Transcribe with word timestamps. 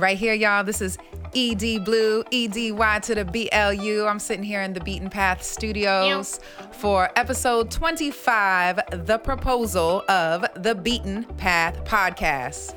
Right 0.00 0.16
here, 0.16 0.32
y'all, 0.32 0.64
this 0.64 0.80
is 0.80 0.96
ED 1.36 1.84
Blue, 1.84 2.24
EDY 2.30 3.00
to 3.02 3.14
the 3.14 3.22
BLU. 3.22 4.06
I'm 4.06 4.18
sitting 4.18 4.42
here 4.42 4.62
in 4.62 4.72
the 4.72 4.80
Beaten 4.80 5.10
Path 5.10 5.42
Studios 5.42 6.40
for 6.72 7.10
episode 7.16 7.70
25 7.70 9.04
The 9.04 9.18
Proposal 9.18 10.02
of 10.08 10.46
the 10.54 10.74
Beaten 10.74 11.24
Path 11.36 11.84
Podcast. 11.84 12.74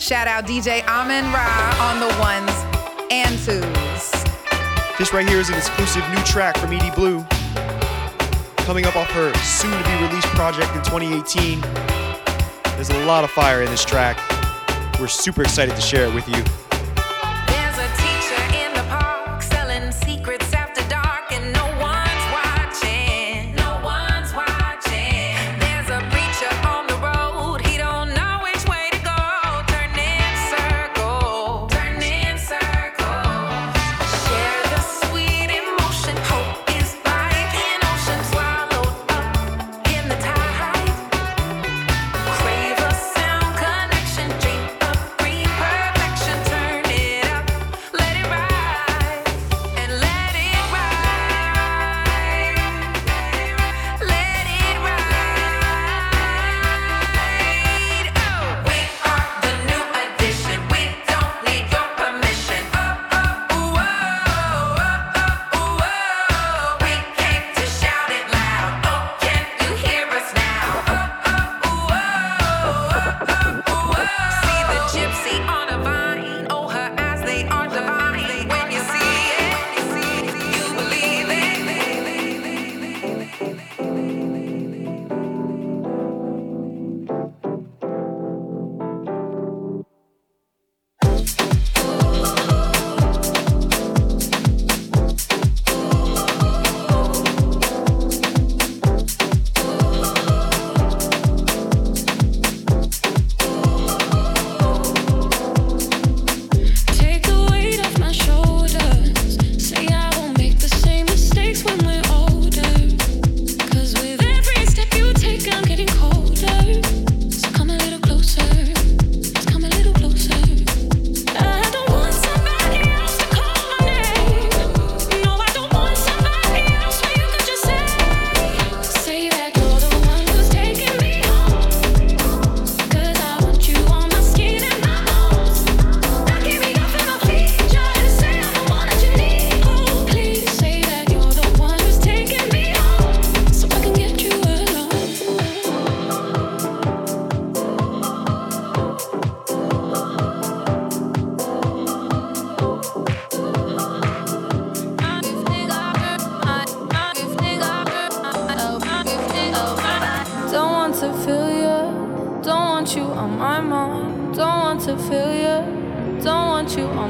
Shout 0.00 0.26
out 0.26 0.46
DJ 0.46 0.84
Amin 0.88 1.24
Ra 1.32 1.76
on 1.78 2.00
the 2.00 2.12
ones 2.18 2.50
and 3.12 3.38
twos. 3.38 4.10
This 4.98 5.12
right 5.12 5.28
here 5.28 5.38
is 5.38 5.50
an 5.50 5.54
exclusive 5.54 6.02
new 6.10 6.24
track 6.24 6.58
from 6.58 6.72
ED 6.72 6.92
Blue 6.96 7.24
coming 8.64 8.84
up 8.84 8.96
off 8.96 9.10
her 9.12 9.32
soon 9.44 9.70
to 9.70 9.88
be 9.88 10.06
released 10.08 10.26
project 10.28 10.74
in 10.74 10.82
2018. 10.82 11.60
There's 12.74 12.90
a 12.90 13.04
lot 13.04 13.22
of 13.22 13.30
fire 13.30 13.62
in 13.62 13.70
this 13.70 13.84
track. 13.84 14.18
We're 14.98 15.06
super 15.06 15.42
excited 15.42 15.76
to 15.76 15.80
share 15.80 16.06
it 16.06 16.12
with 16.12 16.28
you. 16.28 16.42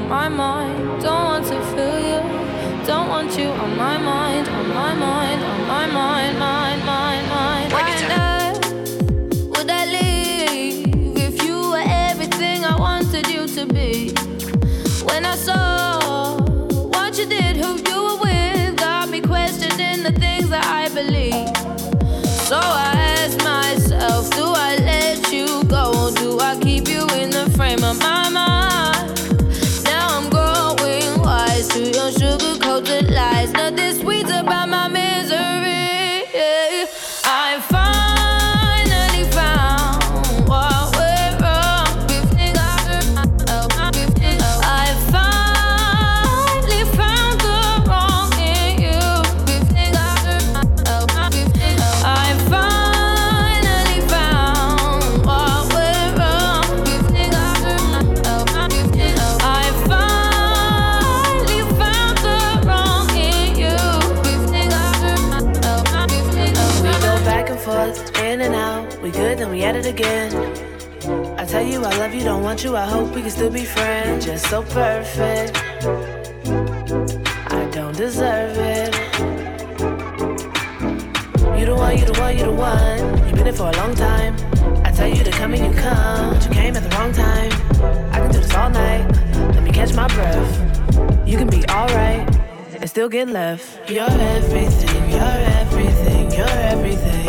my 0.09 0.29
mind. 0.29 0.64
you 72.15 72.23
don't 72.23 72.43
want 72.43 72.63
you, 72.63 72.75
I 72.75 72.85
hope 72.85 73.13
we 73.13 73.21
can 73.21 73.29
still 73.29 73.49
be 73.49 73.65
friends. 73.65 74.25
Just 74.25 74.49
so 74.49 74.63
perfect. 74.63 75.57
I 77.51 77.69
don't 77.71 77.95
deserve 77.95 78.57
it. 78.57 78.95
You 81.59 81.65
the 81.65 81.75
one, 81.75 81.97
you 81.97 82.05
the 82.05 82.17
one, 82.19 82.37
you 82.37 82.45
the 82.45 82.51
one. 82.51 82.99
You've 83.25 83.35
been 83.35 83.45
here 83.45 83.53
for 83.53 83.69
a 83.69 83.77
long 83.77 83.93
time. 83.95 84.35
I 84.85 84.91
tell 84.91 85.07
you 85.07 85.23
to 85.23 85.31
come 85.31 85.53
and 85.53 85.65
you 85.65 85.81
come, 85.81 86.33
but 86.33 86.45
you 86.45 86.51
came 86.51 86.75
at 86.75 86.83
the 86.83 86.95
wrong 86.95 87.11
time. 87.11 87.51
I 88.13 88.19
can 88.19 88.31
do 88.31 88.39
this 88.39 88.53
all 88.55 88.69
night. 88.69 89.05
Let 89.53 89.63
me 89.63 89.71
catch 89.71 89.93
my 89.93 90.07
breath. 90.07 91.27
You 91.27 91.37
can 91.37 91.49
be 91.49 91.65
alright 91.69 92.27
and 92.73 92.89
still 92.89 93.09
get 93.09 93.27
left. 93.29 93.89
You're 93.89 94.09
everything, 94.09 95.09
you're 95.09 95.39
everything, 95.61 96.31
you're 96.31 96.47
everything. 96.47 97.24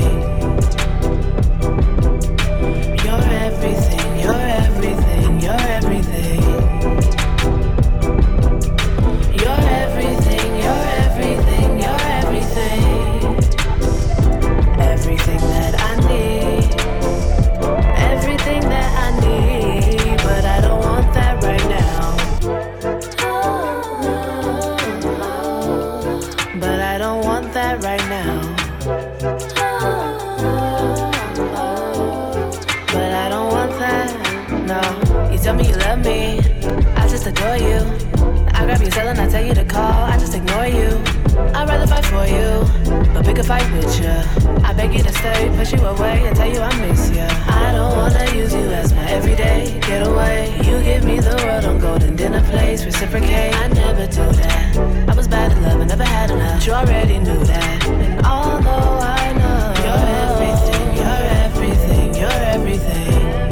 that 18.47 18.91
I 19.05 19.11
need, 19.21 20.17
but 20.19 20.45
I 20.45 20.61
don't 20.61 20.81
want 20.81 21.13
that 21.15 21.43
right 21.43 21.69
now. 21.69 22.17
But 26.61 26.81
I 26.81 26.99
don't 26.99 27.25
want 27.25 27.53
that 27.55 27.83
right 27.83 28.09
now. 28.09 28.57
But 32.93 33.13
I 33.13 33.29
don't 33.29 33.51
want 33.51 33.73
that, 33.81 34.09
no. 34.71 34.81
You 35.33 35.39
tell 35.39 35.55
me 35.55 35.69
you 35.69 35.77
love 35.77 36.05
me, 36.05 36.39
I 36.97 37.09
just 37.09 37.27
adore 37.27 37.57
you. 37.57 37.81
I 38.55 38.65
grab 38.65 38.81
your 38.81 38.91
cell 38.93 39.09
and 39.09 39.21
I 39.21 39.29
tell 39.29 39.45
you 39.45 39.55
to 39.55 39.65
call, 39.65 40.05
I 40.05 40.19
just 40.19 40.35
ignore 40.35 40.67
you. 40.67 40.89
I'd 41.55 41.69
rather 41.69 41.87
fight 41.87 42.05
for 42.05 42.27
you 42.27 42.76
pick 43.27 43.39
a 43.39 43.43
fight 43.43 43.69
with 43.73 44.01
ya. 44.01 44.15
I 44.63 44.73
beg 44.73 44.95
you 44.95 45.03
to 45.03 45.13
stay, 45.13 45.51
push 45.57 45.73
you 45.73 45.81
away, 45.85 46.25
and 46.27 46.37
tell 46.37 46.49
you 46.49 46.61
I 46.61 46.73
miss 46.81 47.11
ya. 47.11 47.27
I 47.49 47.73
don't 47.73 47.97
wanna 47.97 48.25
use 48.33 48.55
you 48.55 48.67
as 48.81 48.93
my 48.95 49.05
everyday 49.11 49.81
getaway. 49.81 50.55
You 50.67 50.81
give 50.83 51.05
me 51.05 51.19
the 51.19 51.35
world 51.45 51.65
on 51.65 51.79
golden 51.81 52.15
dinner 52.15 52.43
plates, 52.51 52.85
reciprocate. 52.85 53.53
I 53.55 53.67
never 53.69 54.07
do 54.07 54.27
that. 54.43 54.77
I 55.11 55.15
was 55.15 55.27
bad 55.27 55.51
at 55.53 55.61
love, 55.61 55.81
I 55.81 55.85
never 55.85 56.05
had 56.05 56.31
enough. 56.31 56.65
You 56.65 56.73
already 56.75 57.19
knew 57.19 57.43
that. 57.45 57.87
And 57.87 58.25
although 58.25 58.99
I 59.19 59.25
know 59.41 59.61
you're 59.85 60.07
everything, 60.25 60.87
you're 60.99 61.25
everything, 61.45 62.15
you're 62.15 62.43
everything. 62.55 63.46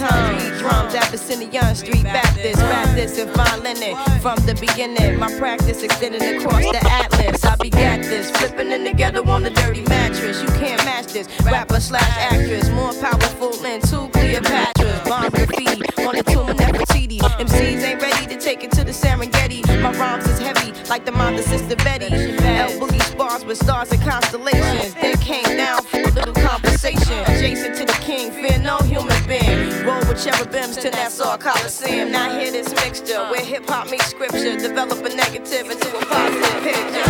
Drums 0.00 0.94
at 0.94 1.52
Young 1.52 1.74
Street 1.74 2.04
Baptist, 2.04 2.58
Baptist 2.58 3.18
and 3.18 3.30
violin 3.32 3.76
from 4.20 4.36
the 4.46 4.54
beginning. 4.58 5.18
My 5.18 5.30
practice 5.38 5.82
extending 5.82 6.22
across 6.40 6.62
the 6.62 6.80
atlas. 6.90 7.44
I 7.44 7.56
begat 7.56 8.02
this, 8.04 8.30
flipping 8.30 8.70
it 8.70 8.88
together 8.88 9.22
on 9.28 9.42
the 9.42 9.50
dirty 9.50 9.82
mattress. 9.82 10.40
You 10.40 10.48
can't 10.58 10.82
match 10.86 11.12
this. 11.12 11.28
Rapper 11.44 11.80
slash 11.80 12.16
actress, 12.16 12.70
more 12.70 12.94
powerful 12.94 13.52
than 13.62 13.82
two 13.82 14.08
Cleopatras. 14.16 15.04
Bomb 15.06 15.30
graffiti 15.32 15.82
on 16.06 16.16
the 16.16 16.22
tomb 16.22 16.48
of 16.48 16.56
Nefertiti. 16.56 17.18
MCs 17.18 17.82
ain't 17.82 18.00
ready 18.00 18.26
to 18.26 18.40
take 18.40 18.64
it 18.64 18.70
to 18.72 18.84
the 18.84 18.92
Serengeti. 18.92 19.66
My 19.82 19.92
rhymes 19.98 20.26
is 20.26 20.38
heavy 20.38 20.72
like 20.88 21.04
the 21.04 21.12
mother 21.12 21.42
sister 21.42 21.76
Betty. 21.76 22.06
L 22.06 22.70
boogie 22.80 23.02
spars 23.02 23.44
with 23.44 23.58
stars 23.58 23.92
and 23.92 24.00
constellations. 24.02 24.94
Then 24.94 25.16
came 25.18 25.56
down 25.56 25.82
for 25.82 26.00
a 26.00 26.10
little 26.10 26.34
conversation. 26.34 27.18
Adjacent 27.26 27.76
to 27.76 27.84
the 27.84 27.98
king, 28.00 28.30
fear 28.30 28.58
no 28.58 28.78
human 28.78 29.26
being. 29.28 29.86
With 30.10 30.24
cherubims 30.24 30.76
to 30.78 30.90
Nassau 30.90 31.36
Coliseum. 31.36 32.10
Now 32.10 32.36
hear 32.36 32.50
this 32.50 32.74
mixture 32.74 33.24
where 33.30 33.44
hip 33.44 33.64
hop 33.68 33.88
meets 33.92 34.06
scripture. 34.06 34.58
Develop 34.58 35.04
a 35.04 35.14
negative 35.14 35.70
into 35.70 35.96
a 35.96 36.04
positive 36.04 36.62
picture. 36.64 37.09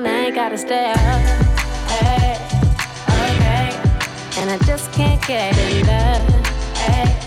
on, 0.00 0.06
I 0.06 0.26
ain't 0.26 0.34
gotta 0.34 0.56
stay 0.56 0.92
up. 0.92 0.96
Hey, 1.90 2.36
okay. 3.08 4.40
And 4.40 4.50
I 4.50 4.58
just 4.64 4.92
can't 4.92 5.20
get 5.26 5.56
enough. 5.72 6.76
Hey. 6.76 7.19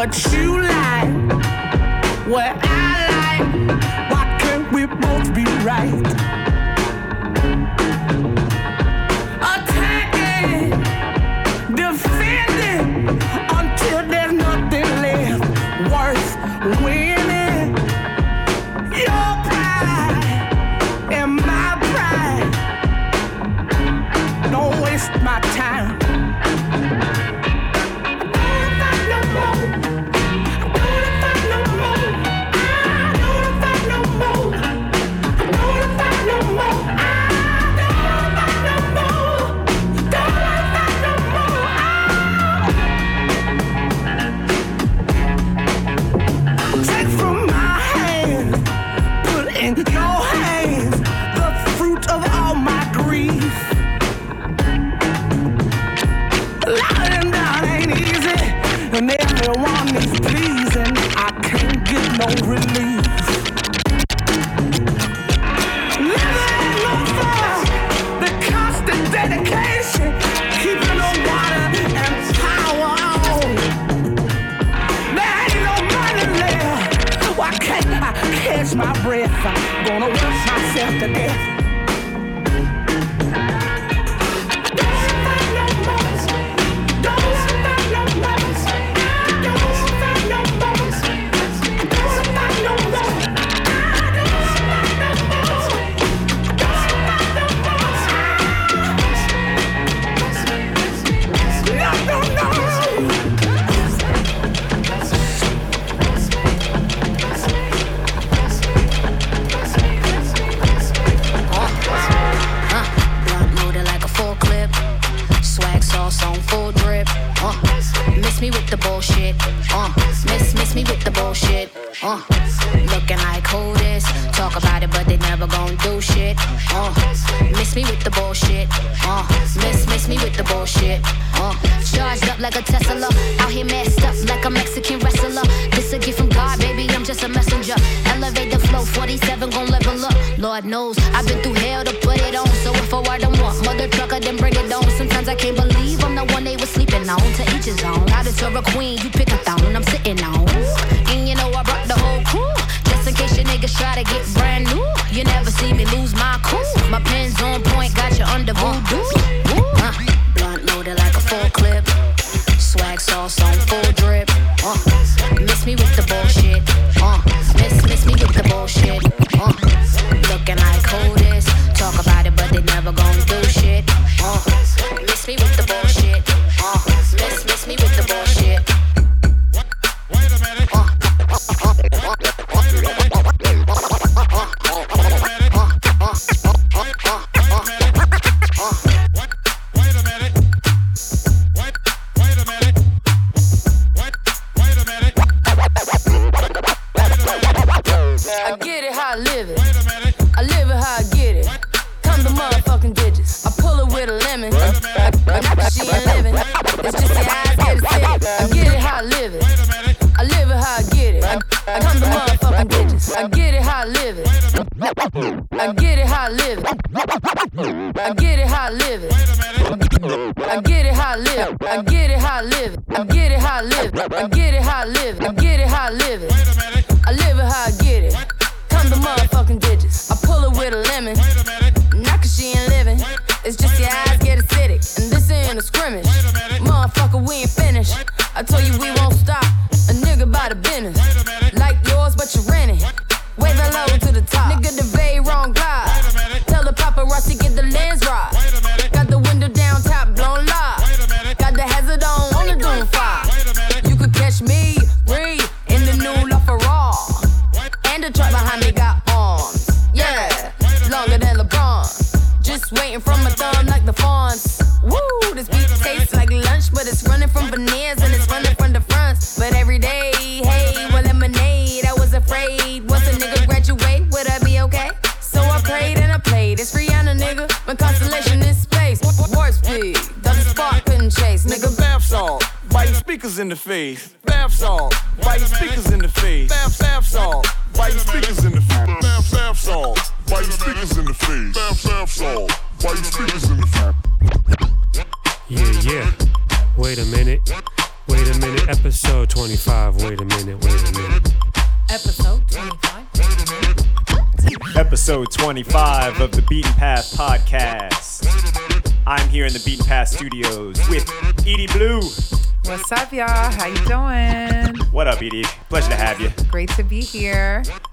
what 0.00 0.32
you 0.32 0.62
like, 0.62 1.12
what 2.26 2.56
I 2.62 3.04
like. 3.20 4.10
Why 4.10 4.38
can't 4.40 4.72
we 4.72 4.86
both 4.86 5.34
be 5.34 5.44
right? 5.62 6.29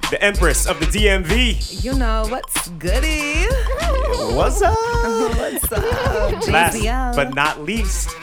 The 0.10 0.18
Empress 0.24 0.66
of 0.68 0.80
the 0.80 0.86
DMV. 0.86 1.84
You 1.84 1.94
know 1.94 2.26
what's 2.30 2.70
goody? 2.70 3.46
What's 4.34 4.62
up? 4.62 4.74
What's 5.38 5.72
up? 5.72 6.48
Last 6.48 6.78
JZL. 6.78 7.16
but 7.16 7.36
not 7.36 7.62
least, 7.64 8.16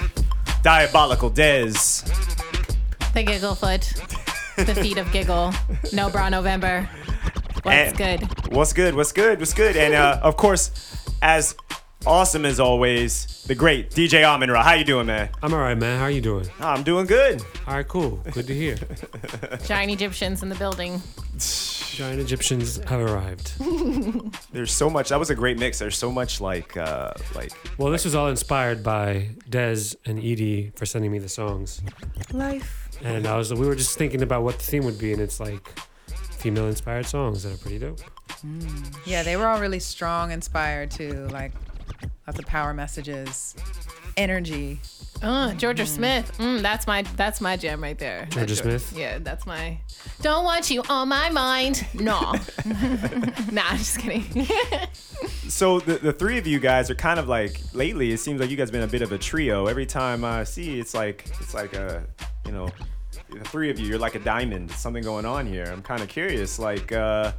Diabolical 0.63 1.31
Dez. 1.31 2.05
The 3.13 3.23
Gigglefoot. 3.23 3.85
the 4.65 4.75
feet 4.75 4.97
of 4.97 5.11
Giggle. 5.13 5.53
No 5.93 6.09
Bra 6.09 6.31
November. 6.31 6.89
What's 7.65 7.77
And- 7.77 7.97
good? 7.99 8.53
What's 8.53 8.73
good? 8.73 8.95
What's 8.95 9.13
good? 9.13 9.39
What's 9.39 9.53
good? 9.53 9.77
And 9.77 9.93
uh, 9.95 10.21
of 10.23 10.37
course, 10.39 10.71
as 11.21 11.55
awesome 12.07 12.45
as 12.47 12.61
always, 12.61 13.45
the 13.47 13.55
great 13.55 13.91
DJ 13.91 14.25
Amin 14.25 14.51
Ra. 14.51 14.63
How 14.63 14.73
you 14.75 14.85
doing, 14.85 15.07
man? 15.07 15.29
I'm 15.43 15.53
all 15.53 15.61
right, 15.61 15.77
man. 15.77 15.99
How 15.99 16.07
you 16.07 16.21
doing? 16.23 16.49
I'm 16.61 16.83
doing 16.83 17.05
good. 17.07 17.43
All 17.67 17.75
right, 17.75 17.87
cool. 17.89 18.23
Good 18.33 18.47
to 18.47 18.55
hear. 18.55 18.77
Giant 19.67 19.93
Egyptians 19.93 20.43
in 20.43 20.49
the 20.49 20.55
building. 20.55 21.03
Giant 21.95 22.21
Egyptians 22.21 22.79
have 22.85 23.01
arrived. 23.01 23.53
There's 24.53 24.73
so 24.73 24.91
much. 24.91 25.11
That 25.11 25.19
was 25.19 25.31
a 25.31 25.35
great 25.35 25.59
mix. 25.59 25.79
There's 25.79 25.97
so 25.97 26.11
much 26.11 26.41
like, 26.41 26.77
uh, 26.77 27.13
like. 27.35 27.53
Well, 27.79 27.93
this 27.93 28.05
was 28.05 28.15
all 28.15 28.29
inspired 28.29 28.83
by 28.83 29.31
Dez 29.49 29.95
and 30.05 30.19
Edie 30.19 30.73
for 30.75 30.87
sending 30.87 31.13
me 31.13 31.21
the 31.21 31.29
songs. 31.29 31.81
Life. 32.33 32.89
And 33.03 33.27
I 33.27 33.37
was 33.37 33.55
we 33.55 33.67
were 33.67 33.77
just 33.77 33.97
thinking 33.97 34.23
about 34.23 34.43
what 34.43 34.59
the 34.59 34.65
theme 34.65 34.85
would 34.85 34.99
be, 34.99 35.13
and 35.13 35.23
it's 35.23 35.39
like 35.39 35.67
female 36.33 36.67
inspired 36.67 37.07
songs 37.07 37.43
that 37.45 37.55
are 37.55 37.59
pretty 37.59 37.79
dope. 37.79 38.01
Yeah, 39.07 39.23
they 39.23 39.37
were 39.37 39.47
all 39.47 39.61
really 39.61 39.81
strong, 39.81 40.33
inspired 40.33 40.91
too. 40.91 41.29
Like 41.31 41.53
lots 42.27 42.39
of 42.39 42.47
power 42.47 42.75
messages, 42.75 43.55
energy. 44.17 44.81
Uh, 45.23 45.55
Georgia 45.55 45.87
Smith. 45.87 46.37
Mm, 46.39 46.61
that's 46.61 46.87
my 46.87 47.03
that's 47.17 47.41
my 47.41 47.57
jam 47.57 47.83
right 47.83 47.99
there. 47.99 48.27
Georgia 48.31 48.55
That's 48.55 48.85
Smith? 48.85 48.93
Yeah, 48.99 49.19
that's 49.19 49.47
my. 49.47 49.79
Don't 50.21 50.45
want 50.45 50.71
you 50.71 50.83
on 50.89 51.09
my 51.09 51.31
mind. 51.31 51.87
No. 51.95 52.21
nah, 53.53 53.63
I'm 53.69 53.79
just 53.79 53.99
kidding. 53.99 54.47
So 55.49 55.79
the, 55.79 55.99
the 55.99 56.13
three 56.13 56.39
of 56.39 56.47
you 56.47 56.59
guys 56.59 56.91
are 56.91 56.95
kind 56.95 57.21
of 57.21 57.29
like 57.29 57.61
lately. 57.75 58.13
It 58.13 58.19
seems 58.19 58.41
like 58.41 58.51
you 58.51 58.57
guys 58.57 58.71
been 58.71 58.83
a 58.83 58.89
bit 58.89 59.03
of 59.03 59.13
a 59.13 59.19
trio. 59.19 59.67
Every 59.67 59.87
time 59.87 60.25
I 60.25 60.45
see, 60.45 60.81
it's 60.81 60.95
like 60.95 61.27
it's 61.41 61.55
like 61.55 61.75
a 61.75 62.03
you 62.45 62.53
know, 62.53 62.69
the 63.39 63.45
three 63.49 63.71
of 63.71 63.79
you. 63.79 63.87
You're 63.87 63.99
like 63.99 64.15
a 64.15 64.21
diamond. 64.21 64.71
Something 64.71 65.03
going 65.03 65.25
on 65.27 65.47
here. 65.47 65.65
I'm 65.65 65.83
kind 65.83 66.03
of 66.03 66.09
curious. 66.09 66.59
Like 66.59 66.93
uh, 66.93 67.33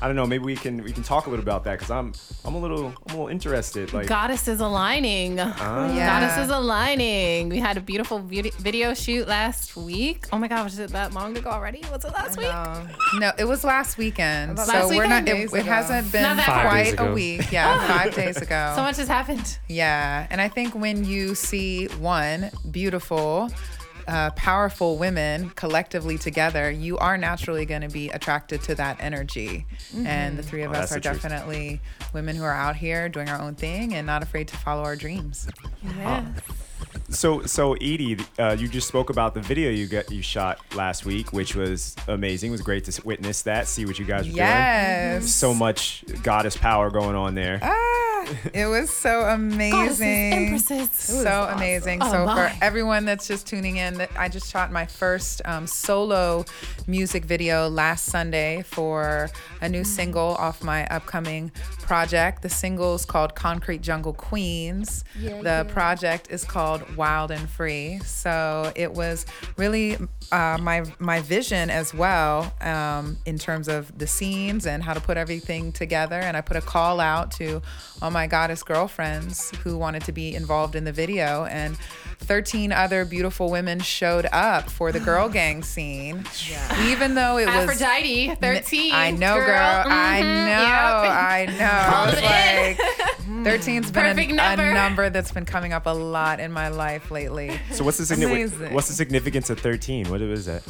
I 0.00 0.06
don't 0.06 0.16
know. 0.16 0.26
Maybe 0.26 0.44
we 0.44 0.56
can 0.56 0.82
we 0.82 0.92
can 0.92 1.02
talk 1.02 1.26
a 1.26 1.30
little 1.30 1.42
about 1.42 1.64
that 1.64 1.72
because 1.78 1.90
I'm 1.90 2.12
I'm 2.44 2.54
a 2.54 2.58
little 2.58 2.86
I'm 2.86 2.94
a 3.06 3.08
little 3.12 3.28
interested. 3.28 3.92
Like 3.92 4.06
Goddesses 4.06 4.60
aligning. 4.60 5.38
Ah. 5.40 5.88
Yeah. 6.00 6.20
Goddesses 6.20 6.50
aligning. 6.54 7.48
We 7.48 7.58
had 7.58 7.76
a 7.76 7.80
beautiful 7.80 8.20
vid- 8.20 8.54
video 8.54 8.94
shoot 8.94 9.26
last 9.26 9.76
week. 9.76 10.26
Oh 10.32 10.38
my 10.38 10.48
God, 10.48 10.64
was 10.64 10.78
it 10.78 10.90
that 10.90 11.12
long 11.12 11.36
ago 11.36 11.50
already? 11.50 11.82
Was 11.90 12.04
it 12.04 12.12
last 12.12 12.38
week? 12.38 12.46
No, 12.48 12.86
no, 13.18 13.32
it 13.38 13.44
was 13.44 13.64
last 13.64 13.98
weekend. 13.98 14.56
Last 14.56 14.70
so 14.70 14.88
we're 14.88 15.06
not. 15.06 15.28
It, 15.28 15.52
it 15.52 15.66
hasn't 15.66 16.12
been 16.12 16.22
Not 16.22 16.36
that 16.36 16.68
quite 16.68 16.94
a 16.98 17.12
week. 17.12 17.50
Yeah, 17.50 17.86
five 17.98 18.14
days 18.14 18.36
ago. 18.36 18.72
So 18.76 18.82
much 18.82 18.96
has 18.96 19.08
happened. 19.08 19.58
Yeah, 19.68 20.26
and 20.30 20.40
I 20.40 20.48
think 20.48 20.74
when 20.74 21.04
you 21.04 21.34
see 21.34 21.86
one 21.98 22.50
beautiful, 22.70 23.50
uh, 24.08 24.30
powerful 24.30 24.96
women 24.98 25.50
collectively 25.50 26.18
together, 26.18 26.70
you 26.70 26.98
are 26.98 27.16
naturally 27.18 27.64
going 27.66 27.82
to 27.82 27.88
be 27.88 28.08
attracted 28.10 28.62
to 28.62 28.74
that 28.76 28.96
energy. 29.00 29.66
And 30.04 30.38
the 30.38 30.42
three 30.42 30.62
of 30.62 30.72
Oh, 30.72 30.76
us 30.76 30.92
are 30.92 30.96
the 30.96 31.00
truth. 31.00 31.22
definitely 31.22 31.80
women 32.12 32.36
who 32.36 32.44
are 32.44 32.54
out 32.54 32.76
here 32.76 33.08
doing 33.08 33.28
our 33.28 33.40
own 33.40 33.54
thing 33.54 33.94
and 33.94 34.06
not 34.06 34.22
afraid 34.22 34.48
to 34.48 34.56
follow 34.56 34.82
our 34.82 34.96
dreams. 34.96 35.48
Yeah. 35.98 36.26
So, 37.08 37.42
so 37.42 37.74
Edie, 37.74 38.16
uh, 38.38 38.56
you 38.58 38.68
just 38.68 38.86
spoke 38.86 39.10
about 39.10 39.34
the 39.34 39.40
video 39.40 39.70
you 39.70 39.86
got 39.86 40.10
you 40.12 40.22
shot 40.22 40.58
last 40.74 41.04
week, 41.04 41.32
which 41.32 41.54
was 41.56 41.96
amazing. 42.06 42.50
It 42.50 42.52
was 42.52 42.62
great 42.62 42.84
to 42.84 43.02
witness 43.04 43.42
that, 43.42 43.66
see 43.66 43.84
what 43.84 43.98
you 43.98 44.04
guys 44.04 44.20
were 44.20 44.24
doing. 44.30 44.36
Yes. 44.36 45.28
So 45.28 45.52
much 45.52 46.04
goddess 46.22 46.56
power 46.56 46.88
going 46.90 47.16
on 47.16 47.34
there. 47.34 47.58
Ah, 47.62 48.09
it 48.54 48.66
was 48.66 48.90
so 48.90 49.22
amazing. 49.22 50.52
was 50.52 50.68
So 50.92 51.28
awesome. 51.28 51.56
amazing. 51.56 51.98
Oh, 52.02 52.10
so 52.10 52.26
my. 52.26 52.50
for 52.50 52.64
everyone 52.64 53.04
that's 53.04 53.26
just 53.26 53.46
tuning 53.46 53.76
in, 53.76 53.94
that 53.94 54.10
I 54.16 54.28
just 54.28 54.50
shot 54.50 54.72
my 54.72 54.86
first 54.86 55.42
um, 55.44 55.66
solo 55.66 56.44
music 56.86 57.24
video 57.24 57.68
last 57.68 58.06
Sunday 58.06 58.62
for 58.62 59.30
a 59.60 59.68
new 59.68 59.84
single 59.84 60.34
off 60.36 60.62
my 60.62 60.86
upcoming 60.88 61.50
project. 61.82 62.42
The 62.42 62.48
single 62.48 62.94
is 62.94 63.04
called 63.04 63.34
Concrete 63.34 63.82
Jungle 63.82 64.12
Queens. 64.12 65.04
the 65.42 65.66
project 65.70 66.28
is 66.30 66.44
called 66.44 66.96
Wild 66.96 67.30
and 67.30 67.48
Free. 67.48 67.98
So 68.04 68.72
it 68.76 68.92
was 68.92 69.26
really 69.56 69.96
uh, 70.32 70.58
my 70.60 70.84
my 70.98 71.20
vision 71.20 71.70
as 71.70 71.92
well 71.92 72.52
um, 72.60 73.16
in 73.26 73.38
terms 73.38 73.68
of 73.68 73.96
the 73.98 74.06
scenes 74.06 74.66
and 74.66 74.82
how 74.82 74.94
to 74.94 75.00
put 75.00 75.16
everything 75.16 75.72
together. 75.72 76.16
And 76.20 76.36
I 76.36 76.40
put 76.40 76.56
a 76.56 76.60
call 76.60 77.00
out 77.00 77.30
to 77.32 77.60
all 78.00 78.10
my 78.10 78.26
goddess 78.26 78.62
girlfriends 78.62 79.50
who 79.62 79.76
wanted 79.76 80.04
to 80.04 80.12
be 80.12 80.34
involved 80.34 80.76
in 80.76 80.84
the 80.84 80.92
video. 80.92 81.44
And 81.46 81.76
13 82.20 82.70
other 82.72 83.04
beautiful 83.04 83.50
women 83.50 83.80
showed 83.80 84.26
up 84.32 84.70
for 84.70 84.92
the 84.92 85.00
girl 85.00 85.28
gang 85.28 85.62
scene. 85.62 86.24
Even 86.84 87.14
though 87.14 87.38
it 87.38 87.46
was 87.46 87.54
Aphrodite, 87.54 88.34
13. 88.36 88.94
I 88.94 89.10
know, 89.10 89.34
girl. 89.36 89.48
I 89.86 90.20
Mhm, 90.22 90.44
know. 90.46 90.60
yep. 90.60 91.12
I 91.12 91.46
know. 91.58 91.64
I 91.96 92.06
was 92.06 92.22
like, 92.22 93.16
13's 93.60 93.90
been 93.90 94.06
a, 94.18 94.32
number. 94.34 94.62
a 94.62 94.74
number 94.74 95.10
that's 95.10 95.32
been 95.32 95.44
coming 95.46 95.72
up 95.72 95.86
a 95.86 95.90
lot 95.90 96.40
in 96.40 96.52
my 96.52 96.68
life 96.68 97.10
lately. 97.10 97.58
So 97.72 97.84
what's 97.84 97.96
the 97.98 98.04
signi- 98.14 98.70
what's 98.72 98.88
the 98.88 98.94
significance 98.94 99.48
of 99.50 99.58
13? 99.60 100.08
What 100.10 100.20
is 100.20 100.46
that? 100.46 100.62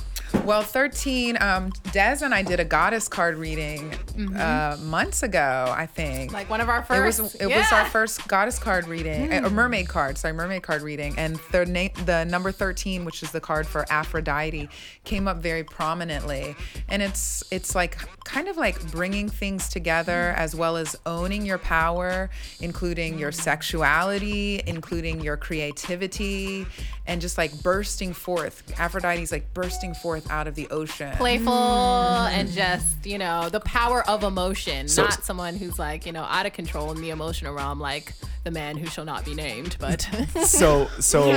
Well, 0.45 0.63
13, 0.63 1.37
um, 1.41 1.73
Des 1.93 2.19
and 2.23 2.33
I 2.33 2.43
did 2.43 2.61
a 2.61 2.65
goddess 2.65 3.09
card 3.09 3.37
reading 3.37 3.93
uh, 4.37 4.77
months 4.81 5.25
ago, 5.25 5.73
I 5.77 5.87
think. 5.87 6.33
Like 6.33 6.49
one 6.49 6.61
of 6.61 6.69
our 6.69 6.87
It 6.89 7.05
was 7.05 7.19
first. 7.19 7.37
it 7.41 7.49
was 7.49 7.73
our 7.73 7.85
first 7.87 8.29
goddess 8.29 8.59
card 8.59 8.87
reading, 8.87 9.33
uh, 9.33 9.47
or 9.47 9.51
mermaid 9.51 9.89
card. 9.89 10.17
Sorry, 10.19 10.33
mermaid 10.33 10.63
card 10.63 10.83
reading, 10.83 11.15
and 11.19 11.40
the 11.51 11.67
name, 11.67 11.91
the 12.07 12.25
number 12.25 12.53
thirteen, 12.53 13.05
which 13.05 13.23
is 13.23 13.31
the 13.33 13.41
card 13.41 13.67
for 13.67 13.85
Aphrodite, 13.91 14.69
came 15.05 15.27
up 15.29 15.39
very 15.39 15.65
prominently. 15.65 16.55
And 16.89 17.03
it's 17.03 17.43
it's 17.51 17.75
like 17.75 17.97
kind 18.25 18.49
of 18.49 18.57
like 18.57 18.91
bringing 18.93 19.29
things 19.29 19.69
together 19.69 20.35
as 20.37 20.55
well 20.55 20.77
as 20.77 20.97
owning 21.07 21.45
your 21.47 21.59
power, 21.59 22.31
including 22.61 23.19
your 23.19 23.33
sexuality, 23.33 24.63
including 24.67 25.21
your 25.21 25.37
creativity, 25.37 26.67
and 27.07 27.21
just 27.21 27.39
like 27.39 27.63
bursting 27.63 28.13
forth. 28.13 28.63
Aphrodite's 28.79 29.33
like 29.33 29.53
bursting 29.55 29.95
forth 29.95 30.31
out 30.31 30.47
of 30.47 30.55
the 30.55 30.69
ocean. 30.71 31.13
playful 31.17 31.53
and 31.53 32.51
just 32.51 33.05
you 33.07 33.19
know 33.19 33.49
the 33.49 33.61
power 33.61 34.09
of 34.09 34.23
emotion 34.23 34.89
So- 34.89 35.05
not 35.05 35.25
someone 35.25 35.57
who's 35.57 35.79
like 35.79 36.07
you 36.07 36.13
know 36.13 36.23
out 36.23 36.47
of 36.47 36.53
control 36.53 36.93
in 36.93 37.01
the 37.01 37.11
emotional 37.11 37.55
realm 37.55 37.81
like 37.81 38.13
the 38.45 38.51
man 38.51 38.77
who 38.77 38.87
shall 38.87 39.05
not 39.05 39.25
be 39.25 39.35
named 39.35 39.77
but 39.79 40.09
So 40.47 40.87
so 40.99 41.31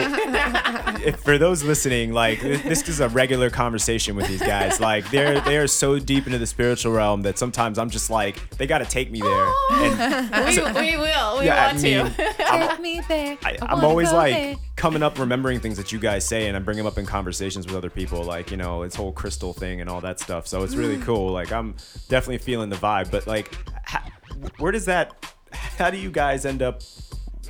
if 1.04 1.20
for 1.20 1.38
those 1.38 1.64
listening, 1.64 2.14
like 2.14 2.42
this 2.42 2.88
is 2.88 3.00
a 3.00 3.10
regular 3.10 3.50
conversation 3.50 4.16
with 4.16 4.28
these 4.28 4.42
guys. 4.42 4.80
Like 4.80 5.10
they're 5.12 5.40
they 5.42 5.58
are 5.58 5.68
so 5.68 6.00
deep 6.00 6.26
into 6.26 6.38
the 6.38 6.48
spiritual 6.48 6.94
realm 6.94 7.22
that 7.24 7.38
sometimes 7.38 7.78
I'm 7.78 7.90
just 7.90 8.10
like 8.10 8.50
they 8.58 8.68
got 8.68 8.80
to 8.80 8.86
take 8.86 9.12
me 9.12 9.22
there. 9.22 9.54
And 9.72 10.46
we, 10.46 10.92
we 10.92 10.98
will 10.98 11.40
we 11.40 11.46
Yeah, 11.46 11.64
I 11.64 11.68
want 11.68 11.82
mean, 11.82 12.06
to 12.06 12.14
Take 12.14 12.80
me 12.80 13.02
there. 13.08 13.38
I, 13.44 13.58
I 13.62 13.66
I'm 13.74 13.84
always 13.84 14.12
like 14.12 14.34
there. 14.34 14.56
coming 14.76 15.04
up 15.04 15.20
remembering 15.20 15.60
things 15.60 15.78
that 15.78 15.92
you 15.92 16.00
guys 16.00 16.26
say 16.26 16.48
and 16.48 16.56
I 16.56 16.60
bring 16.60 16.78
them 16.78 16.88
up 16.88 16.98
in 16.98 17.06
conversations 17.06 17.66
with 17.66 17.76
other 17.76 17.90
people 17.90 18.24
like 18.24 18.52
you 18.52 18.58
know 18.58 18.84
this 18.84 18.96
whole 18.96 19.12
crystal 19.12 19.54
thing 19.54 19.82
and 19.82 19.90
all 19.90 20.02
that 20.02 20.20
stuff 20.20 20.48
so 20.48 20.64
it's 20.64 20.76
really 20.76 20.98
mm. 20.98 21.04
cool 21.04 21.32
like 21.32 21.52
I'm 21.52 21.76
definitely 22.10 22.40
feeling 22.40 22.70
the 22.70 22.76
vibe 22.76 23.12
but 23.12 23.28
like 23.28 23.54
ha- 23.86 24.10
where 24.58 24.72
does 24.72 24.86
that 24.86 25.14
how 25.54 25.90
do 25.90 25.98
you 25.98 26.12
guys 26.12 26.46
end 26.46 26.62
up 26.62 26.82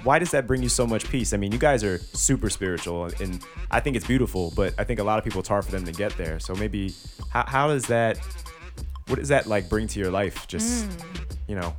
why 0.04 0.20
does 0.20 0.32
that 0.32 0.46
bring 0.48 0.62
you 0.62 0.68
so 0.68 0.86
much 0.86 1.10
peace? 1.10 1.34
I 1.34 1.38
mean 1.38 1.52
you 1.52 1.58
guys 1.58 1.84
are 1.84 1.98
super 1.98 2.50
spiritual 2.50 3.06
and 3.20 3.44
I 3.72 3.80
think 3.80 3.96
it's 3.96 4.06
beautiful 4.06 4.52
but 4.56 4.74
I 4.78 4.84
think 4.84 5.00
a 5.00 5.04
lot 5.04 5.18
of 5.18 5.24
people 5.24 5.40
it's 5.40 5.50
hard 5.50 5.66
for 5.66 5.72
them 5.72 5.86
to 5.86 5.92
get 5.92 6.16
there. 6.18 6.40
So 6.40 6.56
maybe 6.56 6.94
how, 7.30 7.46
how 7.48 7.68
does 7.68 7.86
that 7.88 8.18
what 9.08 9.20
does 9.20 9.30
that 9.30 9.48
like 9.48 9.70
bring 9.70 9.88
to 9.88 10.00
your 10.00 10.12
life? 10.12 10.48
Just 10.48 10.86
hmm. 10.86 11.24
you 11.48 11.56
know. 11.56 11.76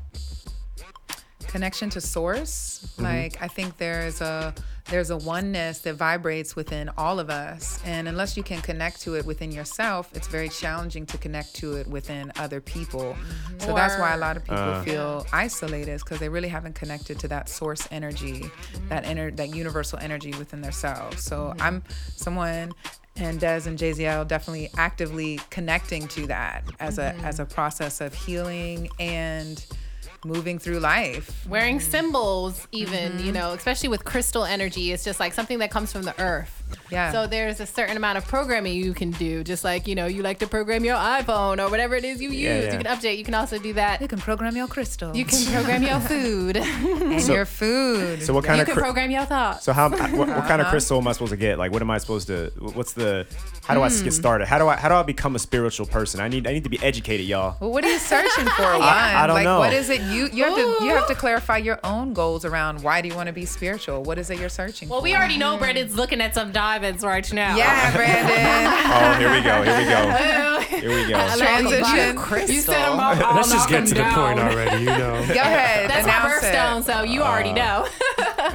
Connection 1.46 1.88
to 1.90 2.00
source? 2.00 2.94
Mm-hmm. 2.94 3.02
Like 3.02 3.42
i 3.42 3.48
think 3.48 3.76
there's 3.76 4.20
a 4.20 4.54
there's 4.90 5.11
a 5.11 5.16
oneness 5.16 5.79
that 5.81 5.94
vibrates 5.94 6.55
within 6.55 6.90
all 6.99 7.18
of 7.18 7.31
us. 7.31 7.81
And 7.85 8.07
unless 8.07 8.37
you 8.37 8.42
can 8.42 8.61
connect 8.61 9.01
to 9.03 9.16
it 9.16 9.25
within 9.25 9.51
yourself 9.51 10.11
it's 10.14 10.29
very 10.29 10.49
challenging 10.49 11.07
to 11.07 11.18
connect 11.18 11.55
to 11.57 11.75
it 11.75 11.87
within 11.87 12.33
other 12.38 12.61
people. 12.61 13.16
So 13.59 13.75
that's 13.75 13.99
why 13.99 14.14
a 14.14 14.18
lot 14.18 14.37
of 14.37 14.44
people 14.44 14.59
Uh. 14.59 14.85
feel 14.85 15.27
isolated 15.33 16.01
because 16.01 16.18
they 16.18 16.29
really 16.29 16.49
haven't 16.49 16.75
connected 16.75 17.18
to 17.20 17.29
that 17.29 17.49
source 17.49 17.88
energy 17.90 18.51
that 18.88 19.03
mm-hmm. 19.03 19.11
inner 19.11 19.31
that 19.33 19.55
universal 19.55 19.99
energy 20.01 20.33
within 20.33 20.61
themselves. 20.61 21.23
So 21.23 21.37
mm-hmm. 21.37 21.62
i'm 21.62 21.83
someone 22.16 22.73
and 23.16 23.38
Des 23.38 23.62
and 23.66 23.79
JZL 23.79 24.27
definitely 24.27 24.70
actively 24.77 25.38
connecting 25.51 26.09
to 26.09 26.27
that 26.27 26.64
as 26.81 26.99
a 26.99 27.14
as 27.23 27.37
mm-hmm. 27.37 27.42
a 27.42 27.47
process 27.47 28.01
of 28.01 28.12
healing 28.12 28.88
and 28.99 29.64
moving 30.24 30.58
through 30.58 30.78
life. 30.80 31.46
wearing 31.48 31.80
symbols 31.80 32.66
even 32.72 32.94
Mm-hmm. 33.12 33.26
you 33.26 33.32
know 33.32 33.52
especially 33.52 33.88
with 33.88 34.04
crystal 34.04 34.44
energy 34.44 34.92
it's 34.92 35.04
just 35.04 35.20
like 35.20 35.32
something 35.34 35.58
that 35.58 35.70
comes 35.70 35.92
from 35.92 36.02
the 36.02 36.18
earth 36.20 36.62
Yeah. 36.90 37.12
so 37.12 37.26
there's 37.26 37.60
a 37.60 37.66
certain 37.66 37.96
amount 37.96 38.16
of 38.18 38.26
programming 38.26 38.74
you 38.76 38.94
can 38.94 39.10
do 39.12 39.44
just 39.44 39.64
like 39.64 39.87
you 39.87 39.94
know 39.94 40.06
you 40.06 40.22
like 40.22 40.38
to 40.38 40.46
program 40.46 40.84
your 40.84 40.96
iphone 40.96 41.62
or 41.64 41.70
whatever 41.70 41.94
it 41.94 42.04
is 42.04 42.22
you 42.22 42.30
use 42.30 42.40
Yeah, 42.40 42.60
yeah. 42.60 42.72
you 42.72 42.78
can 42.82 42.87
update 42.96 43.18
you 43.18 43.24
can 43.24 43.34
also 43.34 43.58
do 43.58 43.72
that 43.74 44.00
You 44.00 44.08
can 44.08 44.18
program 44.18 44.56
your 44.56 44.66
crystal. 44.68 45.14
you 45.16 45.24
can 45.24 45.44
program 45.52 45.82
your 45.82 46.00
food 46.12 46.56
and 46.56 47.20
So- 47.22 47.34
your 47.34 47.44
food. 47.46 48.22
so 48.22 48.32
what 48.32 48.44
kind 48.44 48.56
you 48.58 48.62
of 48.62 48.66
can 48.68 48.74
cri- 48.76 48.82
program 48.82 49.10
your 49.10 49.24
thoughts 49.26 49.64
So 49.64 49.72
how 49.72 49.88
what, 49.90 50.00
what 50.00 50.28
kind 50.50 50.60
of 50.60 50.66
Uh-huh. 50.66 50.70
crystal 50.70 50.98
am 50.98 51.06
I 51.08 51.12
supposed 51.12 51.30
to 51.32 51.37
get? 51.37 51.58
Like 51.58 51.70
what 51.72 51.82
am 51.82 51.90
I 51.90 51.98
supposed 51.98 52.26
to 52.28 52.50
what's 52.78 52.94
the 52.94 53.26
how 53.66 53.74
do 53.74 53.83
I 53.83 53.88
Hmm. 53.88 54.05
get 54.05 54.12
started? 54.12 54.46
How 54.46 54.59
do 54.59 54.68
I 54.68 54.77
how 54.77 54.88
do 54.88 54.94
I 54.94 55.03
become 55.03 55.35
a 55.37 55.38
spiritual 55.38 55.87
person? 55.87 56.20
I 56.20 56.29
need 56.29 56.46
I 56.46 56.53
need 56.53 56.64
to 56.64 56.70
be 56.70 56.83
educated, 56.83 57.27
y'all. 57.27 57.57
well, 57.61 57.70
what 57.70 57.85
are 57.85 57.90
you 57.90 57.98
searching 57.98 58.46
for? 58.46 58.62
One, 58.72 58.83
I 58.83 59.27
don't 59.27 59.35
like, 59.37 59.44
know. 59.44 59.59
What 59.59 59.72
is 59.72 59.88
it? 59.90 60.00
You 60.03 60.29
you 60.33 60.44
have 60.44 60.55
to 60.55 60.85
you 60.85 60.90
have 60.94 61.07
to 61.09 61.14
clarify 61.14 61.59
your 61.59 61.79
own 61.85 62.12
goals 62.12 62.44
around 62.44 62.83
why 62.83 63.00
do 63.00 63.09
you 63.09 63.14
want 63.14 63.29
to 63.29 63.33
be 63.33 63.44
spiritual? 63.46 64.03
What 64.03 64.18
is 64.18 64.31
it 64.31 64.38
you're 64.38 64.48
searching 64.48 64.88
for? 64.88 64.92
well 64.94 65.00
for? 65.00 65.05
we 65.05 65.14
already 65.16 65.38
know 65.38 65.57
brandon's 65.57 65.96
looking 65.96 66.20
at 66.20 66.35
some 66.35 66.53
diamonds 66.53 67.03
right 67.05 67.31
now 67.33 67.57
Yeah, 67.57 67.92
Brandon. 67.96 68.72
Oh, 68.94 69.18
here 69.18 69.31
we 69.33 69.40
go. 69.42 69.62
Here 69.62 69.79
we 69.79 69.85
go. 69.85 70.50
Here 70.74 70.88
we 70.90 71.09
go. 71.09 71.37
Transition. 71.37 72.55
You 72.55 72.61
set 72.61 72.72
them 72.87 72.98
up. 72.98 73.18
I'll 73.18 73.37
Let's 73.37 73.53
just 73.53 73.68
get 73.68 73.77
them 73.77 73.87
to 73.87 73.94
the 73.94 74.03
point 74.05 74.38
already, 74.40 74.81
you 74.81 74.87
know. 74.87 75.24
Go 75.29 75.40
ahead. 75.40 75.88
That's 75.88 76.07
my 76.07 76.16
announce 76.16 76.44
birthstone, 76.44 76.81
it. 76.81 76.85
so 76.85 77.03
you 77.05 77.22
already 77.22 77.53
know. 77.53 77.87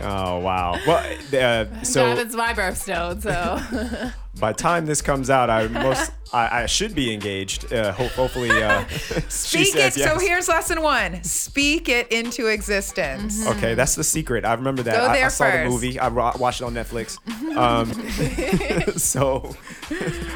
Oh 0.04 0.40
wow. 0.40 0.78
Well, 0.86 1.18
uh, 1.34 1.84
so 1.84 2.06
Diamond's 2.06 2.36
my 2.36 2.54
birthstone, 2.54 3.22
so 3.22 4.12
by 4.40 4.52
the 4.54 4.58
time 4.58 4.86
this 4.86 5.02
comes 5.02 5.30
out, 5.30 5.50
I 5.50 5.68
most 5.68 6.12
I, 6.34 6.64
I 6.64 6.66
should 6.68 6.94
be 6.96 7.14
engaged. 7.14 7.74
Uh, 7.74 7.92
ho- 7.92 8.08
hopefully, 8.10 8.50
uh, 8.52 8.86
she 8.88 9.20
Speak 9.30 9.68
says 9.74 9.98
it. 9.98 10.04
So 10.04 10.20
here's 10.20 10.48
lesson 10.48 10.82
one: 10.82 11.24
speak 11.24 11.90
it 11.90 12.12
into 12.12 12.48
existence. 12.48 13.46
Okay, 13.48 13.74
that's 13.74 13.96
the 13.96 14.04
secret. 14.04 14.46
I 14.46 14.54
remember 14.54 14.84
that. 14.84 14.96
Go 14.96 15.12
there 15.14 15.24
I, 15.24 15.26
I 15.26 15.30
saw 15.30 15.46
first. 15.46 15.64
the 15.64 15.70
movie. 15.70 16.00
I 16.00 16.08
wa- 16.08 16.36
watched 16.40 16.62
it 16.62 16.66
on 16.66 16.74
Netflix. 16.74 17.18
Um, 17.60 17.92
so, 18.98 19.54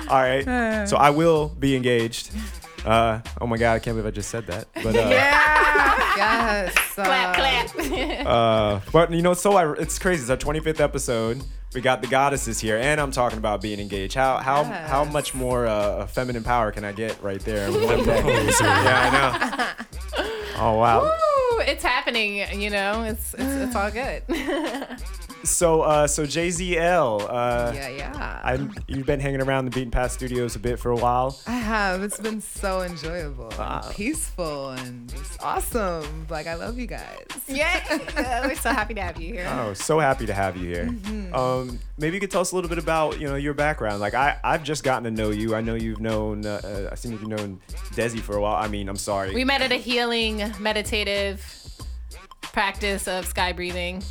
all 0.09 0.21
right. 0.21 0.87
So 0.89 0.97
I 0.97 1.09
will 1.11 1.49
be 1.49 1.75
engaged. 1.75 2.31
Uh, 2.85 3.21
oh 3.39 3.47
my 3.47 3.55
God, 3.57 3.75
I 3.75 3.79
can't 3.79 3.95
believe 3.95 4.07
I 4.07 4.11
just 4.11 4.29
said 4.29 4.45
that. 4.47 4.67
But 4.73 4.87
uh, 4.95 5.07
Yeah. 5.09 6.15
yes. 6.17 6.73
clap, 6.95 7.37
uh, 7.37 7.71
clap. 7.73 8.25
uh, 8.25 8.79
but 8.91 9.11
you 9.11 9.21
know, 9.21 9.33
so 9.35 9.53
I, 9.53 9.71
it's 9.79 9.97
crazy. 9.99 10.21
It's 10.21 10.29
our 10.29 10.35
25th 10.37 10.81
episode. 10.81 11.41
We 11.73 11.81
got 11.81 12.01
the 12.01 12.07
goddesses 12.07 12.59
here, 12.59 12.77
and 12.77 13.01
I'm 13.01 13.11
talking 13.11 13.37
about 13.39 13.61
being 13.61 13.79
engaged. 13.79 14.13
How 14.13 14.37
how 14.37 14.63
how 14.63 15.03
much 15.03 15.33
more 15.33 15.65
uh, 15.65 16.05
feminine 16.07 16.43
power 16.43 16.71
can 16.71 16.83
I 16.85 16.91
get 16.91 17.21
right 17.21 17.39
there? 17.41 17.67
in 17.67 17.73
one 17.85 18.03
day? 18.05 18.45
yeah, 18.61 19.73
I 19.77 19.77
know. 19.79 19.85
Oh 20.55 20.77
wow. 20.77 21.01
Woo, 21.01 21.59
it's 21.61 21.83
happening, 21.83 22.35
you 22.61 22.69
know. 22.69 23.03
It's 23.03 23.33
it's, 23.33 23.43
it's 23.43 23.75
all 23.75 23.89
good. 23.89 24.21
So 25.43 25.81
uh, 25.81 26.07
so 26.07 26.23
JZL. 26.25 27.27
Uh, 27.29 27.71
Yeah, 27.75 27.89
yeah. 27.89 28.39
I 28.43 28.67
you've 28.87 29.05
been 29.05 29.19
hanging 29.19 29.41
around 29.41 29.65
the 29.65 29.71
Beaten 29.71 29.91
Path 29.91 30.11
Studios 30.13 30.55
a 30.55 30.59
bit 30.59 30.79
for 30.79 30.91
a 30.91 30.95
while. 30.95 31.37
I 31.47 31.51
have. 31.57 32.01
It's 32.01 32.19
been 32.19 32.39
so 32.41 32.81
enjoyable, 32.81 33.51
and 33.59 33.95
peaceful, 33.95 34.69
and 34.71 35.09
just 35.09 35.43
awesome. 35.43 36.27
Like 36.29 36.47
I 36.47 36.55
love 36.55 36.77
you 36.77 36.87
guys. 36.87 37.25
yeah, 37.47 38.45
we're 38.47 38.55
so 38.55 38.69
happy 38.69 38.93
to 38.93 39.01
have 39.01 39.19
you 39.19 39.33
here. 39.33 39.47
Oh, 39.49 39.73
so 39.73 39.99
happy 39.99 40.25
to 40.25 40.33
have 40.33 40.55
you 40.57 40.67
here. 40.69 40.85
Mm-hmm. 40.85 41.35
Um, 41.35 41.79
maybe 41.97 42.15
you 42.15 42.21
could 42.21 42.31
tell 42.31 42.41
us 42.41 42.51
a 42.51 42.55
little 42.55 42.69
bit 42.69 42.77
about 42.79 43.19
you 43.19 43.27
know 43.27 43.35
your 43.35 43.53
background. 43.53 43.99
Like 43.99 44.13
I 44.13 44.37
I've 44.43 44.63
just 44.63 44.83
gotten 44.83 45.03
to 45.03 45.11
know 45.11 45.31
you. 45.31 45.55
I 45.55 45.61
know 45.61 45.75
you've 45.75 45.99
known 45.99 46.45
uh, 46.45 46.61
uh, 46.63 46.89
I 46.91 46.95
think 46.95 47.19
you've 47.19 47.27
known 47.29 47.59
Desi 47.95 48.19
for 48.19 48.35
a 48.37 48.41
while. 48.41 48.55
I 48.55 48.67
mean 48.67 48.87
I'm 48.87 48.95
sorry. 48.97 49.33
We 49.33 49.43
met 49.43 49.61
at 49.61 49.71
a 49.71 49.75
healing 49.75 50.41
meditative 50.59 51.45
practice 52.53 53.07
of 53.07 53.25
sky 53.25 53.51
breathing 53.51 54.01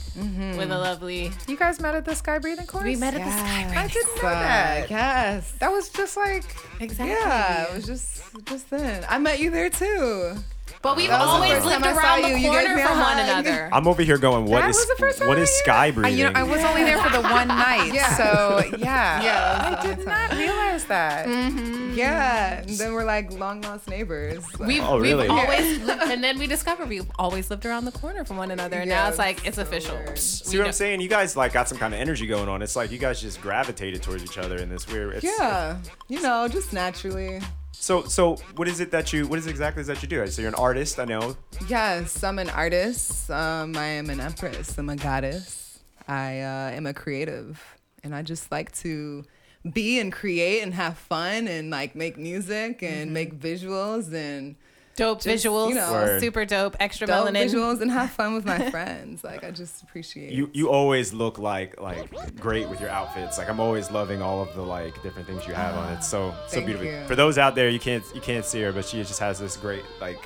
with 0.58 0.70
a 0.70 0.78
lovely. 0.78 1.30
You 1.48 1.56
guys 1.56 1.80
met 1.80 1.94
at 1.94 2.04
the 2.04 2.14
sky 2.14 2.38
breathing 2.38 2.66
course. 2.66 2.84
We 2.84 2.96
met 2.96 3.14
at 3.14 3.24
the 3.24 3.30
sky 3.30 3.62
breathing. 3.62 3.78
I 3.78 3.86
didn't 3.88 4.16
know 4.22 4.28
Uh, 4.28 4.32
that. 4.32 4.90
yes. 4.90 5.52
That 5.60 5.72
was 5.72 5.88
just 5.88 6.16
like 6.18 6.44
Exactly. 6.80 7.14
Yeah, 7.14 7.68
it 7.70 7.74
was 7.74 7.86
just 7.86 8.22
just 8.46 8.68
then. 8.68 9.06
I 9.08 9.18
met 9.18 9.38
you 9.40 9.50
there 9.50 9.70
too. 9.70 10.34
But 10.82 10.96
we've 10.96 11.08
That 11.08 11.20
was 11.20 11.28
the 11.28 11.32
always 11.34 11.52
first 11.52 11.66
lived 11.66 11.84
time 11.84 11.96
I 11.96 12.00
saw 12.02 12.08
around 12.08 12.22
the 12.22 12.28
you. 12.30 12.34
You 12.34 12.42
gave 12.42 12.52
corner 12.52 12.74
me 12.76 12.82
a 12.82 12.86
from 12.88 12.98
one 12.98 13.16
hug. 13.16 13.28
another. 13.46 13.68
I'm 13.72 13.86
over 13.86 14.02
here 14.02 14.18
going. 14.18 14.46
What 14.46 14.62
That 14.62 14.70
is 14.70 14.76
was 14.76 14.88
the 14.88 14.96
first 14.96 15.18
time 15.20 15.28
what 15.28 15.38
I 15.38 15.42
is 15.42 15.48
met 15.48 15.54
you. 15.56 15.62
sky 15.64 15.84
I, 15.86 15.90
breathing? 15.92 16.18
you 16.18 16.24
know, 16.24 16.32
I 16.34 16.42
was 16.42 16.64
only 16.64 16.82
there 16.82 16.98
for 17.00 17.10
the 17.10 17.22
one 17.22 17.48
night, 17.68 17.92
Yeah. 17.94 18.16
so 18.16 18.62
yeah. 18.78 19.22
Yeah, 19.22 19.58
I 19.58 19.70
that 19.70 19.70
was 19.70 19.82
the 19.82 19.88
did 19.88 19.98
only 20.00 20.04
not 20.06 20.32
realize 20.38 20.84
that. 20.86 21.26
Mm-hmm. 21.28 21.92
Yeah, 21.94 22.60
and 22.62 22.70
then 22.70 22.92
we're 22.94 23.04
like 23.04 23.32
long 23.32 23.60
lost 23.60 23.86
neighbors. 23.88 24.42
We've, 24.58 24.82
Oh, 24.82 24.98
really? 24.98 25.28
we've 25.28 25.30
always 25.30 25.78
lived, 25.82 26.02
and 26.02 26.24
then 26.24 26.38
we 26.38 26.46
discovered 26.48 26.88
we've 26.88 27.08
always 27.16 27.48
lived 27.50 27.64
around 27.64 27.84
the 27.84 27.92
corner 27.92 28.24
from 28.24 28.36
one 28.38 28.50
another. 28.50 28.78
And 28.80 28.88
now 28.88 29.04
Yeah, 29.04 29.08
it's 29.10 29.18
like 29.18 29.38
it's 29.46 29.46
it's 29.46 29.56
so 29.58 29.62
official. 29.62 29.94
weird. 29.96 30.18
See 30.18 30.58
what 30.58 30.66
I'm 30.66 30.72
saying? 30.72 31.00
You 31.00 31.08
guys 31.08 31.36
like 31.36 31.52
got 31.52 31.68
some 31.68 31.78
kind 31.78 31.94
of 31.94 32.00
energy 32.00 32.26
going 32.26 32.48
on. 32.48 32.60
It's 32.60 32.74
like 32.74 32.90
you 32.90 32.98
guys 32.98 33.20
just 33.20 33.40
gravitated 33.40 34.02
towards 34.02 34.24
each 34.24 34.36
other 34.38 34.56
in 34.56 34.68
this 34.68 34.88
weird. 34.88 35.14
It's, 35.14 35.24
yeah, 35.24 35.76
you 36.08 36.20
know, 36.22 36.48
just 36.48 36.72
naturally. 36.72 37.40
So 37.82 38.04
so 38.04 38.36
what 38.54 38.68
is 38.68 38.78
it 38.78 38.92
that 38.92 39.12
you 39.12 39.26
what 39.26 39.40
is 39.40 39.48
it 39.48 39.50
exactly 39.50 39.80
is 39.80 39.88
that 39.88 40.00
you 40.02 40.08
do? 40.08 40.24
So 40.28 40.40
you're 40.40 40.48
an 40.48 40.54
artist, 40.54 41.00
I 41.00 41.04
know. 41.04 41.36
Yes, 41.66 42.22
I'm 42.22 42.38
an 42.38 42.48
artist. 42.48 43.28
Um, 43.28 43.76
I 43.76 43.86
am 43.86 44.08
an 44.08 44.20
empress. 44.20 44.78
I'm 44.78 44.88
a 44.88 44.94
goddess. 44.94 45.80
I 46.06 46.42
uh, 46.42 46.70
am 46.70 46.86
a 46.86 46.94
creative, 46.94 47.60
and 48.04 48.14
I 48.14 48.22
just 48.22 48.52
like 48.52 48.70
to 48.82 49.24
be 49.68 49.98
and 49.98 50.12
create 50.12 50.62
and 50.62 50.72
have 50.74 50.96
fun 50.96 51.48
and 51.48 51.70
like 51.70 51.96
make 51.96 52.16
music 52.16 52.84
and 52.84 53.12
make 53.12 53.34
visuals 53.34 54.14
and 54.14 54.54
Dope 54.94 55.22
Just, 55.22 55.44
visuals, 55.46 55.70
you 55.70 55.74
know, 55.76 55.90
Word. 55.90 56.20
super 56.20 56.44
dope, 56.44 56.76
extra 56.78 57.06
dope 57.06 57.26
melanin. 57.28 57.46
visuals 57.46 57.80
and 57.80 57.90
have 57.90 58.10
fun 58.10 58.34
with 58.34 58.44
my 58.44 58.70
friends. 58.74 59.24
Like 59.24 59.42
I 59.42 59.50
just 59.50 59.82
appreciate. 59.82 60.32
You 60.32 60.50
you 60.52 60.68
always 60.70 61.12
look 61.14 61.38
like 61.38 61.80
like 61.80 62.10
great 62.38 62.68
with 62.68 62.78
your 62.80 62.90
outfits. 62.90 63.38
Like 63.38 63.48
I'm 63.48 63.58
always 63.60 63.90
loving 63.90 64.20
all 64.20 64.42
of 64.42 64.54
the 64.54 64.60
like 64.62 65.02
different 65.02 65.26
things 65.26 65.46
you 65.46 65.54
have 65.54 65.74
on. 65.76 65.92
It's 65.94 66.06
so 66.08 66.32
so 66.46 66.54
Thank 66.56 66.66
beautiful. 66.66 66.90
you. 66.90 67.04
For 67.06 67.16
those 67.16 67.38
out 67.38 67.54
there, 67.54 67.70
you 67.70 67.80
can't 67.80 68.04
you 68.14 68.20
can't 68.20 68.44
see 68.44 68.60
her, 68.62 68.70
but 68.72 68.84
she 68.84 68.98
just 69.02 69.18
has 69.20 69.38
this 69.38 69.56
great 69.56 69.82
like 70.00 70.18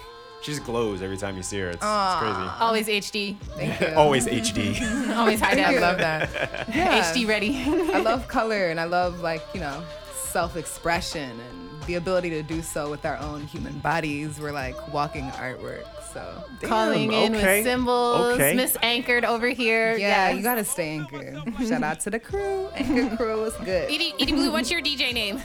she 0.42 0.50
just 0.52 0.64
glows 0.64 1.00
every 1.00 1.16
time 1.16 1.36
you 1.36 1.42
see 1.42 1.58
her. 1.60 1.68
It's, 1.68 1.76
it's 1.76 1.84
Aw. 1.84 2.58
Always 2.60 2.88
HD. 2.88 3.36
Thank 3.56 3.80
you. 3.80 3.94
Always 3.94 4.26
HD. 4.26 4.80
Always 5.16 5.40
high 5.40 5.54
Thank 5.54 5.66
def. 5.68 5.74
you. 5.76 5.80
love 5.80 5.98
that. 5.98 6.68
Yeah. 6.74 7.00
HD 7.12 7.26
ready. 7.26 7.56
I 7.94 8.00
love 8.00 8.26
color 8.28 8.66
and 8.68 8.80
I 8.80 8.84
love 8.84 9.20
like 9.20 9.42
you 9.54 9.60
know 9.60 9.82
self-expression 10.12 11.30
and 11.30 11.65
the 11.86 11.94
ability 11.94 12.30
to 12.30 12.42
do 12.42 12.62
so 12.62 12.90
with 12.90 13.04
our 13.06 13.16
own 13.18 13.42
human 13.42 13.78
bodies. 13.78 14.38
We're 14.40 14.52
like 14.52 14.92
walking 14.92 15.24
artwork. 15.30 15.84
So 16.12 16.44
Calling 16.62 17.12
in 17.12 17.34
okay. 17.34 17.58
with 17.58 17.64
symbols. 17.66 18.34
Okay. 18.34 18.54
Miss 18.54 18.76
Anchored 18.82 19.24
over 19.24 19.48
here. 19.48 19.92
yeah, 19.96 20.28
Yes. 20.28 20.36
you 20.36 20.42
gotta 20.42 20.64
stay 20.64 20.90
anchored. 20.90 21.36
Shout 21.68 21.82
out 21.82 22.00
to 22.00 22.10
the 22.10 22.18
crew. 22.18 22.68
Anchor 22.74 23.16
crew 23.16 23.40
was 23.42 23.54
good. 23.58 23.90
Edie, 23.90 24.14
Edie 24.18 24.32
Blue, 24.32 24.50
what's 24.52 24.70
your 24.70 24.80
DJ 24.80 25.12
name? 25.12 25.40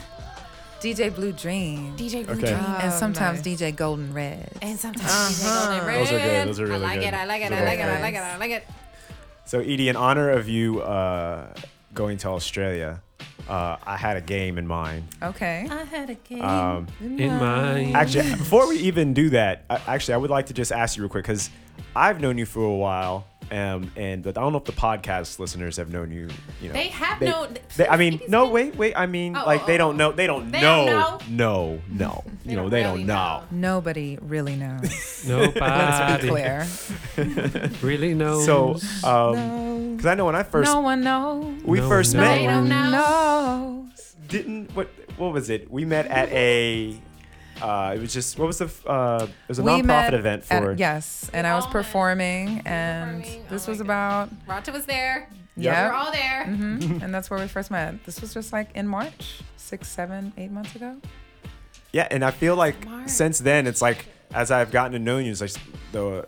DJ 0.80 1.14
Blue 1.14 1.32
Dream. 1.32 1.94
DJ 1.96 2.24
Blue 2.26 2.34
Okay. 2.34 2.46
Dream. 2.52 2.64
and 2.80 2.92
Oh, 2.92 2.96
sometimes 2.96 3.44
nice. 3.46 3.60
DJ 3.60 3.76
Golden 3.76 4.12
Red. 4.12 4.50
And 4.62 4.78
sometimes 4.78 5.08
DJ 5.42 5.44
Golden 5.68 5.86
Red. 5.86 6.00
Those 6.00 6.12
are 6.12 6.18
good. 6.18 6.48
Those 6.48 6.60
are 6.60 6.66
really 6.66 6.84
I 6.84 6.88
like 6.88 7.00
good. 7.00 7.06
it. 7.08 7.14
I 7.14 7.24
like 7.26 7.42
it. 7.42 7.50
Those 7.50 7.58
I 7.58 7.64
like 7.64 7.78
it. 7.78 7.82
very 7.82 7.96
I 7.96 8.00
like 8.00 8.14
it. 8.14 8.18
I 8.18 8.36
like 8.38 8.50
it. 8.50 8.66
So 9.44 9.60
Edie, 9.60 9.88
in 9.88 9.96
honor 9.96 10.30
of 10.30 10.48
you 10.48 10.80
uh, 10.80 11.52
going 11.94 12.16
to 12.18 12.28
Australia, 12.28 13.02
uh, 13.48 13.76
I 13.86 13.96
had 13.96 14.16
a 14.16 14.20
game 14.20 14.58
in 14.58 14.66
mind. 14.66 15.08
Okay. 15.22 15.66
I 15.70 15.84
had 15.84 16.10
a 16.10 16.14
game. 16.14 16.42
Um, 16.42 16.86
In 17.00 17.28
mind. 17.38 17.96
Actually, 17.96 18.30
before 18.30 18.68
we 18.68 18.76
even 18.78 19.14
do 19.14 19.30
that, 19.30 19.64
I, 19.68 19.80
actually, 19.86 20.14
I 20.14 20.16
would 20.18 20.30
like 20.30 20.46
to 20.46 20.54
just 20.54 20.72
ask 20.72 20.96
you 20.96 21.02
real 21.02 21.10
quick 21.10 21.24
because 21.24 21.50
I've 21.94 22.20
known 22.20 22.38
you 22.38 22.46
for 22.46 22.64
a 22.64 22.74
while, 22.74 23.26
um, 23.50 23.90
and 23.96 24.22
but 24.22 24.38
I 24.38 24.40
don't 24.40 24.52
know 24.52 24.58
if 24.58 24.64
the 24.64 24.72
podcast 24.72 25.38
listeners 25.38 25.76
have 25.76 25.90
known 25.92 26.10
you. 26.10 26.28
You 26.62 26.68
know, 26.68 26.72
They 26.74 26.88
have 26.88 27.20
known- 27.20 27.58
They, 27.76 27.86
I 27.86 27.96
mean, 27.98 28.18
no, 28.28 28.48
wait, 28.48 28.76
wait. 28.76 28.94
I 28.96 29.04
mean, 29.06 29.36
Oh, 29.36 29.42
like 29.44 29.64
oh, 29.64 29.66
they 29.66 29.74
oh, 29.74 29.78
don't 29.78 29.96
know. 29.98 30.10
They 30.12 30.26
don't 30.26 30.50
They 30.50 30.62
know. 30.62 30.86
don't 30.86 31.30
know, 31.30 31.80
No, 31.88 32.04
no. 32.06 32.24
You 32.44 32.56
know, 32.56 32.62
don't 32.62 32.70
they 32.70 32.82
really 32.84 33.04
don't 33.04 33.06
know. 33.06 33.42
Nobody 33.50 34.18
really 34.22 34.56
knows. 34.56 34.82
Let's 35.26 35.26
Nobody 35.28 36.22
be 36.22 36.28
clear. 36.28 36.66
really 37.82 38.14
knows. 38.14 38.46
So, 38.46 38.76
um, 39.06 39.92
because 39.96 40.06
I 40.06 40.14
know 40.14 40.24
when 40.24 40.34
I 40.34 40.42
first 40.44 40.72
no 40.72 40.80
one 40.80 41.02
knows. 41.02 41.62
we 41.62 41.78
No, 41.80 41.88
first 41.88 42.14
no 42.14 42.20
met, 42.22 42.38
They 42.38 42.46
don't 42.46 42.68
knows. 42.68 44.16
didn't 44.28 44.74
what 44.74 44.88
what 45.18 45.32
was 45.32 45.50
it? 45.50 45.70
We 45.70 45.84
met 45.84 46.06
at 46.06 46.30
a. 46.30 46.96
Uh, 47.62 47.94
it 47.94 48.00
was 48.00 48.12
just 48.12 48.38
what 48.38 48.46
was 48.46 48.58
the 48.58 48.70
uh, 48.86 49.24
it 49.26 49.30
was 49.48 49.58
a 49.58 49.62
We 49.62 49.70
nonprofit 49.70 49.84
met 49.86 50.14
event 50.14 50.44
at- 50.50 50.62
for 50.62 50.72
yes, 50.72 51.30
and 51.32 51.46
I 51.46 51.54
was 51.54 51.66
performing, 51.68 52.60
and 52.64 53.22
Performing. 53.22 53.46
this 53.48 53.68
Oh 53.68 53.70
was 53.72 53.80
about 53.80 54.30
Rata 54.46 54.72
was 54.72 54.84
there. 54.86 55.28
yeah, 55.56 55.88
We're 55.88 55.94
all 55.94 56.10
there. 56.12 56.44
hmm 56.46 56.98
and 57.02 57.14
that's 57.14 57.30
where 57.30 57.38
we 57.40 57.46
first 57.46 57.70
met. 57.70 58.02
This 58.04 58.20
was 58.20 58.34
just 58.34 58.52
like 58.52 58.70
in 58.74 58.86
March, 58.88 59.40
six, 59.56 59.88
seven, 59.88 60.32
eight 60.36 60.50
months 60.50 60.74
ago. 60.74 60.96
Yeah, 61.92 62.08
and 62.10 62.24
I 62.24 62.30
feel 62.30 62.56
like 62.56 62.82
Smart. 62.82 63.10
since 63.10 63.38
then, 63.38 63.66
it's 63.66 63.80
like 63.82 64.06
as 64.34 64.50
I've 64.50 64.70
gotten 64.72 64.92
to 64.92 64.98
know 64.98 65.18
you, 65.18 65.30
it's 65.30 65.40
like 65.40 65.52
the 65.92 66.26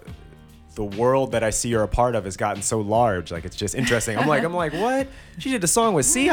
the 0.76 0.84
world 0.84 1.32
that 1.32 1.42
I 1.42 1.50
see 1.50 1.68
you're 1.70 1.82
a 1.84 1.88
part 1.88 2.14
of 2.16 2.24
has 2.26 2.36
gotten 2.36 2.62
so 2.62 2.80
large. 2.80 3.32
Like 3.32 3.44
it's 3.44 3.56
just 3.56 3.74
interesting. 3.74 4.18
I'm 4.18 4.28
like, 4.28 4.44
I'm 4.44 4.54
like, 4.54 4.72
what? 4.86 5.08
She 5.38 5.50
did 5.50 5.64
a 5.64 5.68
song 5.68 5.94
with 5.94 6.04
Ci. 6.06 6.30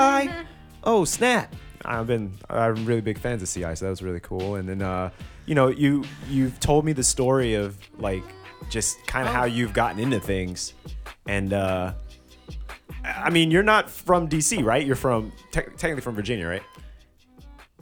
Oh 0.84 1.06
snap! 1.06 1.56
I've 1.86 2.08
been 2.08 2.32
I'm 2.50 2.86
really 2.86 3.02
big 3.02 3.18
fans 3.18 3.42
of 3.42 3.50
Ci, 3.50 3.62
so 3.76 3.86
that 3.86 3.90
was 3.90 4.02
really 4.02 4.20
cool. 4.20 4.56
And 4.56 4.68
then 4.68 4.82
uh, 4.82 5.10
you 5.46 5.56
know, 5.56 5.68
you 5.70 6.04
you've 6.30 6.60
told 6.60 6.86
me 6.86 6.94
the 6.94 7.04
story 7.04 7.56
of 7.56 7.78
like 7.98 8.24
just 8.70 9.06
kind 9.08 9.28
of 9.28 9.34
how 9.34 9.46
you've 9.46 9.74
gotten 9.74 10.00
into 10.00 10.20
things, 10.20 10.74
and 11.28 11.54
uh, 11.54 11.94
I 13.04 13.30
mean, 13.30 13.52
you're 13.52 13.64
not 13.64 13.90
from 13.90 14.30
DC, 14.30 14.64
right? 14.64 14.86
You're 14.86 14.96
from 14.96 15.32
te- 15.52 15.62
technically 15.78 16.02
from 16.02 16.16
Virginia, 16.16 16.48
right? 16.48 16.64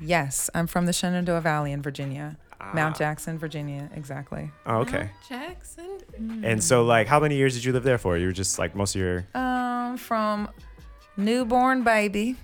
Yes, 0.02 0.50
I'm 0.56 0.66
from 0.68 0.86
the 0.86 0.94
Shenandoah 0.94 1.42
Valley 1.42 1.74
in 1.74 1.82
Virginia, 1.82 2.38
Ah. 2.62 2.72
Mount 2.74 2.98
Jackson, 2.98 3.38
Virginia, 3.38 3.90
exactly. 3.94 4.50
Oh, 4.66 4.78
okay. 4.80 5.10
Jackson. 5.28 6.00
And 6.44 6.62
so, 6.64 6.84
like, 6.84 7.08
how 7.08 7.20
many 7.20 7.36
years 7.38 7.54
did 7.54 7.64
you 7.64 7.72
live 7.74 7.84
there 7.84 7.98
for? 7.98 8.18
You 8.18 8.28
were 8.28 8.34
just 8.34 8.60
like 8.60 8.76
most 8.76 8.96
of 8.96 9.02
your. 9.02 9.26
Um, 9.34 9.98
from 9.98 10.50
newborn 11.18 11.84
baby 11.84 12.36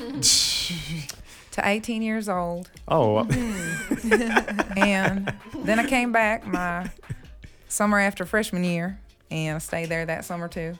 to 1.52 1.66
18 1.68 2.02
years 2.02 2.28
old, 2.28 2.70
Oh, 2.88 3.18
and 4.76 5.32
then 5.64 5.78
I 5.78 5.86
came 5.86 6.12
back 6.12 6.46
my 6.46 6.90
summer 7.68 7.98
after 7.98 8.24
freshman 8.24 8.64
year, 8.64 8.98
and 9.30 9.56
I 9.56 9.58
stayed 9.58 9.86
there 9.88 10.06
that 10.06 10.24
summer 10.24 10.48
too. 10.48 10.78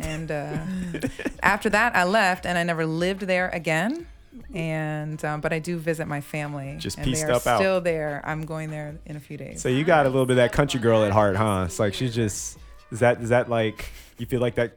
And 0.00 0.30
uh, 0.30 0.58
after 1.42 1.70
that, 1.70 1.96
I 1.96 2.04
left, 2.04 2.46
and 2.46 2.58
I 2.58 2.62
never 2.62 2.84
lived 2.86 3.22
there 3.22 3.48
again. 3.50 4.06
And 4.52 5.24
um, 5.24 5.40
but 5.40 5.52
I 5.54 5.58
do 5.58 5.78
visit 5.78 6.06
my 6.06 6.20
family. 6.20 6.76
Just 6.78 6.98
and 6.98 7.06
pieced 7.06 7.22
they 7.26 7.32
are 7.32 7.36
up 7.36 7.46
out. 7.46 7.58
Still 7.58 7.80
there. 7.80 8.20
I'm 8.24 8.44
going 8.44 8.70
there 8.70 8.98
in 9.06 9.16
a 9.16 9.20
few 9.20 9.38
days. 9.38 9.62
so 9.62 9.70
you 9.70 9.82
got 9.84 10.04
a 10.04 10.10
little 10.10 10.26
bit 10.26 10.32
of 10.32 10.36
that 10.36 10.52
country 10.52 10.78
girl 10.78 11.04
at 11.04 11.12
heart, 11.12 11.36
huh? 11.36 11.64
It's 11.66 11.78
like 11.78 11.94
she's 11.94 12.14
just. 12.14 12.58
Is 12.92 13.00
that 13.00 13.20
is 13.22 13.30
that 13.30 13.48
like 13.48 13.90
you 14.18 14.26
feel 14.26 14.40
like 14.40 14.56
that? 14.56 14.76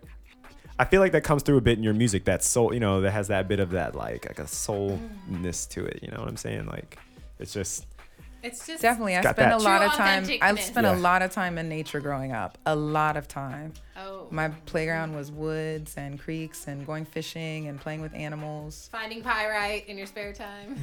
I 0.80 0.86
feel 0.86 1.02
like 1.02 1.12
that 1.12 1.24
comes 1.26 1.44
through 1.44 1.58
a 1.58 1.62
bit 1.62 1.78
in 1.78 1.84
your 1.84 1.94
music. 1.94 2.24
That 2.26 2.42
soul, 2.44 2.74
you 2.74 2.80
know, 2.80 3.02
that 3.02 3.12
has 3.12 3.28
that 3.28 3.48
bit 3.48 3.60
of 3.60 3.72
that 3.72 3.94
like 3.96 4.26
like 4.28 4.40
a 4.40 4.48
soulness 4.48 5.66
to 5.68 5.86
it. 5.86 6.00
You 6.02 6.10
know 6.10 6.20
what 6.20 6.28
I'm 6.30 6.38
saying? 6.38 6.66
Like 6.66 6.98
it's 7.40 7.54
just. 7.54 7.86
It's 8.42 8.66
just 8.66 8.82
Definitely, 8.82 9.18
I 9.18 9.22
Got 9.22 9.36
spent 9.36 9.50
that. 9.52 9.60
a 9.60 9.64
lot 9.64 9.80
True 9.80 9.88
of 9.88 9.94
time. 9.96 10.24
I 10.42 10.56
spent 10.56 10.86
Yeah. 10.88 10.96
a 10.96 10.98
lot 10.98 11.22
of 11.22 11.30
time 11.34 11.58
in 11.58 11.68
nature 11.68 12.00
growing 12.00 12.32
up. 12.32 12.58
A 12.66 12.74
lot 12.74 13.18
of 13.18 13.28
time. 13.28 13.74
oh, 13.98 14.28
My 14.32 14.48
playground 14.66 15.14
was 15.14 15.30
woods 15.30 15.96
and 15.98 16.18
creeks 16.18 16.66
and 16.68 16.86
going 16.88 17.04
fishing 17.04 17.68
and 17.68 17.82
playing 17.82 18.00
with 18.02 18.14
animals. 18.14 18.88
finding 18.94 19.22
pyrite 19.22 19.90
in 19.90 19.98
your 19.98 20.08
spare 20.08 20.32
time. 20.32 20.78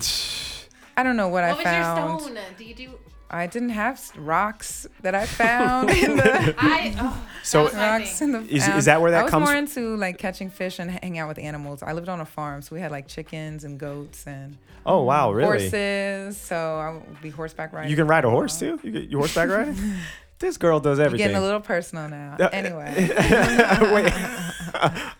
I 0.99 1.03
don't 1.03 1.17
know 1.17 1.29
what, 1.29 1.45
I 1.45 1.55
found. 1.63 2.03
what 2.05 2.15
was 2.21 2.27
your 2.29 2.37
stone? 2.37 2.45
Do 2.59 2.65
you 2.67 2.75
do? 2.75 2.91
I 3.31 3.47
didn't 3.47 3.71
have 3.71 4.01
rocks 4.17 4.87
that 5.03 5.15
I 5.15 5.27
found 5.43 5.91
in 5.91 6.17
the 6.17 6.55
I. 6.59 6.95
Oh, 6.99 7.27
So- 7.43 7.59
that 7.59 7.65
was 7.65 7.75
my 7.75 7.99
rocks 7.99 8.21
in 8.23 8.33
the. 8.33 8.41
Is- 8.43 8.69
um, 8.69 8.79
is 8.79 8.85
that 8.85 9.01
where 9.01 9.11
that 9.11 9.21
I 9.21 9.23
was 9.25 9.31
comes 9.31 9.43
more 9.45 9.53
fr- 9.53 9.59
into 9.59 9.97
like 9.97 10.19
catching 10.19 10.51
fish 10.51 10.79
and 10.79 10.91
hanging 10.91 11.19
out 11.19 11.29
with 11.29 11.39
animals. 11.39 11.83
I 11.83 11.93
lived 11.93 12.09
on 12.09 12.21
a 12.21 12.25
farm, 12.25 12.62
so 12.62 12.75
we 12.75 12.81
had 12.81 12.91
like 12.91 13.09
chickens 13.09 13.65
and 13.65 13.79
goats 13.79 14.27
and 14.27 14.57
Oh 14.85 15.03
wow, 15.03 15.33
really? 15.33 15.47
horses. 15.69 16.37
So 16.37 16.57
I 16.57 16.93
would 16.93 17.21
be 17.21 17.31
horseback 17.31 17.73
riding. 17.73 17.90
You 17.90 17.96
can 17.96 18.07
ride 18.07 18.25
a 18.25 18.31
horse 18.31 18.59
too. 18.59 18.79
You 18.85 18.92
get 18.92 19.09
you 19.11 19.19
horseback 19.19 19.48
riding. 19.48 19.77
this 20.38 20.57
girl 20.59 20.79
does 20.79 20.98
You're 20.98 21.07
everything. 21.07 21.25
getting 21.29 21.37
a 21.38 21.44
little 21.44 21.61
personal 21.61 22.09
now. 22.09 22.37
Uh, 22.38 22.48
Anyway. 22.53 22.94
Wait. 23.92 24.13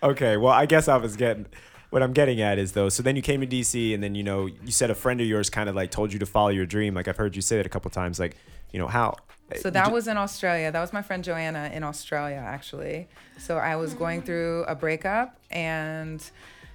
okay. 0.03 0.37
Well, 0.37 0.53
I 0.53 0.65
guess 0.65 0.87
I 0.87 0.97
was 0.97 1.15
getting. 1.17 1.45
What 1.89 2.03
I'm 2.03 2.13
getting 2.13 2.41
at 2.41 2.57
is 2.57 2.73
though. 2.73 2.89
So 2.89 3.01
then 3.01 3.15
you 3.15 3.21
came 3.21 3.41
to 3.41 3.47
DC, 3.47 3.93
and 3.93 4.03
then 4.03 4.15
you 4.15 4.23
know 4.23 4.45
you 4.45 4.71
said 4.71 4.89
a 4.89 4.95
friend 4.95 5.21
of 5.21 5.27
yours 5.27 5.49
kind 5.49 5.69
of 5.69 5.75
like 5.75 5.91
told 5.91 6.11
you 6.11 6.19
to 6.19 6.25
follow 6.25 6.49
your 6.49 6.65
dream. 6.65 6.93
Like 6.93 7.07
I've 7.07 7.17
heard 7.17 7.35
you 7.35 7.41
say 7.41 7.57
that 7.57 7.65
a 7.65 7.69
couple 7.69 7.89
times. 7.91 8.19
Like 8.19 8.35
you 8.71 8.79
know 8.79 8.87
how. 8.87 9.15
Eh, 9.51 9.59
so 9.59 9.69
that 9.69 9.91
was 9.91 10.07
in 10.07 10.17
Australia. 10.17 10.71
That 10.71 10.81
was 10.81 10.91
my 10.91 11.01
friend 11.01 11.23
Joanna 11.23 11.71
in 11.73 11.83
Australia, 11.83 12.43
actually. 12.45 13.07
So 13.37 13.57
I 13.57 13.77
was 13.77 13.93
going 13.93 14.21
mm. 14.21 14.25
through 14.25 14.65
a 14.67 14.75
breakup, 14.75 15.39
and 15.49 16.21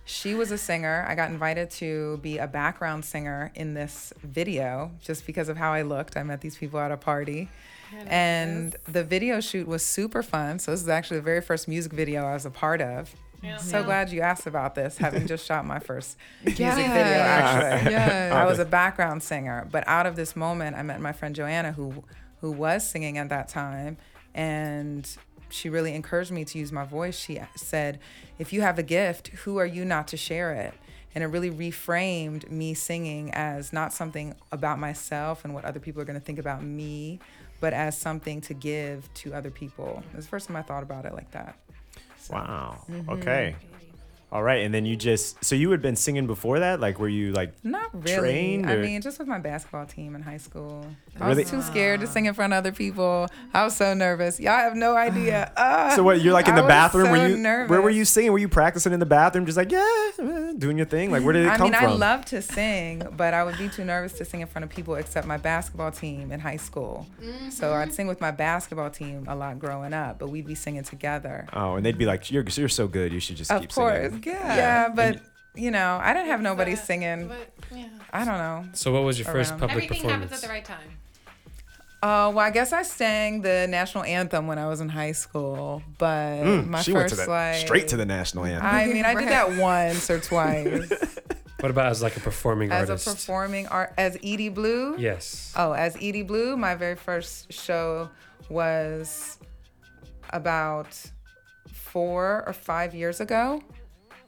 she 0.04 0.34
was 0.34 0.50
a 0.50 0.58
singer. 0.58 1.04
I 1.06 1.14
got 1.14 1.30
invited 1.30 1.70
to 1.72 2.16
be 2.18 2.38
a 2.38 2.46
background 2.46 3.04
singer 3.04 3.52
in 3.54 3.74
this 3.74 4.12
video 4.22 4.90
just 5.00 5.26
because 5.26 5.48
of 5.48 5.56
how 5.56 5.72
I 5.72 5.82
looked. 5.82 6.16
I 6.16 6.22
met 6.22 6.40
these 6.40 6.56
people 6.56 6.80
at 6.80 6.90
a 6.90 6.96
party. 6.96 7.48
And 8.06 8.74
the 8.88 9.04
video 9.04 9.40
shoot 9.40 9.68
was 9.68 9.82
super 9.82 10.22
fun. 10.22 10.58
So 10.58 10.70
this 10.70 10.80
is 10.80 10.88
actually 10.88 11.18
the 11.18 11.24
very 11.24 11.42
first 11.42 11.68
music 11.68 11.92
video 11.92 12.24
I 12.24 12.32
was 12.32 12.46
a 12.46 12.50
part 12.50 12.80
of. 12.80 13.14
So 13.58 13.82
glad 13.82 14.10
you 14.10 14.20
asked 14.20 14.46
about 14.46 14.74
this, 14.74 14.98
having 14.98 15.26
just 15.26 15.44
shot 15.46 15.64
my 15.64 15.78
first 15.78 16.16
music 16.44 16.58
video, 16.58 16.84
actually. 16.86 17.92
Yes. 17.92 18.32
I 18.34 18.44
was 18.46 18.58
a 18.58 18.64
background 18.64 19.22
singer. 19.22 19.68
But 19.70 19.86
out 19.86 20.06
of 20.06 20.16
this 20.16 20.36
moment, 20.36 20.76
I 20.76 20.82
met 20.82 21.00
my 21.00 21.12
friend 21.12 21.34
Joanna, 21.34 21.72
who 21.72 22.04
who 22.40 22.50
was 22.52 22.88
singing 22.88 23.18
at 23.18 23.28
that 23.28 23.48
time, 23.48 23.96
and 24.34 25.08
she 25.48 25.68
really 25.68 25.94
encouraged 25.94 26.30
me 26.30 26.44
to 26.46 26.58
use 26.58 26.72
my 26.72 26.84
voice. 26.84 27.18
She 27.18 27.40
said, 27.56 27.98
"If 28.38 28.52
you 28.52 28.62
have 28.62 28.78
a 28.78 28.82
gift, 28.82 29.28
who 29.28 29.58
are 29.58 29.66
you 29.66 29.84
not 29.84 30.08
to 30.08 30.16
share 30.16 30.52
it?" 30.52 30.74
And 31.14 31.22
it 31.22 31.26
really 31.26 31.50
reframed 31.50 32.50
me 32.50 32.72
singing 32.74 33.32
as 33.34 33.72
not 33.72 33.92
something 33.92 34.34
about 34.50 34.78
myself 34.78 35.44
and 35.44 35.52
what 35.52 35.64
other 35.64 35.78
people 35.78 36.00
are 36.00 36.06
going 36.06 36.18
to 36.18 36.24
think 36.24 36.38
about 36.38 36.62
me, 36.62 37.20
but 37.60 37.74
as 37.74 37.98
something 37.98 38.40
to 38.42 38.54
give 38.54 39.12
to 39.14 39.34
other 39.34 39.50
people. 39.50 40.02
It 40.12 40.16
was 40.16 40.24
the 40.24 40.30
first 40.30 40.48
time 40.48 40.56
I 40.56 40.62
thought 40.62 40.82
about 40.82 41.04
it 41.04 41.12
like 41.12 41.30
that. 41.32 41.56
Wow. 42.32 42.82
Mm-hmm. 42.90 43.10
Okay. 43.10 43.56
All 44.30 44.42
right, 44.42 44.64
and 44.64 44.72
then 44.72 44.86
you 44.86 44.96
just 44.96 45.44
so 45.44 45.54
you 45.54 45.70
had 45.72 45.82
been 45.82 45.94
singing 45.94 46.26
before 46.26 46.60
that, 46.60 46.80
like 46.80 46.98
were 46.98 47.08
you 47.08 47.32
like 47.32 47.52
Not 47.62 47.90
really. 47.92 48.16
trained? 48.16 48.66
I 48.70 48.76
mean, 48.76 49.02
just 49.02 49.18
with 49.18 49.28
my 49.28 49.38
basketball 49.38 49.84
team 49.84 50.14
in 50.14 50.22
high 50.22 50.38
school. 50.38 50.86
I 51.20 51.28
Really? 51.28 51.42
was 51.42 51.50
too 51.50 51.62
scared 51.62 52.00
to 52.00 52.06
sing 52.06 52.24
in 52.24 52.32
front 52.34 52.52
of 52.54 52.56
other 52.56 52.72
people. 52.72 53.28
I 53.52 53.64
was 53.64 53.76
so 53.76 53.92
nervous. 53.94 54.40
Y'all 54.40 54.52
have 54.56 54.74
no 54.74 54.96
idea. 54.96 55.52
Ah, 55.58 55.92
so 55.94 56.02
what? 56.02 56.20
You're 56.22 56.32
like 56.32 56.48
in 56.48 56.54
I 56.54 56.56
the 56.56 56.62
was 56.62 56.68
bathroom? 56.68 57.06
so 57.06 57.10
were 57.12 57.28
you? 57.28 57.36
nervous. 57.36 57.70
Where 57.70 57.82
were 57.82 57.90
you 57.90 58.04
singing? 58.04 58.32
Were 58.32 58.38
you 58.38 58.48
practicing 58.48 58.92
in 58.92 59.00
the 59.00 59.06
bathroom? 59.06 59.44
Just 59.46 59.58
like 59.58 59.70
yeah. 59.70 60.52
doing 60.58 60.76
your 60.78 60.86
thing? 60.86 61.10
Like, 61.10 61.22
where 61.22 61.32
did 61.34 61.44
it 61.44 61.50
I 61.50 61.56
come 61.58 61.64
mean, 61.66 61.74
from? 61.74 61.84
I 61.84 61.86
mean, 61.92 62.02
I 62.02 62.06
love 62.14 62.24
to 62.26 62.40
sing, 62.42 63.06
but 63.16 63.34
I 63.34 63.44
would 63.44 63.58
be 63.58 63.68
too 63.68 63.84
nervous 63.84 64.14
to 64.14 64.24
sing 64.24 64.40
in 64.40 64.46
front 64.46 64.64
of 64.64 64.70
people 64.70 64.94
except 64.94 65.26
my 65.26 65.36
basketball 65.36 65.90
team 65.90 66.32
in 66.32 66.40
high 66.40 66.56
school. 66.56 67.06
So 67.50 67.74
I'd 67.74 67.92
sing 67.92 68.06
with 68.06 68.20
my 68.20 68.30
basketball 68.30 68.90
team 68.90 69.26
a 69.28 69.36
lot 69.36 69.58
growing 69.58 69.92
up, 69.92 70.18
but 70.18 70.30
we'd 70.30 70.46
be 70.46 70.54
singing 70.54 70.82
together. 70.82 71.46
oh, 71.52 71.74
and 71.76 71.84
they'd 71.84 71.98
be 71.98 72.06
like, 72.06 72.30
"You're 72.30 72.44
you're 72.44 72.68
so 72.68 72.88
good. 72.88 73.12
You 73.12 73.20
should 73.20 73.36
just 73.36 73.50
Of 73.52 73.60
keep 73.60 73.72
course. 73.72 74.10
singing." 74.10 74.22
Yeah. 74.24 74.88
but, 74.94 75.20
you 75.54 75.70
know, 75.70 76.00
I 76.02 76.14
didn't 76.14 76.28
have 76.28 76.40
nobody 76.40 76.74
singing. 76.74 77.30
I 78.12 78.24
don't 78.24 78.38
know. 78.38 78.64
So 78.72 78.92
what 78.92 79.02
was 79.04 79.18
your 79.18 79.26
first 79.26 79.50
around. 79.52 79.60
public 79.60 79.84
Everything 79.84 80.02
performance? 80.02 80.22
happens 80.30 80.44
at 80.44 80.48
the 80.48 80.52
right 80.52 80.64
time. 80.64 80.98
Uh, 82.02 82.32
well, 82.34 82.40
I 82.40 82.50
guess 82.50 82.72
I 82.72 82.82
sang 82.82 83.42
the 83.42 83.66
national 83.70 84.02
anthem 84.04 84.48
when 84.48 84.58
I 84.58 84.66
was 84.66 84.80
in 84.80 84.88
high 84.88 85.12
school, 85.12 85.82
but 85.98 86.42
Mm, 86.42 86.66
my 86.68 86.82
she 86.82 86.90
first 86.92 86.96
went 86.96 87.08
to 87.10 87.16
the, 87.26 87.30
like 87.30 87.54
straight 87.56 87.88
to 87.88 87.96
the 87.96 88.04
national 88.06 88.44
anthem. 88.44 88.66
I 88.66 88.86
mean, 88.86 89.04
I 89.04 89.14
did 89.14 89.28
that 89.28 89.56
once 89.56 90.10
or 90.10 90.18
twice 90.18 90.90
What 91.60 91.70
about 91.70 91.86
as 91.92 92.02
like 92.02 92.16
a 92.16 92.20
performing 92.20 92.72
artist? 92.72 93.06
as 93.06 93.12
a 93.12 93.16
performing 93.16 93.68
art 93.68 93.92
as 93.96 94.16
Edie 94.16 94.48
Blue. 94.48 94.96
yes. 94.98 95.52
Oh, 95.56 95.72
as 95.72 95.94
Edie 95.96 96.24
Blue, 96.24 96.56
my 96.56 96.74
very 96.74 96.96
first 96.96 97.52
show 97.52 98.10
was 98.48 99.38
about 100.30 100.88
four 101.72 102.42
or 102.46 102.52
five 102.52 102.94
years 102.96 103.20
ago. 103.20 103.62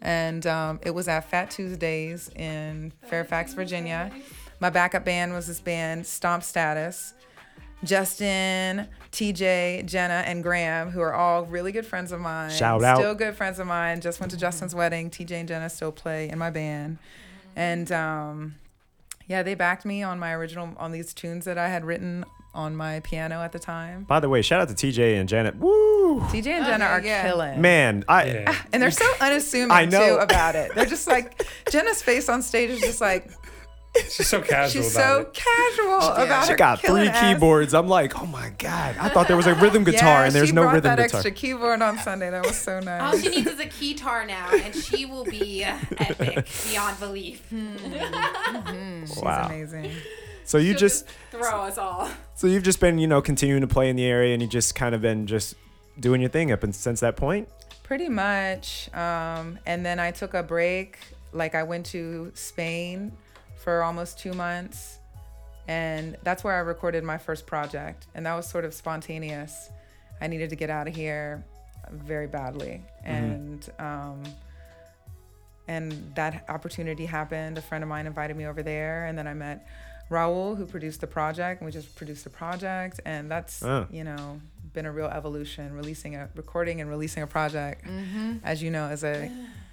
And 0.00 0.46
um, 0.46 0.78
it 0.82 0.90
was 0.90 1.08
at 1.08 1.28
Fat 1.30 1.50
Tuesdays 1.50 2.28
in 2.36 2.92
Fairfax, 3.06 3.54
Virginia. 3.54 4.12
My 4.60 4.70
backup 4.70 5.04
band 5.04 5.32
was 5.32 5.46
this 5.48 5.60
band, 5.60 6.06
Stomp 6.06 6.42
Status. 6.44 7.14
Justin, 7.82 8.88
TJ, 9.12 9.86
Jenna, 9.86 10.22
and 10.26 10.42
Graham, 10.42 10.90
who 10.90 11.00
are 11.00 11.14
all 11.14 11.44
really 11.44 11.72
good 11.72 11.86
friends 11.86 12.12
of 12.12 12.20
mine. 12.20 12.50
Shout 12.50 12.82
out. 12.82 12.98
Still 12.98 13.14
good 13.14 13.34
friends 13.36 13.58
of 13.58 13.66
mine. 13.66 14.00
Just 14.00 14.20
went 14.20 14.30
to 14.32 14.38
Justin's 14.38 14.74
wedding. 14.74 15.10
TJ 15.10 15.32
and 15.32 15.48
Jenna 15.48 15.68
still 15.70 15.92
play 15.92 16.28
in 16.28 16.38
my 16.38 16.50
band. 16.50 16.98
And 17.56 17.90
um, 17.92 18.54
yeah, 19.26 19.42
they 19.42 19.54
backed 19.54 19.84
me 19.84 20.02
on 20.02 20.18
my 20.18 20.32
original, 20.32 20.70
on 20.78 20.92
these 20.92 21.12
tunes 21.14 21.44
that 21.44 21.58
I 21.58 21.68
had 21.68 21.84
written 21.84 22.24
on 22.54 22.76
my 22.76 23.00
piano 23.00 23.42
at 23.42 23.52
the 23.52 23.58
time. 23.58 24.04
By 24.04 24.20
the 24.20 24.28
way, 24.28 24.40
shout 24.40 24.60
out 24.60 24.68
to 24.68 24.74
TJ 24.74 25.18
and 25.18 25.28
Janet. 25.28 25.56
Woo! 25.56 26.20
TJ 26.20 26.46
and 26.46 26.66
Jenna 26.66 26.84
are 26.84 27.00
killing. 27.00 27.60
Man, 27.60 28.04
I 28.08 28.56
And 28.72 28.82
they're 28.82 28.90
so 28.92 29.10
unassuming 29.20 29.72
I 29.72 29.84
know. 29.86 30.16
too 30.16 30.22
about 30.22 30.54
it. 30.54 30.72
They're 30.74 30.86
just 30.86 31.08
like 31.08 31.44
Jenna's 31.70 32.00
face 32.02 32.28
on 32.28 32.42
stage 32.42 32.70
is 32.70 32.80
just 32.80 33.00
like 33.00 33.30
She's 34.10 34.26
so 34.28 34.40
casual 34.42 34.82
she's 34.82 34.94
about 34.96 35.06
so 35.16 35.20
it. 35.20 35.34
casual 35.34 35.98
about 36.24 36.42
it. 36.42 36.46
she 36.46 36.52
her 36.52 36.56
got 36.58 36.80
three 36.80 37.06
ass. 37.08 37.20
keyboards. 37.34 37.74
I'm 37.74 37.86
like, 37.88 38.20
oh 38.20 38.26
my 38.26 38.50
god! 38.58 38.96
I 38.98 39.08
thought 39.08 39.28
there 39.28 39.36
was 39.36 39.46
a 39.46 39.54
rhythm 39.54 39.84
guitar, 39.84 40.20
Yeah, 40.20 40.24
and 40.26 40.34
there's 40.34 40.48
she 40.48 40.54
no 40.54 40.62
brought 40.62 40.74
rhythm 40.74 40.96
that 40.96 41.02
guitar. 41.04 41.18
extra 41.20 41.30
keyboard 41.30 41.80
on 41.82 41.98
Sunday. 41.98 42.30
That 42.30 42.44
was 42.44 42.56
so 42.56 42.80
nice. 42.80 43.00
All 43.02 43.18
she 43.18 43.28
needs 43.28 43.48
is 43.50 43.60
a 43.60 43.66
keytar 43.66 44.26
now, 44.26 44.48
and 44.52 44.74
she 44.74 45.06
will 45.06 45.24
be 45.24 45.62
epic 45.98 46.46
beyond 46.68 46.98
belief. 46.98 47.42
She's 47.50 49.16
Wow. 49.22 49.46
amazing. 49.46 49.90
So 50.44 50.58
you 50.58 50.72
She'll 50.72 50.78
just, 50.80 51.06
throw 51.30 51.62
us 51.62 51.78
all. 51.78 52.08
so 52.34 52.46
you've 52.46 52.62
just 52.64 52.78
been, 52.80 52.98
you 52.98 53.06
know, 53.06 53.22
continuing 53.22 53.62
to 53.62 53.66
play 53.66 53.88
in 53.88 53.96
the 53.96 54.04
area, 54.04 54.34
and 54.34 54.42
you 54.42 54.48
just 54.48 54.74
kind 54.74 54.94
of 54.94 55.00
been 55.00 55.26
just 55.26 55.54
doing 55.98 56.20
your 56.20 56.28
thing 56.30 56.52
up 56.52 56.62
and 56.62 56.74
since 56.74 57.00
that 57.00 57.16
point. 57.16 57.48
Pretty 57.82 58.08
much. 58.08 58.92
Um, 58.94 59.58
and 59.66 59.84
then 59.86 59.98
I 60.00 60.10
took 60.10 60.34
a 60.34 60.42
break. 60.42 60.98
Like 61.32 61.54
I 61.54 61.62
went 61.62 61.86
to 61.86 62.30
Spain 62.34 63.12
for 63.64 63.82
almost 63.82 64.18
two 64.18 64.32
months. 64.34 64.98
And 65.66 66.16
that's 66.22 66.44
where 66.44 66.54
I 66.54 66.58
recorded 66.58 67.02
my 67.02 67.16
first 67.16 67.46
project. 67.46 68.06
And 68.14 68.26
that 68.26 68.34
was 68.34 68.46
sort 68.46 68.66
of 68.66 68.74
spontaneous. 68.74 69.70
I 70.20 70.26
needed 70.26 70.50
to 70.50 70.56
get 70.56 70.68
out 70.70 70.86
of 70.86 70.94
here 70.94 71.42
very 71.90 72.26
badly. 72.26 72.82
And 73.02 73.66
um, 73.78 74.22
and 75.66 76.12
that 76.14 76.44
opportunity 76.50 77.06
happened. 77.06 77.56
A 77.56 77.62
friend 77.62 77.82
of 77.82 77.88
mine 77.88 78.06
invited 78.06 78.36
me 78.36 78.44
over 78.46 78.62
there, 78.62 79.06
and 79.06 79.16
then 79.16 79.26
I 79.26 79.32
met 79.32 79.66
Raul, 80.10 80.54
who 80.58 80.66
produced 80.66 81.00
the 81.00 81.06
project, 81.06 81.62
and 81.62 81.66
we 81.66 81.72
just 81.72 81.96
produced 81.96 82.24
the 82.24 82.30
project, 82.30 83.00
and 83.06 83.30
that's 83.30 83.62
Oh. 83.62 83.86
you 83.90 84.04
know 84.04 84.40
been 84.74 84.84
a 84.84 84.92
real 84.92 85.06
evolution. 85.06 85.72
Releasing 85.74 86.16
a 86.16 86.28
recording 86.34 86.82
and 86.82 86.90
releasing 86.90 87.22
a 87.22 87.26
project, 87.26 87.86
Mhm. 87.86 88.40
as 88.44 88.62
you 88.62 88.70
know, 88.70 88.88
is 88.90 89.04
a 89.04 89.30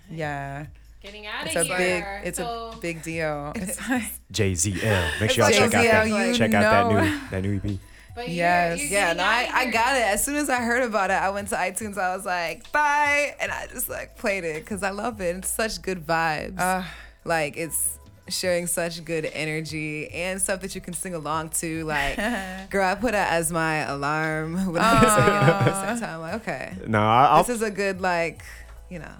yeah. 0.10 0.68
Getting 1.02 1.26
out 1.26 1.48
It's 1.48 1.56
of 1.56 1.62
a 1.70 1.78
here. 1.78 2.20
big, 2.22 2.28
it's 2.28 2.38
so 2.38 2.72
a 2.74 2.78
big 2.78 3.02
deal. 3.02 3.52
It's 3.56 3.90
like, 3.90 4.04
JZL. 4.34 5.20
Make 5.22 5.32
sure 5.32 5.50
y'all 5.50 5.60
like 5.62 5.72
check 5.72 5.74
out 5.74 6.06
JZL, 6.06 6.10
that 6.12 6.28
you 6.28 6.34
check 6.36 6.54
out 6.54 6.90
that 6.92 7.04
new 7.04 7.20
that 7.32 7.42
new 7.44 7.54
E 7.54 7.74
EP. 7.74 7.80
But 8.14 8.30
Yes. 8.30 8.78
you're, 8.80 8.88
you're 8.88 9.00
Yeah, 9.00 9.14
getting 9.14 9.18
no, 9.18 9.24
I, 9.24 9.50
I 9.68 9.72
got 9.72 9.96
it. 9.96 10.02
As 10.04 10.24
soon 10.24 10.36
as 10.36 10.50
I 10.50 10.58
heard 10.62 10.84
about 10.84 11.10
it, 11.12 11.16
I 11.16 11.30
went 11.30 11.48
to 11.50 11.56
iTunes. 11.56 11.98
I 11.98 12.16
was 12.16 12.26
like, 12.26 12.70
bye. 12.72 13.36
And 13.40 13.52
I 13.52 13.68
just 13.68 13.90
like 13.90 14.18
played 14.18 14.44
it 14.44 14.64
because 14.64 14.84
I 14.84 14.90
love 14.92 15.22
it. 15.22 15.36
It's 15.38 15.50
such 15.50 15.82
good 15.82 16.06
vibes. 16.06 16.60
Uh, 16.60 16.84
like, 17.24 17.56
it's 17.58 17.98
sharing 18.28 18.68
such 18.68 19.04
good 19.06 19.26
energy 19.34 20.10
and 20.10 20.42
stuff 20.42 20.60
that 20.62 20.76
you 20.76 20.82
can 20.82 20.94
sing 20.94 21.16
along 21.16 21.50
to. 21.50 21.84
Like, 21.86 22.18
girl, 22.70 22.86
I 22.86 22.96
put 22.96 23.14
it 23.14 23.16
as 23.16 23.52
my 23.52 23.78
alarm 23.78 24.72
when 24.72 24.82
I'm 24.84 25.00
singing 25.00 25.34
at 25.34 25.64
the 25.66 25.88
same 25.96 26.00
time. 26.06 26.20
Like, 26.22 26.34
okay. 26.36 26.74
No, 26.88 27.00
I'll. 27.02 27.44
this 27.44 27.56
is 27.56 27.62
a 27.62 27.72
good, 27.72 28.02
like, 28.02 28.44
you 28.90 29.00
know. 29.00 29.12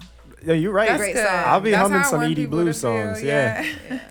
Yeah, 0.44 0.54
you're 0.54 0.72
right. 0.72 0.88
That's 0.88 1.00
Great 1.00 1.14
good. 1.14 1.26
song. 1.26 1.42
I'll 1.46 1.60
be 1.60 1.70
That's 1.70 1.82
humming 1.82 2.00
how 2.00 2.06
I 2.06 2.10
some 2.10 2.20
want 2.20 2.32
Edie 2.32 2.42
people 2.42 2.58
Blue 2.58 2.64
to 2.66 2.72
feel, 2.72 2.80
songs. 2.80 3.22
Yeah. 3.22 3.64
Yeah. 3.90 3.98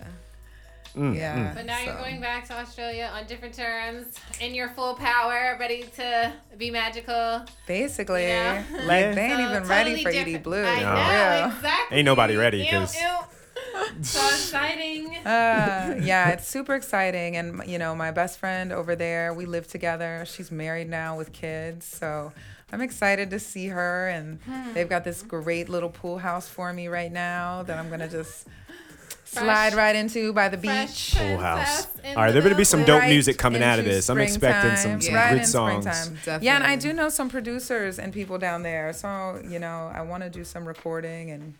Mm, 0.93 1.15
Yeah. 1.15 1.37
mm. 1.37 1.55
But 1.55 1.65
now 1.67 1.79
you're 1.79 1.93
So- 1.93 1.99
going 2.01 2.19
back 2.19 2.45
to 2.49 2.53
Australia 2.53 3.09
on 3.15 3.25
different 3.25 3.53
terms, 3.55 4.07
in 4.41 4.53
your 4.53 4.67
full 4.71 4.95
power, 4.95 5.55
ready 5.57 5.83
to 5.95 6.33
be 6.57 6.69
magical. 6.69 7.45
basically, 7.65 8.27
Yeah. 8.27 8.61
like 8.83 9.05
Yeah. 9.05 9.11
they 9.13 9.21
ain't 9.27 9.37
So 9.37 9.49
even 9.51 9.63
ready 9.69 9.91
totally 9.91 10.03
for 10.03 10.09
Edie 10.09 10.17
different- 10.33 10.43
Blue. 10.43 10.65
I 10.65 10.79
No. 10.81 10.93
know, 10.93 10.95
Yeah. 10.99 11.55
exactly. 11.55 11.97
Ain't 11.97 12.05
nobody 12.05 12.35
ready, 12.35 12.57
Ew, 12.63 12.71
'cause- 12.71 12.95
ew. 12.95 13.07
so 14.01 14.19
exciting. 14.27 15.15
Uh, 15.25 15.95
yeah, 16.01 16.27
it's 16.31 16.47
super 16.49 16.75
exciting. 16.75 17.37
And, 17.37 17.61
you 17.65 17.77
know, 17.79 17.95
my 17.95 18.11
best 18.11 18.37
friend 18.37 18.73
over 18.73 18.93
there, 18.93 19.33
we 19.33 19.45
live 19.45 19.67
together. 19.69 20.25
She's 20.27 20.51
married 20.51 20.89
now 20.89 21.15
with 21.15 21.31
kids. 21.31 21.85
So 21.85 22.33
I'm 22.71 22.81
excited 22.81 23.29
to 23.31 23.39
see 23.39 23.67
her. 23.67 24.09
And 24.09 24.39
they've 24.73 24.89
got 24.89 25.03
this 25.03 25.21
great 25.21 25.69
little 25.69 25.89
pool 25.89 26.17
house 26.17 26.47
for 26.47 26.71
me 26.73 26.87
right 26.87 27.11
now 27.11 27.63
that 27.63 27.77
I'm 27.77 27.87
going 27.87 27.99
to 28.01 28.07
just 28.07 28.47
slide 29.25 29.73
right 29.75 29.95
into 29.95 30.33
by 30.33 30.49
the 30.49 30.57
beach. 30.57 31.15
Pool 31.17 31.37
house. 31.37 31.87
in 32.03 32.17
All 32.17 32.23
right, 32.23 32.27
the 32.27 32.33
there 32.33 32.41
better 32.41 32.55
be 32.55 32.63
some 32.63 32.83
dope 32.83 33.01
Right 33.01 33.09
music 33.09 33.37
coming 33.37 33.63
out 33.63 33.79
of 33.79 33.85
this. 33.85 34.09
I'm 34.09 34.19
expecting 34.19 34.75
some, 34.75 34.99
springtime. 34.99 35.01
some 35.01 35.15
right 35.15 35.29
good 35.31 35.39
in 35.39 35.45
songs. 35.45 35.97
springtime. 35.97 36.43
Yeah, 36.43 36.55
and 36.55 36.63
I 36.65 36.75
do 36.75 36.91
know 36.93 37.09
some 37.09 37.29
producers 37.29 37.97
and 37.99 38.11
people 38.13 38.37
down 38.37 38.63
there. 38.63 38.91
So, 38.93 39.41
you 39.47 39.59
know, 39.59 39.91
I 39.93 40.01
want 40.01 40.23
to 40.23 40.29
do 40.29 40.43
some 40.43 40.65
recording 40.65 41.31
and 41.31 41.53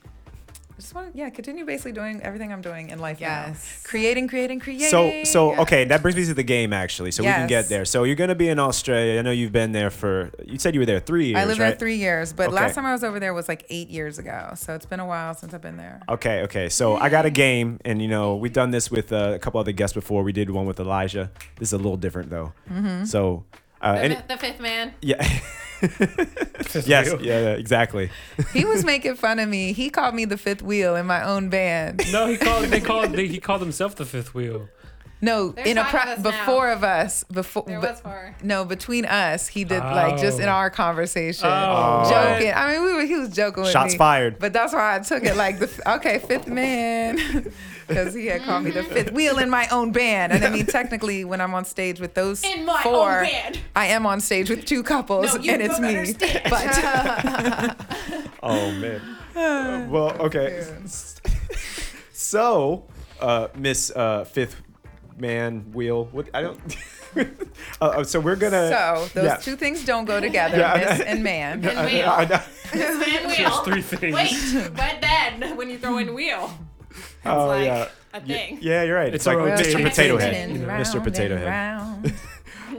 just 0.82 0.93
want 0.93 1.13
to, 1.13 1.17
yeah, 1.17 1.29
continue 1.29 1.65
basically 1.65 1.91
doing 1.93 2.21
everything 2.21 2.51
I'm 2.51 2.61
doing 2.61 2.89
in 2.89 2.99
life 2.99 3.21
now. 3.21 3.45
Yes. 3.47 3.82
Creating, 3.84 4.27
creating, 4.27 4.59
creating. 4.59 4.89
So, 4.89 5.23
so 5.23 5.53
Yeah. 5.53 5.61
okay, 5.61 5.86
that 5.86 6.01
brings 6.01 6.15
me 6.17 6.25
to 6.25 6.34
the 6.34 6.43
game 6.43 6.73
actually. 6.73 7.11
So 7.11 7.23
we 7.23 7.29
can 7.29 7.47
get 7.47 7.69
there. 7.69 7.86
So 7.86 8.03
you're 8.03 8.15
gonna 8.15 8.36
be 8.36 8.49
in 8.49 8.59
Australia. 8.59 9.19
I 9.19 9.21
know 9.21 9.32
you've 9.32 9.51
been 9.51 9.71
there 9.71 9.89
for. 9.89 10.32
You 10.45 10.57
said 10.59 10.73
you 10.73 10.79
were 10.82 10.86
there 10.86 10.99
three 10.99 11.27
years. 11.27 11.38
I 11.38 11.45
lived 11.45 11.59
right? 11.59 11.69
there 11.69 11.77
three 11.77 11.95
years, 11.95 12.34
but 12.34 12.47
Okay. 12.47 12.55
last 12.55 12.75
time 12.75 12.86
I 12.86 12.91
was 12.91 13.03
over 13.03 13.19
there 13.19 13.34
was 13.34 13.47
like 13.47 13.65
eight 13.69 13.89
years 13.89 14.19
ago. 14.19 14.53
So 14.55 14.73
it's 14.75 14.86
been 14.86 14.99
a 14.99 15.05
while 15.05 15.34
since 15.36 15.53
I've 15.53 15.61
been 15.61 15.77
there. 15.77 16.01
Okay, 16.09 16.41
okay. 16.43 16.67
So 16.69 16.97
I 16.97 17.09
got 17.09 17.25
a 17.25 17.29
game, 17.29 17.79
and 17.86 18.01
you 18.01 18.07
know 18.07 18.36
we've 18.36 18.53
done 18.53 18.71
this 18.71 18.89
with 18.91 19.13
uh, 19.13 19.34
a 19.36 19.39
couple 19.39 19.59
other 19.59 19.71
guests 19.71 19.93
before. 19.93 20.23
We 20.23 20.34
did 20.34 20.49
one 20.49 20.65
with 20.65 20.79
Elijah. 20.79 21.29
This 21.57 21.69
is 21.69 21.73
a 21.73 21.77
little 21.77 21.97
different 21.97 22.29
though. 22.29 22.53
Mm-hmm. 22.69 23.05
So, 23.05 23.45
uh, 23.82 23.93
The, 23.95 24.01
any, 24.03 24.17
the 24.27 24.38
fifth 24.38 24.59
man. 24.59 24.93
yeah, 25.01 25.39
yes, 25.82 26.86
yeah, 26.86 27.13
yeah, 27.21 27.49
exactly. 27.53 28.09
He 28.53 28.65
was 28.65 28.84
making 28.86 29.15
fun 29.15 29.39
of 29.39 29.49
me. 29.49 29.73
He 29.73 29.89
called 29.89 30.15
me 30.15 30.25
the 30.25 30.38
fifth 30.38 30.61
wheel 30.61 30.95
in 30.95 31.05
my 31.05 31.23
own 31.23 31.49
band. 31.49 32.01
No, 32.11 32.27
he 32.27 32.38
called. 32.38 32.65
They 32.65 32.79
called. 32.82 33.11
They, 33.15 33.27
he 33.27 33.39
called 33.39 33.61
himself 33.61 33.95
the 33.95 34.05
fifth 34.05 34.34
wheel. 34.34 34.69
No, 35.23 35.49
There's 35.49 35.67
in 35.67 35.77
a 35.77 35.84
pro- 35.84 36.01
of 36.01 36.07
us 36.07 36.17
now. 36.23 36.32
before 36.32 36.71
of 36.71 36.84
us, 36.84 37.23
before 37.25 37.63
There 37.67 37.79
was 37.79 38.01
four. 38.01 38.36
no, 38.41 38.65
between 38.65 39.05
us, 39.05 39.47
he 39.47 39.63
did 39.63 39.77
like 39.84 40.19
just 40.19 40.39
in 40.39 40.49
Oh. 40.49 40.51
our 40.53 40.71
conversation, 40.71 41.45
Oh. 41.47 42.09
joking. 42.09 42.51
I 42.51 42.71
mean, 42.73 42.84
we 42.84 42.93
were, 42.93 43.05
he 43.05 43.15
was 43.17 43.29
joking 43.29 43.61
with 43.61 43.71
Shots 43.71 43.93
me. 43.93 43.97
fired. 43.99 44.39
But 44.39 44.51
that's 44.51 44.73
why 44.73 44.95
I 44.95 44.99
took 44.99 45.23
it 45.23 45.36
like 45.38 45.59
the 45.59 45.69
okay 45.95 46.17
fifth 46.17 46.47
man, 46.47 47.19
because 47.91 48.13
he 48.13 48.27
had 48.27 48.41
called 48.43 48.63
me 48.63 48.71
the 48.71 48.83
fifth 48.83 49.11
wheel 49.11 49.37
in 49.37 49.49
my 49.49 49.67
own 49.71 49.91
band. 49.91 50.31
And 50.33 50.43
I 50.45 50.49
mean, 50.49 50.65
technically, 50.79 51.25
when 51.25 51.41
I'm 51.41 51.53
on 51.53 51.65
stage 51.65 51.99
with 51.99 52.13
those 52.13 52.43
In 52.43 52.65
my 52.65 52.81
four, 52.83 53.19
own 53.19 53.23
band. 53.25 53.59
I 53.75 53.87
am 53.87 54.05
on 54.05 54.19
stage 54.21 54.49
with 54.49 54.65
two 54.65 54.83
couples, 54.83 55.35
No, 55.35 55.41
you 55.41 55.51
and 55.51 55.61
it's 55.61 55.79
me. 55.79 55.97
understand. 55.97 56.41
But 56.49 57.77
Oh 58.43 58.71
man. 58.71 59.01
Uh, 59.35 59.87
well, 59.91 60.11
okay. 60.21 60.65
So, 62.13 62.83
uh, 63.19 63.47
Miss 63.55 63.91
uh, 63.95 64.23
Fifth 64.25 64.61
Man 65.17 65.71
Wheel. 65.73 66.05
What 66.11 66.29
I 66.33 66.41
don't. 66.41 66.59
uh, 67.81 68.03
so 68.03 68.19
we're 68.19 68.35
gonna. 68.37 68.69
so 68.69 69.07
those 69.13 69.25
yeah. 69.25 69.35
two 69.37 69.55
things 69.55 69.83
don't 69.83 70.05
go 70.05 70.19
together, 70.19 70.57
Yeah, 70.59 70.73
I- 70.73 70.77
miss 70.97 70.99
and 71.01 71.23
man. 71.23 71.63
And 71.65 71.77
I- 71.79 71.85
wheel. 71.85 72.09
I 72.09 72.25
know. 72.25 72.39
Man 72.73 73.27
wheel. 73.27 73.49
three 73.63 73.81
things. 73.81 74.15
Wait, 74.15 74.69
but 74.75 75.01
then 75.01 75.57
when 75.57 75.69
you 75.69 75.77
throw 75.77 75.97
in 75.97 76.13
wheel, 76.13 76.49
Oh 77.26 77.47
like 77.47 77.65
yeah. 77.65 77.88
a 78.13 78.19
Y- 78.19 78.26
thing. 78.26 78.59
Yeah, 78.61 78.84
you're 78.84 78.95
right. 78.95 79.07
It's, 79.13 79.26
It's 79.26 79.28
like 79.28 79.38
Mr. 79.38 79.57
rotating 79.57 79.84
Potato. 79.84 80.17
Head. 80.17 80.49
Mr. 80.51 81.03
Potato 81.03 81.38
Head. 81.38 82.13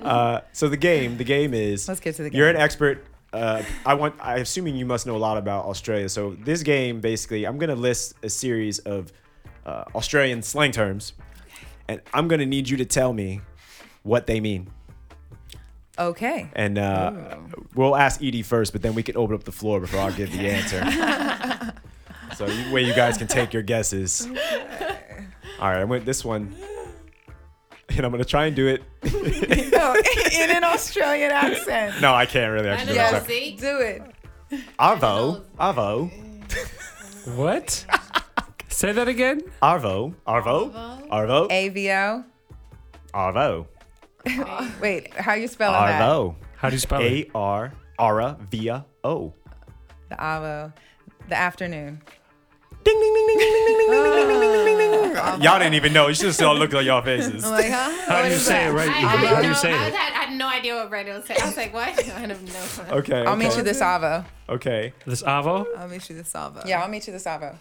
Uh, 0.03 0.41
so 0.53 0.69
the 0.69 0.77
game, 0.77 1.17
the 1.17 1.23
game 1.23 1.55
is. 1.55 1.87
Let's 1.87 2.01
get 2.01 2.17
to 2.17 2.25
the 2.25 2.31
game. 2.31 2.37
You're 2.39 2.49
an 2.49 2.57
expert 2.57 3.05
uh, 3.33 3.63
I 3.87 3.95
want. 3.95 4.17
I 4.21 4.39
assuming 4.39 4.75
you 4.75 4.85
must 4.85 5.07
know 5.07 5.15
a 5.15 5.19
lot 5.19 5.39
about 5.39 5.67
Australia. 5.67 6.09
So 6.09 6.37
this 6.43 6.65
game, 6.65 7.01
basically, 7.01 7.45
I'm 7.47 7.57
gonna 7.57 7.77
list 7.77 8.15
a 8.23 8.29
series 8.29 8.81
of 8.81 9.13
uh, 9.65 9.85
Australian 9.95 10.43
slang 10.43 10.73
terms, 10.73 11.13
and 11.89 12.01
I'm 12.13 12.27
gonna 12.27 12.47
need 12.47 12.69
you 12.69 12.77
to 12.79 12.85
tell 12.85 13.13
me 13.13 13.43
what 14.03 14.27
they 14.27 14.41
mean. 14.41 14.69
Okay. 15.99 16.49
And 16.55 16.79
uh, 16.79 17.37
we'll 17.77 17.95
ask 17.95 18.21
Edie 18.23 18.43
first, 18.43 18.73
but 18.73 18.83
then 18.83 18.95
we 18.95 19.03
can 19.05 19.17
open 19.17 19.37
up 19.37 19.45
the 19.45 19.53
floor 19.53 19.79
before 19.79 20.01
I 20.01 20.11
give 20.11 20.33
the 20.33 20.41
answer. 20.51 21.73
so 22.37 22.47
you, 22.47 22.73
way 22.73 22.83
you 22.83 22.95
guys 22.95 23.19
can 23.19 23.27
take 23.27 23.53
your 23.53 23.63
guesses. 23.63 24.27
All 24.27 25.69
right, 25.69 25.79
I 25.81 25.85
went 25.85 26.05
this 26.05 26.25
one, 26.25 26.55
and 27.89 28.05
I'm 28.05 28.11
gonna 28.11 28.25
try 28.25 28.47
and 28.47 28.57
do 28.57 28.67
it. 28.69 28.83
no, 29.73 29.95
in 30.43 30.51
an 30.51 30.65
Australian 30.65 31.31
accent. 31.31 32.01
No, 32.01 32.15
I 32.15 32.27
can't 32.27 32.53
really 32.53 32.69
actually. 32.69 32.87
do 32.87 32.93
it. 32.93 32.97
Yes, 32.97 33.27
Sorry. 33.27 33.57
do 33.59 33.79
it. 34.59 34.73
Arvo, 34.79 35.43
Arvo, 35.59 36.11
What? 37.37 37.87
Say 38.69 38.93
that 38.93 39.09
again. 39.09 39.41
Arvo, 39.63 40.15
Arvo, 40.27 40.73
Arvo, 41.09 41.49
AVO. 41.51 42.25
Arvo, 43.15 43.67
Wait, 44.81 45.13
how 45.15 45.35
you 45.35 45.49
spelling 45.49 45.75
that? 45.75 46.01
Arvo. 46.03 46.35
How 46.57 46.69
do 46.71 46.75
you 46.75 46.81
spell 46.81 47.01
A 47.01 47.19
it? 47.21 47.31
R 47.35 47.73
Ara 47.99 48.37
via 48.51 48.85
O. 49.05 49.33
The 50.09 50.17
Avo. 50.17 50.73
The 51.29 51.37
afternoon. 51.37 52.03
Ding 52.85 53.01
ding 53.01 53.15
ding 53.15 53.27
ding 53.27 53.39
ding 53.39 53.53
ding 53.53 53.77
ding 53.79 53.91
ding 53.91 54.03
ding 54.03 54.29
ding 54.29 54.41
ding 54.41 54.67
ding 54.67 54.79
ding 54.79 55.13
ding. 55.13 55.43
Y'all 55.43 55.59
didn't 55.59 55.75
even 55.75 55.93
know. 55.93 56.09
You 56.09 56.15
should 56.15 56.27
have 56.27 56.35
saw 56.35 56.53
look 56.53 56.75
at 56.75 56.85
y'all 56.85 57.03
faces. 57.03 57.45
I'm 57.45 57.51
like, 57.53 57.71
huh? 57.71 57.91
How 58.07 58.23
do 58.23 58.31
you 58.31 58.37
say 58.37 58.67
it 58.67 58.71
right? 58.73 58.89
I, 58.89 58.93
I, 58.93 59.01
How 59.01 59.17
do 59.17 59.27
didn't 59.37 59.45
you 59.45 59.55
say 59.55 59.73
I, 59.73 59.87
it? 59.87 59.95
had, 59.95 60.13
I 60.13 60.25
had 60.27 60.37
no 60.39 60.49
idea 60.49 60.75
what 60.75 60.91
Brandon 60.91 61.17
was 61.17 61.25
saying. 61.27 61.41
I 61.43 61.47
was 61.47 61.57
like, 61.57 61.73
what? 61.73 61.89
I 61.89 62.19
have 62.19 62.43
no 62.43 62.85
clue. 62.85 62.99
Okay. 62.99 63.25
I'll 63.25 63.37
meet 63.37 63.57
you 63.57 63.63
this 63.63 63.81
Avo. 63.81 64.25
Okay. 64.49 64.93
This 65.07 65.23
Avo? 65.23 65.67
I'll 65.79 65.89
meet 65.89 66.09
you 66.11 66.17
the 66.17 66.25
Salvo. 66.25 66.63
Yeah, 66.67 66.83
I'll 66.83 66.89
meet 66.89 67.07
you 67.07 67.13
this 67.13 67.25
Avo. 67.25 67.55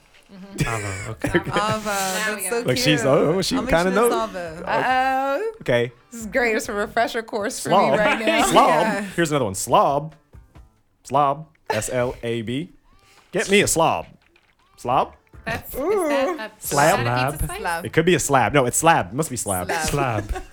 Avo. 0.58 1.10
Okay. 1.10 1.40
Ava, 1.40 1.84
that's 1.84 2.50
so 2.50 2.56
Look, 2.60 2.66
cute. 2.68 2.80
she's- 2.80 3.04
oh, 3.06 3.42
she 3.42 3.56
kinda 3.58 3.84
you 3.86 3.92
knows. 3.92 4.14
Uh 4.14 4.64
oh. 4.66 5.54
Okay. 5.62 5.92
This 6.12 6.22
is 6.22 6.28
great. 6.28 6.56
It's 6.56 6.70
a 6.70 6.74
refresher 6.74 7.22
course 7.22 7.60
for 7.60 7.70
me 7.70 7.76
right 7.76 8.20
now. 8.26 8.46
Slob. 8.46 8.70
Yeah. 8.70 9.02
Here's 9.16 9.30
another 9.32 9.46
one. 9.46 9.56
Slob. 9.56 10.16
Slob. 11.04 11.48
S 11.70 11.90
L 11.90 12.16
A 12.24 12.42
B. 12.42 12.70
Get 13.32 13.50
me 13.50 13.62
a 13.62 13.68
slob. 13.68 14.08
Slob. 14.82 15.14
That's, 15.46 15.74
is 15.76 15.80
that 15.80 16.40
a, 16.40 16.52
Slab? 16.66 17.00
Is 17.00 17.06
that 17.06 17.28
a 17.28 17.32
pizza 17.32 17.46
Slab. 17.48 17.60
slice? 17.62 17.86
It 17.86 17.94
could 17.94 18.06
be 18.06 18.16
a 18.16 18.20
slab. 18.20 18.54
No, 18.54 18.66
it's 18.66 18.78
slab. 18.78 19.08
It 19.08 19.14
must 19.14 19.30
be 19.30 19.38
slab. 19.38 19.68
Slab. 19.68 19.86
Slab. 20.32 20.44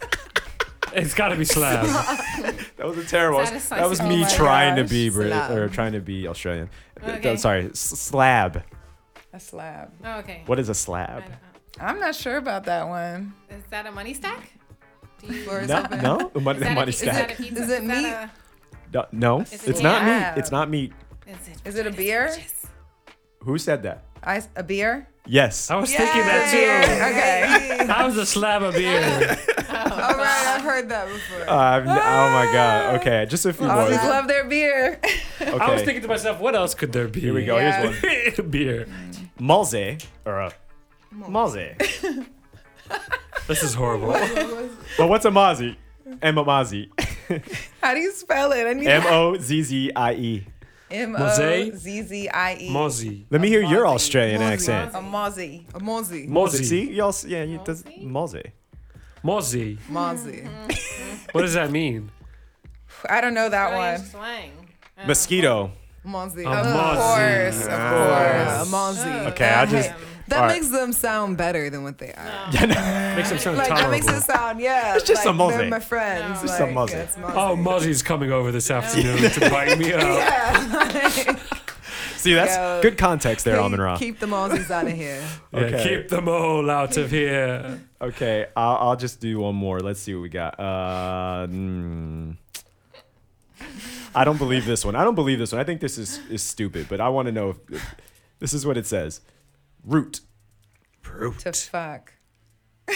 it's 0.92 1.14
got 1.14 1.28
to 1.28 1.36
be 1.36 1.44
slab. 1.44 1.86
That 2.76 2.86
was 2.86 2.98
a 2.98 3.04
terrible. 3.06 3.40
Is 3.40 3.50
that 3.50 3.56
a 3.56 3.60
slice 3.60 3.80
That 3.80 3.88
was 3.88 4.00
of 4.00 4.06
me 4.06 4.18
pizza? 4.18 4.36
trying 4.36 4.76
to 4.76 4.84
be 4.84 5.08
Brit- 5.08 5.28
Slab. 5.32 5.50
or 5.56 5.68
trying 5.68 5.92
to 5.92 6.00
be 6.00 6.28
Australian. 6.28 6.68
Okay. 7.02 7.36
Sorry, 7.36 7.66
s- 7.70 7.78
slab. 7.80 8.62
A 9.32 9.40
slab. 9.40 9.92
Oh, 10.04 10.18
okay. 10.18 10.42
What 10.46 10.58
is 10.58 10.68
a 10.68 10.74
slab? 10.74 11.20
don't 11.22 11.30
know. 11.30 11.36
I'm 11.80 12.00
not 12.00 12.14
sure 12.14 12.36
about 12.36 12.64
that 12.64 12.86
one. 12.86 13.32
Is 13.50 13.62
that 13.70 13.86
a 13.86 13.92
money 13.92 14.12
stack? 14.14 14.52
Do 15.22 15.34
you, 15.34 15.42
Floor 15.44 15.60
is 15.60 15.68
No, 15.68 15.80
open. 15.84 16.02
no, 16.02 16.30
the 16.34 16.40
money, 16.40 16.58
is 16.58 16.64
that, 16.64 16.74
money 16.74 16.86
a, 16.86 16.94
is 16.94 17.00
that 17.00 17.08
a 17.30 17.34
stack. 17.34 17.36
pizza? 17.36 17.62
Is 17.62 17.70
it 17.70 17.86
that 17.86 18.02
meat? 18.02 18.06
a- 18.06 18.30
No, 18.92 19.06
no, 19.12 19.40
Is 19.40 19.52
it 19.54 19.68
it's 19.70 19.80
not 19.80 20.02
slab? 20.02 20.34
meat. 20.36 20.40
It's 20.40 20.50
not 20.50 20.70
meat. 20.70 20.92
is 21.26 21.48
it? 21.48 21.56
Is 21.64 21.74
it 21.76 21.86
a 21.86 21.90
beer? 21.90 22.34
Who 23.40 23.56
said 23.58 23.82
that? 23.84 24.02
Ice, 24.22 24.48
a 24.56 24.62
beer? 24.62 25.08
Yes. 25.26 25.70
I 25.70 25.76
was 25.76 25.90
thinking 25.90 26.22
that 26.22 26.50
Beer. 26.50 26.82
too. 26.82 26.92
Okay. 26.92 28.04
was 28.08 28.16
a 28.16 28.26
slab 28.26 28.62
of 28.62 28.74
beer? 28.74 29.00
All 29.68 30.16
right, 30.16 30.54
I've 30.56 30.62
heard 30.62 30.88
that 30.88 31.08
before. 31.08 31.48
Uh, 31.48 31.54
I've 31.54 31.82
oh 31.86 31.86
my 31.86 32.50
god. 32.52 33.00
Okay, 33.00 33.26
just 33.28 33.44
a 33.44 33.52
few 33.52 33.66
more. 33.66 33.76
Aussies 33.76 34.02
love 34.08 34.28
their 34.28 34.44
beer. 34.44 35.00
Okay. 35.40 35.56
I 35.64 35.72
was 35.72 35.82
thinking 35.82 36.02
to 36.02 36.08
myself, 36.08 36.40
what 36.40 36.56
else 36.56 36.74
could 36.74 36.92
there 36.92 37.06
be? 37.06 37.20
Here 37.20 37.32
we 37.32 37.44
go. 37.44 37.56
Yeah. 37.58 37.92
Here's 37.92 38.38
one. 38.38 38.50
beer. 38.50 38.86
Malze 39.38 40.04
or 40.26 40.40
a 40.40 40.52
Malze. 41.14 42.26
This 43.46 43.62
is 43.62 43.72
horrible. 43.74 44.08
Well, 44.98 45.08
what's 45.08 45.24
a 45.24 45.30
Mozzie? 45.30 45.76
M 46.20 46.38
a 46.38 46.44
Mozzie. 46.44 46.90
How 47.80 47.94
do 47.94 48.00
you 48.00 48.12
spell 48.12 48.50
it? 48.52 48.66
I 48.66 48.72
need 48.72 48.88
M 48.88 49.04
O 49.06 49.38
Z 49.38 49.62
Z 49.62 49.92
I 49.94 50.12
E. 50.14 50.46
M 50.90 51.14
O 51.16 51.18
Mosaic? 51.18 51.74
Z 51.76 52.02
Z 52.02 52.28
I 52.28 52.56
E. 52.60 52.70
Mozzie. 52.70 53.24
Let 53.30 53.40
me 53.40 53.48
hear 53.48 53.60
your 53.62 53.84
Mozzie. 53.84 53.94
Australian 53.94 54.40
Mozzie. 54.40 54.52
accent. 54.52 54.94
A 54.94 54.98
mozzie. 55.00 55.64
A 55.74 55.78
Mozzie. 55.80 56.26
Mozzie. 56.26 56.28
Mozzie. 56.28 56.64
See, 56.64 56.90
y'all. 56.92 57.08
s- 57.10 57.24
Yeah, 57.24 57.42
you 57.44 57.60
does 57.64 57.82
Malze. 58.02 58.42
Mozzie. 59.24 59.78
Mozzie. 59.90 60.44
Mm-hmm. 60.44 61.26
What 61.32 61.42
does 61.42 61.54
that 61.54 61.70
mean? 61.70 62.10
I 63.08 63.20
don't 63.20 63.34
know 63.34 63.48
that 63.48 63.72
Australian 63.72 64.00
one. 64.00 64.10
slang. 64.10 64.50
Mosquito. 65.06 65.70
Mozzie. 66.06 66.46
Of 66.46 66.66
course, 66.72 67.64
of 67.64 67.68
yeah, 67.70 68.54
a 68.54 68.64
course. 68.64 68.70
Mozzie. 68.70 69.26
Okay, 69.32 69.50
I 69.50 69.66
just. 69.66 69.90
That 70.28 70.36
all 70.40 70.42
right. 70.46 70.54
makes 70.54 70.68
them 70.68 70.92
sound 70.92 71.36
better 71.36 71.70
than 71.70 71.82
what 71.82 71.98
they 71.98 72.12
are. 72.12 72.48
Yeah, 72.52 73.14
Makes 73.16 73.30
them 73.30 73.38
sound 73.38 73.56
Like 73.58 73.68
that 73.68 73.78
tolerable. 73.78 73.90
makes 73.90 74.08
it 74.08 74.22
sound, 74.22 74.60
yeah. 74.60 74.94
It's 74.94 75.04
just 75.06 75.24
like, 75.24 75.34
a 75.34 75.38
Mozzie. 75.38 75.56
They're 75.58 75.68
my 75.70 75.80
friends. 75.80 76.42
No. 76.42 76.46
Just 76.48 76.60
like, 76.60 76.70
a 76.70 76.74
Mozzie. 76.74 76.94
it's 76.94 77.16
Mozzie. 77.16 77.32
Oh, 77.34 77.56
Mozzie's 77.56 78.02
coming 78.02 78.30
over 78.32 78.52
this 78.52 78.70
afternoon 78.70 79.30
to 79.30 79.40
bite 79.50 79.78
me 79.78 79.92
up. 79.92 80.02
Yeah. 80.02 81.38
See, 82.16 82.34
that's 82.34 82.56
Yo. 82.56 82.80
good 82.82 82.98
context 82.98 83.44
there, 83.44 83.54
keep, 83.56 83.64
Amon 83.64 83.80
Ra. 83.80 83.96
keep 83.96 84.18
the 84.18 84.26
Mozzies 84.26 84.70
out 84.70 84.86
of 84.86 84.92
here. 84.92 85.22
Yeah, 85.52 85.60
Okay. 85.60 85.88
keep 85.88 86.08
them 86.08 86.28
all 86.28 86.68
out 86.68 86.96
of 86.98 87.10
here. 87.10 87.80
Okay, 88.02 88.46
I'll, 88.56 88.76
I'll 88.90 88.96
just 88.96 89.18
do 89.20 89.38
one 89.40 89.54
more. 89.54 89.80
Let's 89.80 90.00
see 90.00 90.14
what 90.14 90.22
we 90.22 90.28
got. 90.28 90.58
Uh, 90.60 91.46
mm. 91.48 92.36
I 94.14 94.24
don't 94.24 94.36
believe 94.38 94.66
this 94.66 94.84
one. 94.84 94.94
I 94.96 95.04
don't 95.04 95.14
believe 95.14 95.38
this 95.38 95.52
one. 95.52 95.60
I 95.60 95.64
think 95.64 95.80
this 95.80 95.96
is, 95.96 96.18
is 96.28 96.42
stupid, 96.42 96.86
but 96.88 97.00
I 97.00 97.08
want 97.08 97.26
to 97.26 97.32
know 97.32 97.50
if, 97.50 97.56
if 97.70 97.94
this 98.40 98.52
is 98.52 98.66
what 98.66 98.76
it 98.76 98.86
says. 98.86 99.20
Root. 99.88 100.20
To 101.40 101.52
fuck. 101.52 102.12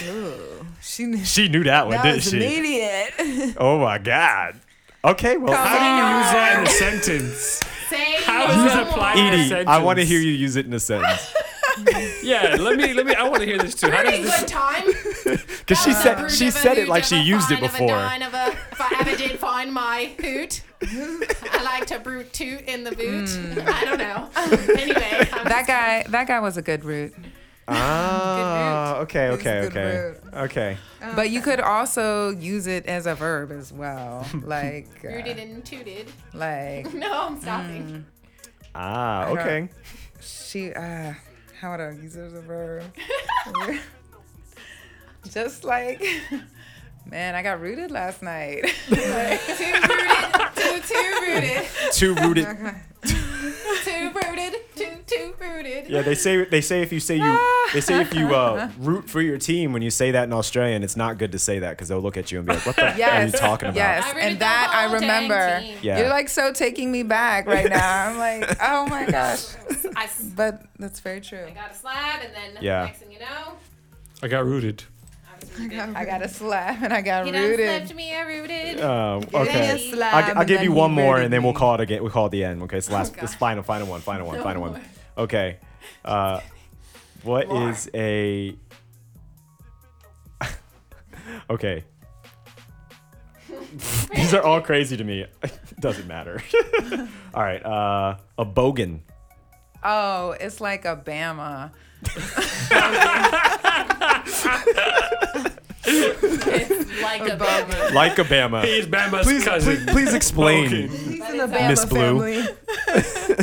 Ooh, 0.04 0.66
she, 0.80 1.18
She 1.24 1.48
knew 1.48 1.64
that 1.64 1.86
one, 1.86 1.96
that 1.96 2.02
didn't 2.02 2.16
was 2.16 2.30
she? 2.30 2.36
immediate. 2.36 3.54
Oh 3.58 3.78
my 3.80 3.98
god. 3.98 4.60
Okay, 5.04 5.36
well, 5.36 5.52
How 5.54 5.78
do 5.78 5.84
you 5.84 6.18
use 6.18 6.32
that 6.32 6.58
in 6.60 6.66
a 6.66 6.70
sentence? 6.70 7.60
Say 7.88 8.22
How 8.22 8.46
no 8.46 8.46
does 8.48 8.72
it 8.72 8.76
more. 8.76 8.88
apply 8.88 9.14
in 9.14 9.34
a 9.34 9.48
sentence? 9.48 9.68
I 9.68 9.82
want 9.82 9.98
to 9.98 10.04
hear 10.04 10.20
you 10.20 10.30
use 10.30 10.54
it 10.56 10.66
in 10.66 10.72
a 10.74 10.78
sentence 10.80 11.34
Yeah, 12.22 12.56
let 12.60 12.76
me, 12.76 12.92
let 12.92 13.06
me. 13.06 13.14
I 13.14 13.24
want 13.28 13.40
to 13.40 13.46
hear 13.46 13.58
this 13.58 13.74
too. 13.74 13.90
How 13.90 14.02
Pretty 14.02 14.22
does 14.22 14.30
good 14.30 14.42
this? 14.42 14.50
time. 14.50 14.84
because 15.58 15.82
she 15.82 15.90
uh, 15.90 15.94
said 15.94 16.28
she 16.30 16.50
said 16.50 16.76
it 16.78 16.86
like 16.86 17.02
she 17.04 17.18
used 17.20 17.50
it 17.50 17.56
fine 17.60 17.64
of 17.64 17.70
a 17.70 17.72
before. 17.72 17.88
dine 17.88 18.22
of 18.22 18.34
a- 18.34 18.50
If 18.72 18.80
I 18.80 18.96
ever 19.00 19.16
did 19.16 19.38
find 19.38 19.72
my 19.72 20.12
hoot, 20.20 20.60
I 21.52 21.62
like 21.62 21.86
to 21.86 21.98
brute 21.98 22.32
toot 22.32 22.62
in 22.62 22.84
the 22.84 22.92
boot. 22.92 23.28
I 23.66 23.84
don't 23.84 23.98
know. 23.98 24.28
Anyway, 24.78 25.28
I'm 25.32 25.44
That 25.44 25.64
guy, 25.66 26.04
that 26.08 26.26
guy 26.26 26.40
was 26.40 26.56
a 26.56 26.62
good 26.62 26.84
root. 26.84 27.14
Ah, 27.68 28.96
okay, 28.98 29.28
okay, 29.28 29.58
It's 29.58 29.72
good 29.72 30.16
okay, 30.34 30.36
okay. 30.36 30.78
But 31.14 31.30
you 31.30 31.40
could 31.40 31.60
also 31.60 32.30
use 32.30 32.66
it 32.66 32.86
as 32.86 33.06
a 33.06 33.14
verb 33.14 33.52
as 33.52 33.72
well. 33.72 34.26
Like, 34.42 34.88
uh, 35.04 35.08
rooted 35.08 35.38
and 35.38 35.64
tooted. 35.64 36.10
like 36.34 36.92
No, 36.92 37.28
I'm 37.28 37.40
stopping. 37.40 38.04
Ah, 38.74 39.28
okay. 39.28 39.68
she, 40.20 40.72
uh, 40.72 41.14
how 41.60 41.70
would 41.70 41.80
I 41.80 41.90
use 41.92 42.16
it 42.16 42.22
as 42.24 42.34
a 42.34 42.40
verb? 42.42 42.84
Just 45.30 45.64
like, 45.64 46.04
man, 47.06 47.34
I 47.34 47.42
got 47.42 47.60
rooted 47.60 47.90
last 47.90 48.22
night. 48.22 48.64
Too 48.88 48.94
rooted, 48.94 49.40
too 50.54 50.80
too 50.80 51.18
rooted, 51.22 51.68
Too 51.92 52.14
rooted. 52.14 52.46
too 53.84 54.10
rooted, 54.14 54.54
too 54.76 54.90
too 55.06 55.34
rooted. 55.40 55.88
Yeah, 55.88 56.02
they 56.02 56.14
say 56.14 56.44
they 56.44 56.60
say 56.60 56.82
if 56.82 56.92
you 56.92 57.00
say 57.00 57.16
you 57.16 57.62
they 57.72 57.80
say 57.80 58.00
if 58.00 58.14
you 58.14 58.34
uh, 58.34 58.70
root 58.78 59.08
for 59.10 59.20
your 59.20 59.38
team 59.38 59.72
when 59.72 59.82
you 59.82 59.90
say 59.90 60.10
that 60.12 60.24
in 60.24 60.32
Australian, 60.32 60.82
it's 60.82 60.96
not 60.96 61.18
good 61.18 61.32
to 61.32 61.38
say 61.38 61.58
that 61.60 61.70
because 61.70 61.88
they'll 61.88 62.00
look 62.00 62.16
at 62.16 62.30
you 62.32 62.38
and 62.38 62.46
be 62.46 62.54
like, 62.54 62.66
"What 62.66 62.76
the 62.76 62.84
f- 62.86 63.00
are 63.00 63.26
you 63.26 63.32
talking 63.32 63.68
about?" 63.70 63.76
Yes, 63.76 64.14
and 64.18 64.38
that 64.40 64.70
I 64.74 64.92
remember. 64.94 65.60
Yeah. 65.82 65.98
You're 66.00 66.08
like 66.08 66.28
so 66.28 66.52
taking 66.52 66.90
me 66.92 67.02
back 67.02 67.46
right 67.46 67.68
now. 67.68 68.08
I'm 68.08 68.18
like, 68.18 68.56
oh 68.62 68.86
my 68.86 69.06
gosh. 69.06 69.46
I, 69.96 70.04
s- 70.04 70.22
But 70.34 70.62
that's 70.78 71.00
very 71.00 71.20
true. 71.20 71.44
I 71.46 71.50
got 71.50 71.70
a 71.72 71.74
slab, 71.74 72.20
and 72.22 72.34
then 72.34 72.62
Yeah. 72.62 72.84
next 72.86 72.98
thing 73.00 73.12
you 73.12 73.18
know, 73.20 73.54
I 74.22 74.28
got 74.28 74.44
rooted. 74.44 74.84
I 75.42 75.44
was 75.50 75.58
rooted. 75.58 75.78
I 75.96 76.04
got 76.04 76.22
a 76.22 76.28
slap 76.28 76.82
and 76.82 76.92
I 76.92 77.00
got 77.02 77.26
You 77.26 77.32
done 77.32 77.42
rooted. 77.42 77.66
slapped 77.88 77.94
me, 77.94 78.14
I 78.14 78.22
rooted. 78.22 78.80
Uh, 78.80 79.18
Give 79.20 79.32
me 79.32 79.38
okay. 79.40 79.70
a 79.70 79.78
slab 79.90 80.14
I'll, 80.30 80.38
I'll 80.38 80.44
give 80.44 80.62
you 80.62 80.72
one 80.72 80.92
more 80.92 81.18
and 81.18 81.32
then 81.32 81.42
we'll 81.42 81.52
call 81.54 81.74
it 81.74 81.80
again. 81.80 82.02
We'll 82.02 82.10
call 82.12 82.26
it 82.26 82.30
the 82.30 82.44
end. 82.44 82.62
Okay, 82.62 82.78
it's 82.78 82.90
last. 82.90 83.14
God. 83.14 83.24
It's 83.24 83.34
final, 83.34 83.62
final 83.62 83.86
one, 83.86 84.00
final 84.00 84.26
one, 84.26 84.36
No 84.38 84.42
final 84.44 84.62
one. 84.62 84.80
Okay. 85.18 85.58
Uh, 86.04 86.40
what 87.22 87.48
More. 87.48 87.70
is 87.70 87.90
a? 87.94 88.54
okay. 91.50 91.84
These 94.14 94.34
are 94.34 94.42
all 94.42 94.60
crazy 94.60 94.96
to 94.96 95.04
me. 95.04 95.26
Doesn't 95.80 96.06
matter. 96.06 96.42
all 97.34 97.42
right. 97.42 97.64
Uh, 97.64 98.16
a 98.38 98.44
bogan. 98.44 99.00
Oh, 99.82 100.30
it's 100.32 100.60
like 100.60 100.84
a 100.84 100.96
Bama. 100.96 101.72
It's 105.84 107.02
like 107.02 107.22
a 107.22 107.36
Bama. 107.36 107.92
Like 107.92 108.18
a 108.18 108.24
Bama. 108.24 108.64
He's 108.64 108.86
Bama's 108.86 109.26
please, 109.26 109.44
cousin. 109.44 109.76
Please, 109.76 109.90
please 109.92 110.14
explain. 110.14 110.68
He's 110.70 110.88
in 110.94 111.18
the 111.38 111.44
Bama 111.46 111.68
Miss 111.68 111.84
Blue. 111.84 111.98
family. 112.00 112.42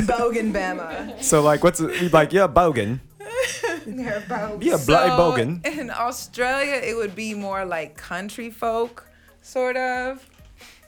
Bogan 0.06 0.52
Bama. 0.52 1.22
So 1.22 1.42
like, 1.42 1.62
what's 1.62 1.80
it, 1.80 2.12
like? 2.12 2.32
Yeah, 2.32 2.46
Bogan. 2.48 3.00
They're 3.86 4.20
Bogan. 4.22 4.62
Yeah, 4.62 4.78
Black 4.86 5.08
So, 5.10 5.18
Bogan. 5.18 5.66
In 5.66 5.90
Australia, 5.90 6.74
it 6.82 6.96
would 6.96 7.14
be 7.14 7.34
more 7.34 7.64
like 7.64 7.96
country 7.96 8.50
folk, 8.50 9.06
sort 9.42 9.76
of. 9.76 10.26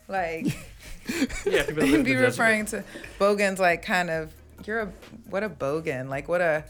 Like, 0.09 0.47
Yeah, 1.45 1.65
people 1.65 1.75
that 1.75 1.77
live 1.77 1.77
they'd 1.77 1.95
in 1.95 2.03
be 2.05 2.15
the 2.15 2.23
desert. 2.23 2.43
referring 2.43 2.65
to 2.67 2.85
bogans 3.19 3.59
like 3.59 3.83
kind 3.83 4.09
of, 4.11 4.33
you're 4.67 4.81
a, 4.83 4.93
what 5.31 5.43
a 5.43 5.49
bogan. 5.51 6.09
Like, 6.09 6.29
what 6.29 6.41
a 6.41 6.65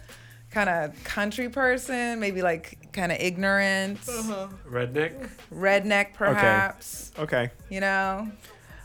kind 0.52 0.68
of 0.68 1.04
country 1.04 1.48
person, 1.48 2.20
maybe 2.20 2.42
like 2.42 2.92
kind 2.92 3.10
of 3.10 3.18
ignorant, 3.18 3.98
uh-huh. 4.08 4.48
Redneck. 4.70 5.28
redneck 5.52 6.14
perhaps. 6.14 7.10
Okay. 7.18 7.36
okay. 7.44 7.52
You 7.70 7.80
know? 7.80 8.28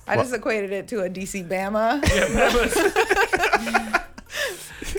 I 0.07 0.15
Well- 0.15 0.23
just 0.23 0.33
equated 0.35 0.71
it 0.71 0.87
to 0.89 1.01
a 1.01 1.09
DC 1.09 1.47
Bama. 1.47 2.01
Yeah, 2.07 2.49
Bama's. 2.49 2.73
That 3.37 3.91
Cause 3.91 3.96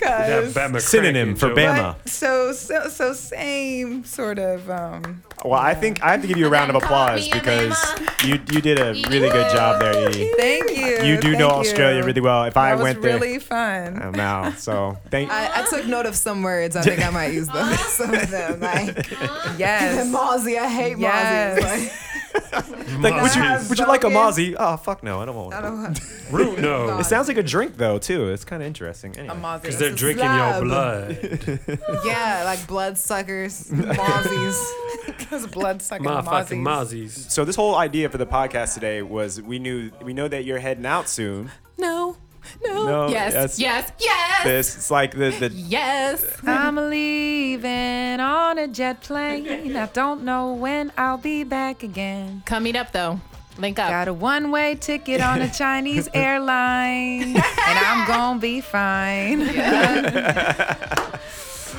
Bama 0.01 0.81
Synonym 0.81 1.35
for. 1.37 1.51
Bama. 1.51 1.97
But 2.03 2.09
so 2.09 2.53
so 2.53 2.89
so 2.89 3.13
same 3.13 4.05
sort 4.05 4.39
of 4.39 4.69
um 4.71 5.23
Well, 5.45 5.55
I 5.55 5.75
think 5.75 6.03
I 6.03 6.13
have 6.13 6.23
to 6.23 6.27
give 6.29 6.37
you 6.37 6.47
a 6.47 6.51
round 6.51 6.71
of 6.71 6.77
applause 6.77 7.29
because 7.29 7.77
you 8.25 8.41
you 8.51 8.61
did 8.61 8.79
a 8.81 8.93
really 9.09 9.29
good 9.31 9.51
job 9.53 9.81
there, 9.81 9.95
Edie. 10.09 10.31
thank 10.37 10.71
you. 10.71 11.05
You 11.07 11.17
do 11.17 11.29
thank 11.29 11.39
know 11.39 11.49
Australia 11.51 12.01
you. 12.01 12.05
really 12.05 12.21
well. 12.21 12.45
If 12.45 12.57
I 12.57 12.71
That 12.71 12.75
was 12.79 12.83
went 12.85 13.03
there, 13.03 13.19
really 13.19 13.39
fun. 13.39 14.01
I'm 14.03 14.19
out. 14.21 14.59
So 14.59 14.99
thank. 15.11 15.31
I, 15.31 15.63
I 15.63 15.67
took 15.71 15.87
note 15.87 16.07
of 16.07 16.17
some 16.17 16.43
words. 16.43 16.77
I 16.77 16.83
think 16.83 17.05
I 17.05 17.11
might 17.11 17.33
use 17.33 17.47
them. 17.49 17.75
Some 17.99 18.13
of 18.15 18.31
them, 18.31 18.61
like 18.61 19.11
Yes. 19.59 20.07
Mozzie. 20.09 20.59
I 20.59 20.69
hate 20.69 20.99
Yes. 20.99 21.59
Mozzie. 21.63 22.18
Like, 23.01 23.23
would 23.23 23.35
you 23.35 23.69
would 23.69 23.79
you 23.79 23.87
like 23.87 24.03
a 24.05 24.09
mozzie? 24.09 24.57
Oh 24.59 24.77
fuck 24.77 25.03
no, 25.05 25.21
I 25.21 25.25
don't 25.27 25.37
want 25.37 25.55
I 25.55 25.61
don't 25.61 25.83
want 25.83 26.01
Root 26.33 26.59
no. 26.59 26.99
It 27.01 27.05
sounds 27.05 27.29
like 27.29 27.37
a 27.37 27.43
drink 27.43 27.77
though 27.77 27.99
too. 27.99 28.31
It's 28.31 28.45
kind 28.45 28.63
of 28.63 28.67
interesting. 28.67 29.15
A 29.17 29.21
Anyway. 29.21 29.37
Mozzie. 29.37 29.63
Because 29.63 29.79
they're 29.79 29.93
a 29.93 29.95
drinking 29.97 30.25
your 30.25 30.35
slab. 30.35 30.63
blood. 30.65 31.79
Yeah, 32.05 32.43
like 32.45 32.67
bloodsuckers, 32.67 33.71
Mozzies. 33.71 34.67
Because 35.07 35.47
blood 35.47 35.83
sucking 35.83 36.07
Motherfucking 36.07 36.63
mozzies. 36.63 37.05
mozzies. 37.05 37.31
So 37.31 37.45
this 37.45 37.57
whole 37.57 37.77
idea 37.77 38.09
for 38.09 38.19
the 38.19 38.27
podcast 38.27 38.75
today 38.75 39.03
was 39.03 39.41
we 39.41 39.59
knew 39.59 39.91
we 40.03 40.13
know 40.13 40.27
that 40.29 40.45
you're 40.45 40.59
heading 40.59 40.87
out 40.87 41.09
soon. 41.09 41.51
No. 41.77 42.17
No. 42.65 42.87
No, 42.87 43.09
yes. 43.09 43.33
that's- 43.33 43.59
Yes. 43.59 43.93
Yes. 43.99 44.45
This 44.45 44.77
it's 44.77 44.91
like 44.91 45.13
the 45.13 45.31
the 45.31 45.51
Yes. 45.51 46.25
I'm 46.47 46.77
leaving 46.77 48.21
on 48.21 48.59
a 48.59 48.69
jet 48.69 49.03
plane. 49.03 49.77
I 49.77 49.87
don't 49.87 50.25
know 50.25 50.53
when 50.53 50.93
I'll 50.97 51.19
be 51.19 51.45
back 51.45 51.83
again. 51.83 52.43
Coming 52.47 52.77
up 52.77 52.93
though. 52.93 53.21
Link 53.59 53.79
up. 53.81 53.91
Got 53.91 54.09
a 54.09 54.15
one 54.15 54.51
way 54.53 54.77
ticket 54.77 55.21
on 55.21 55.43
a 55.43 55.49
Chinese 55.63 56.09
airline, 56.15 57.35
and 57.35 57.79
I'm 57.79 58.07
gonna 58.07 58.39
be 58.39 58.61
fine. 58.61 59.41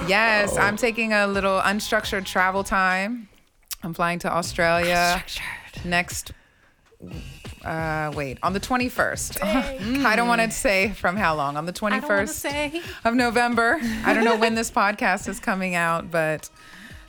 yes, 0.08 0.58
I'm 0.58 0.74
oh. 0.74 0.78
taking 0.78 1.14
a 1.14 1.26
little 1.26 1.62
unstructured 1.62 2.26
travel 2.26 2.66
time. 2.66 3.30
I'm 3.82 3.94
flying 3.94 4.20
to 4.20 4.30
Australia 4.32 5.24
next. 5.86 6.34
Uh, 7.64 8.12
wait, 8.16 8.38
on 8.44 8.54
the 8.54 8.60
21st. 8.60 9.44
I 10.06 10.16
don't 10.16 10.28
want 10.28 10.42
to 10.42 10.52
say 10.52 10.90
from 10.90 11.16
how 11.18 11.36
long. 11.36 11.58
On 11.58 11.66
the 11.66 11.78
I 11.84 12.00
don't 12.00 12.04
21st 12.04 12.30
say. 12.30 12.82
of 13.04 13.16
November. 13.16 13.80
I 14.06 14.14
don't 14.14 14.24
know 14.24 14.38
when 14.38 14.56
this 14.56 14.72
podcast 14.72 15.28
is 15.28 15.40
coming 15.40 15.76
out, 15.76 16.10
but 16.10 16.50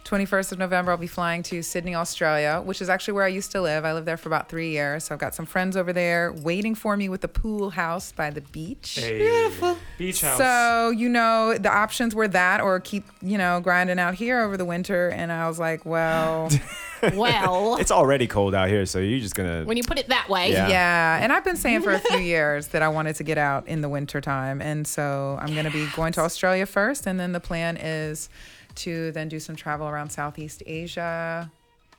21st 0.05 0.53
of 0.53 0.59
November, 0.59 0.91
I'll 0.91 0.97
be 0.97 1.07
flying 1.07 1.45
to 1.45 1.63
Sydney, 1.63 1.95
Australia, 1.95 2.61
which 2.65 2.83
is 2.83 2.89
actually 2.89 3.15
where 3.15 3.25
I 3.25 3.29
used 3.29 3.53
to 3.53 3.61
live. 3.61 3.85
I 3.85 3.93
lived 3.93 4.09
there 4.09 4.17
for 4.17 4.29
about 4.29 4.49
three 4.49 4.71
years. 4.71 5.05
So 5.05 5.15
I've 5.15 5.21
got 5.21 5.37
some 5.37 5.47
friends 5.47 5.77
over 5.77 5.93
there 5.93 6.33
waiting 6.33 6.75
for 6.75 6.97
me 6.97 7.09
with 7.09 7.23
a 7.23 7.29
pool 7.29 7.71
house 7.71 8.11
by 8.11 8.31
the 8.31 8.41
beach. 8.41 8.99
Beautiful. 9.01 9.77
Beach 9.99 10.23
house. 10.23 10.37
So, 10.37 10.91
you 10.91 11.09
know, 11.09 11.57
the 11.57 11.71
options 11.71 12.15
were 12.15 12.27
that 12.27 12.61
or 12.61 12.81
keep, 12.81 13.05
you 13.23 13.39
know, 13.39 13.61
grinding 13.61 14.01
out 14.01 14.15
here 14.15 14.41
over 14.41 14.57
the 14.57 14.65
winter. 14.65 15.11
And 15.11 15.31
I 15.31 15.47
was 15.47 15.61
like, 15.61 15.85
well, 15.87 16.51
Well, 17.15 17.77
it's 17.81 17.91
already 17.91 18.27
cold 18.27 18.55
out 18.55 18.69
here, 18.69 18.87
so 18.87 18.99
you're 18.99 19.21
just 19.21 19.35
gonna. 19.35 19.65
when 19.65 19.77
you 19.77 19.83
put 19.83 19.99
it 19.99 20.09
that 20.09 20.29
way. 20.29 20.53
Yeah. 20.53 20.69
yeah. 20.69 21.19
And 21.23 21.33
I've 21.33 21.45
been 21.45 21.57
saying 21.57 21.83
for 21.83 21.93
a 21.93 21.99
few 21.99 22.19
years 22.19 22.69
that 22.69 22.83
I 22.83 22.89
wanted 22.89 23.17
to 23.17 23.25
get 23.25 23.39
out 23.39 23.67
in 23.69 23.81
the 23.81 23.89
winter 23.89 24.21
time. 24.21 24.61
And 24.61 24.87
so 24.87 25.39
I'm 25.41 25.53
going 25.53 25.65
to 25.65 25.71
be 25.71 25.87
going 25.95 26.13
to 26.15 26.21
Australia 26.21 26.67
first. 26.67 27.07
And 27.07 27.19
then 27.19 27.33
the 27.33 27.41
plan 27.41 27.77
is 27.77 28.29
to 28.77 29.13
then 29.13 29.29
do 29.29 29.41
some 29.41 29.57
travel 29.57 29.89
around 29.89 30.11
Southeast 30.11 30.63
Asia 30.67 31.51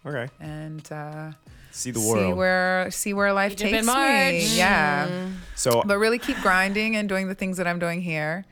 okay. 0.06 0.30
and 0.40 0.90
uh, 0.92 1.32
See 1.72 1.92
the 1.92 2.00
world. 2.00 2.18
see 2.18 2.24
world. 2.26 2.38
where 2.38 2.92
see 2.92 3.14
where 3.14 3.34
life 3.34 3.54
Egypt 3.54 3.72
takes 3.72 3.88
in 3.88 3.94
me. 3.94 4.58
Yeah. 4.58 5.30
so 5.56 5.84
But 5.86 5.98
really 5.98 6.20
keep 6.20 6.38
grinding 6.42 6.96
and 6.96 7.08
doing 7.08 7.28
the 7.28 7.36
things 7.36 7.58
that 7.58 7.68
I'm 7.68 7.80
doing 7.80 8.02
here. 8.02 8.46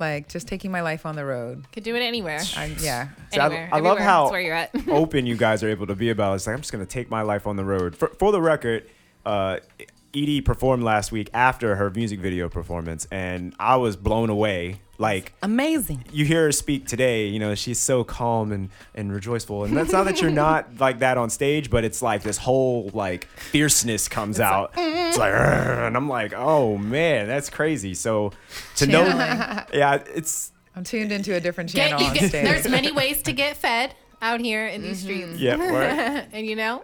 Like 0.00 0.28
just 0.28 0.48
taking 0.48 0.70
my 0.72 0.80
life 0.80 1.06
on 1.06 1.14
the 1.16 1.24
road. 1.24 1.64
Could 1.72 1.84
do 1.84 1.94
it 1.94 2.00
anywhere. 2.00 2.40
I, 2.56 2.66
yeah. 2.80 3.08
See, 3.32 3.38
I- 3.38 3.46
Anywhere. 3.46 3.68
I, 3.72 3.80
love 3.80 3.98
how 3.98 4.30
where 4.30 4.40
you're 4.40 4.54
at. 4.54 4.70
open 4.88 5.26
you 5.26 5.36
guys 5.36 5.62
are 5.62 5.68
able 5.68 5.86
to 5.86 5.94
be 5.94 6.10
about 6.10 6.32
it. 6.32 6.36
It's 6.36 6.46
like 6.46 6.54
I'm 6.54 6.60
just 6.60 6.72
gonna 6.72 6.86
take 6.86 7.10
my 7.10 7.22
life 7.22 7.46
on 7.46 7.56
the 7.56 7.64
road. 7.64 7.94
For, 7.96 8.08
for 8.18 8.32
the 8.32 8.40
record, 8.40 8.88
uh, 9.24 9.58
Edie 10.14 10.40
performed 10.40 10.82
last 10.82 11.12
week 11.12 11.30
after 11.34 11.76
her 11.76 11.90
music 11.90 12.20
video 12.20 12.48
performance, 12.48 13.06
and 13.10 13.54
I 13.58 13.76
was 13.76 13.96
blown 13.96 14.30
away. 14.30 14.80
Like 14.98 15.32
Amazing. 15.42 16.04
you 16.12 16.24
hear 16.24 16.44
her 16.44 16.52
speak 16.52 16.86
today, 16.86 17.26
you 17.26 17.38
know, 17.40 17.54
she's 17.54 17.80
so 17.80 18.04
calm 18.04 18.52
and, 18.52 18.70
and 18.94 19.12
rejoiceful. 19.12 19.64
And 19.64 19.76
that's 19.76 19.90
not 19.92 20.04
that 20.04 20.20
you're 20.20 20.30
not 20.30 20.68
like 20.78 21.00
that 21.00 21.18
on 21.18 21.30
stage, 21.30 21.68
but 21.68 21.82
it's 21.84 22.00
like 22.00 22.22
this 22.22 22.38
whole 22.38 22.90
like 22.94 23.24
fierceness 23.36 24.06
comes 24.08 24.38
out. 24.38 24.72
it's 24.76 25.18
like, 25.18 25.32
and 25.34 25.96
I'm 25.96 26.08
like, 26.08 26.32
oh 26.34 26.76
man, 26.78 27.26
that's 27.26 27.50
crazy. 27.50 27.94
So 27.94 28.32
to 28.76 28.86
know, 28.86 29.04
yeah, 29.72 30.02
it's 30.14 30.52
I'm 30.76 30.84
tuned 30.84 31.10
into 31.12 31.34
a 31.34 31.40
different 31.40 31.70
channel 31.70 32.00
you 32.00 32.06
on 32.08 32.14
get- 32.14 32.28
stage. 32.28 32.44
there's 32.44 32.68
many 32.68 32.92
ways 33.00 33.22
to 33.22 33.32
get 33.32 33.56
fed 33.56 33.94
out 34.22 34.40
here 34.40 34.66
in 34.66 34.80
these 34.80 35.00
streets. 35.02 35.38
yeah, 35.38 35.56
right. 35.56 36.26
and 36.32 36.46
you 36.46 36.56
know, 36.56 36.82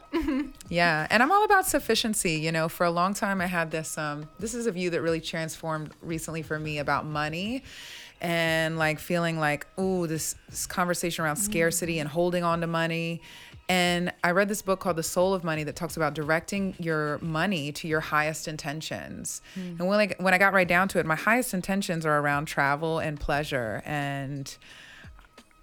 Yeah, 0.68 1.06
and 1.10 1.22
I'm 1.22 1.32
all 1.32 1.44
about 1.44 1.64
sufficiency. 1.66 2.32
You 2.32 2.52
know, 2.52 2.68
for 2.68 2.84
a 2.84 2.90
long 2.90 3.14
time 3.14 3.40
I 3.40 3.46
had 3.46 3.70
this. 3.70 3.96
Um, 3.96 4.28
this 4.38 4.52
is 4.52 4.66
a 4.66 4.72
view 4.72 4.90
that 4.90 5.00
really 5.00 5.20
transformed 5.22 5.92
recently 6.02 6.42
for 6.42 6.58
me 6.58 6.78
about 6.78 7.06
money, 7.06 7.62
and 8.20 8.78
like 8.78 8.98
feeling 8.98 9.38
like, 9.38 9.66
ooh, 9.78 10.06
this, 10.06 10.34
this 10.48 10.66
conversation 10.66 11.24
around 11.24 11.36
scarcity 11.36 11.98
and 11.98 12.08
holding 12.08 12.44
on 12.44 12.60
to 12.60 12.66
money. 12.66 13.22
And 13.68 14.12
I 14.24 14.32
read 14.32 14.48
this 14.48 14.62
book 14.62 14.80
called 14.80 14.96
The 14.96 15.02
Soul 15.02 15.32
of 15.32 15.44
Money 15.44 15.62
that 15.62 15.76
talks 15.76 15.96
about 15.96 16.14
directing 16.14 16.74
your 16.78 17.18
money 17.18 17.70
to 17.72 17.86
your 17.86 18.00
highest 18.00 18.48
intentions. 18.48 19.42
And 19.78 19.86
when 19.86 20.00
I, 20.00 20.14
when 20.18 20.34
I 20.34 20.38
got 20.38 20.52
right 20.52 20.66
down 20.66 20.88
to 20.88 20.98
it, 20.98 21.06
my 21.06 21.14
highest 21.14 21.54
intentions 21.54 22.04
are 22.04 22.18
around 22.18 22.46
travel 22.46 22.98
and 22.98 23.18
pleasure. 23.18 23.80
And 23.86 24.54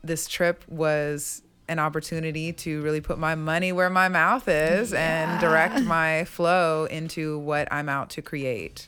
this 0.03 0.27
trip 0.27 0.63
was 0.69 1.41
an 1.67 1.79
opportunity 1.79 2.53
to 2.53 2.81
really 2.81 3.01
put 3.01 3.19
my 3.19 3.35
money 3.35 3.73
where 3.73 3.89
my 3.89 4.07
mouth 4.07 4.47
is 4.47 4.93
and 4.93 5.41
direct 5.41 5.81
my 5.83 6.23
flow 6.23 6.85
into 6.85 7.37
what 7.39 7.67
I'm 7.71 7.89
out 7.89 8.09
to 8.11 8.21
create, 8.21 8.87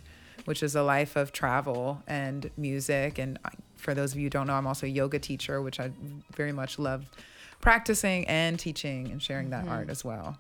which 0.49 0.63
is 0.63 0.75
a 0.75 0.81
life 0.81 1.15
of 1.15 1.31
travel 1.31 2.01
and 2.07 2.49
music. 2.57 3.19
And 3.19 3.37
for 3.75 3.93
those 3.93 4.13
of 4.13 4.17
you 4.17 4.23
who 4.23 4.29
don't 4.31 4.47
know, 4.47 4.53
I'm 4.53 4.65
also 4.65 4.87
a 4.87 4.89
yoga 4.89 5.19
teacher, 5.19 5.61
which 5.61 5.79
I 5.79 5.91
very 6.35 6.51
much 6.51 6.79
love 6.79 7.05
practicing 7.61 8.25
and 8.25 8.57
teaching 8.57 9.11
and 9.11 9.21
sharing 9.21 9.51
that 9.51 9.65
mm-hmm. 9.65 9.73
art 9.73 9.89
as 9.91 10.03
well. 10.03 10.39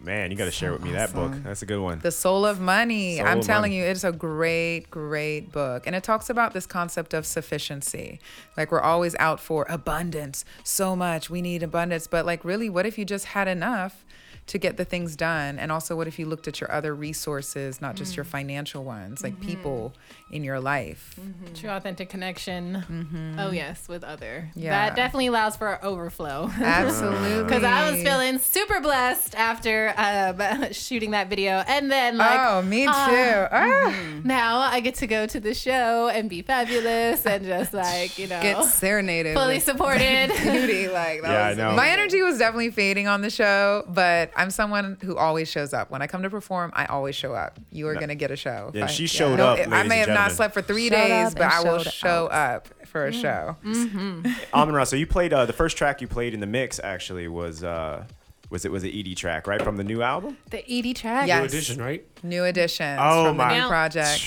Man, 0.00 0.30
you 0.30 0.36
got 0.36 0.44
to 0.44 0.52
share 0.52 0.72
with 0.72 0.82
me 0.82 0.92
that 0.92 1.12
book. 1.12 1.32
That's 1.42 1.62
a 1.62 1.66
good 1.66 1.80
one. 1.80 1.98
The 1.98 2.12
Soul 2.12 2.46
of 2.46 2.60
Money. 2.60 3.16
Soul 3.16 3.26
I'm 3.26 3.38
of 3.40 3.44
telling 3.44 3.72
Money. 3.72 3.78
you, 3.78 3.84
it's 3.84 4.04
a 4.04 4.12
great, 4.12 4.92
great 4.92 5.50
book. 5.50 5.88
And 5.88 5.96
it 5.96 6.04
talks 6.04 6.30
about 6.30 6.54
this 6.54 6.64
concept 6.64 7.14
of 7.14 7.26
sufficiency. 7.26 8.20
Like 8.56 8.70
we're 8.70 8.80
always 8.80 9.16
out 9.18 9.40
for 9.40 9.66
abundance, 9.68 10.44
so 10.62 10.94
much. 10.94 11.28
We 11.28 11.42
need 11.42 11.64
abundance. 11.64 12.06
But 12.06 12.26
like, 12.26 12.44
really, 12.44 12.70
what 12.70 12.86
if 12.86 12.96
you 12.96 13.04
just 13.04 13.24
had 13.24 13.48
enough 13.48 14.04
to 14.46 14.58
get 14.58 14.76
the 14.76 14.84
things 14.84 15.16
done? 15.16 15.58
And 15.58 15.72
also, 15.72 15.96
what 15.96 16.06
if 16.06 16.18
you 16.18 16.26
looked 16.26 16.46
at 16.48 16.60
your 16.60 16.70
other 16.70 16.94
resources, 16.94 17.80
not 17.80 17.96
just 17.96 18.16
your 18.16 18.24
financial 18.24 18.84
ones, 18.84 19.22
like 19.22 19.40
people 19.40 19.94
in 20.30 20.44
your 20.44 20.60
life? 20.60 21.18
true 21.54 21.70
authentic 21.70 22.08
connection. 22.08 23.34
Oh 23.38 23.50
yes, 23.50 23.88
with 23.88 24.04
other. 24.04 24.50
Yeah. 24.54 24.70
That 24.70 24.96
definitely 24.96 25.28
allows 25.28 25.56
for 25.56 25.82
overflow. 25.84 26.50
Absolutely. 26.60 27.44
Because 27.44 27.64
I 27.64 27.90
was 27.90 28.02
feeling 28.02 28.38
super 28.38 28.80
blessed 28.80 29.34
after 29.34 29.92
um, 29.96 30.66
shooting 30.72 31.12
that 31.12 31.28
video, 31.28 31.62
and 31.66 31.90
then 31.90 32.16
like, 32.18 32.40
oh, 32.40 32.62
me 32.62 32.84
too. 32.84 32.90
uh, 32.90 33.48
Ah. 33.52 34.20
now 34.24 34.58
I 34.60 34.80
get 34.80 34.96
to 34.96 35.06
go 35.06 35.26
to 35.26 35.40
the 35.40 35.54
show 35.54 36.08
and 36.08 36.28
be 36.28 36.42
fabulous 36.42 37.24
and 37.26 37.44
just 37.44 37.72
like 37.74 38.18
you 38.18 38.26
know 38.28 38.40
Get 38.42 38.64
serenaded. 38.64 39.34
fully 39.36 39.60
supported. 39.60 40.28
beauty. 40.42 40.88
Like 40.88 41.22
that 41.22 41.30
Yeah, 41.30 41.46
I 41.48 41.54
know. 41.70 41.76
My 41.76 41.88
energy 41.90 42.22
was 42.22 42.38
definitely 42.38 42.70
fading 42.70 43.08
on 43.08 43.20
the 43.22 43.30
show, 43.30 43.84
but 43.88 44.30
I'm 44.36 44.50
someone 44.50 44.96
who 45.02 45.16
always 45.16 45.48
shows 45.50 45.72
up. 45.72 45.90
When 45.90 46.02
I 46.02 46.06
come 46.06 46.22
to 46.22 46.30
perform, 46.30 46.72
I 46.74 46.86
always 46.86 47.14
show 47.14 47.34
up. 47.34 47.58
You 47.70 47.88
are 47.88 47.94
No. 47.94 48.00
gonna 48.00 48.14
get 48.14 48.30
a 48.30 48.36
show. 48.36 48.70
Yeah, 48.74 48.84
If 48.84 48.90
I- 48.90 48.92
she 48.92 49.06
showed 49.06 49.36
No, 49.36 49.48
up, 49.54 49.58
I 49.70 49.82
may 49.84 49.98
have 49.98 50.08
not 50.08 50.32
slept 50.32 50.54
for 50.54 50.62
three 50.62 50.88
Showed 50.88 50.96
days, 50.96 51.34
but 51.34 51.42
I 51.52 51.60
will 51.62 51.80
show 51.80 52.28
out. 52.30 52.66
up 52.66 52.68
for 52.88 53.06
a 53.06 53.12
show. 53.12 53.56
Mm-hmm. 53.64 54.26
Amon 54.52 54.74
Ra, 54.74 54.84
so 54.84 54.96
you 54.96 55.06
played 55.06 55.32
uh, 55.32 55.46
the 55.46 55.52
first 55.52 55.76
track 55.76 56.00
you 56.00 56.08
played 56.08 56.34
in 56.34 56.40
the 56.40 56.46
mix 56.46 56.80
actually 56.82 57.28
was 57.28 57.62
uh, 57.64 58.04
was 58.50 58.64
it 58.64 58.70
was 58.72 58.82
the 58.82 59.00
ED 59.12 59.16
track 59.16 59.46
right 59.46 59.60
from 59.62 59.76
the 59.76 59.84
new 59.84 60.02
album? 60.02 60.36
The 60.50 60.64
ED 60.70 60.94
track. 60.96 61.26
Yes. 61.26 61.40
New 61.40 61.46
edition, 61.46 61.80
right? 61.82 62.04
New 62.22 62.44
additions 62.44 62.98
Oh 63.02 63.26
from 63.26 63.36
my- 63.36 63.54
the 63.54 63.60
new 63.62 63.68
project. 63.68 64.22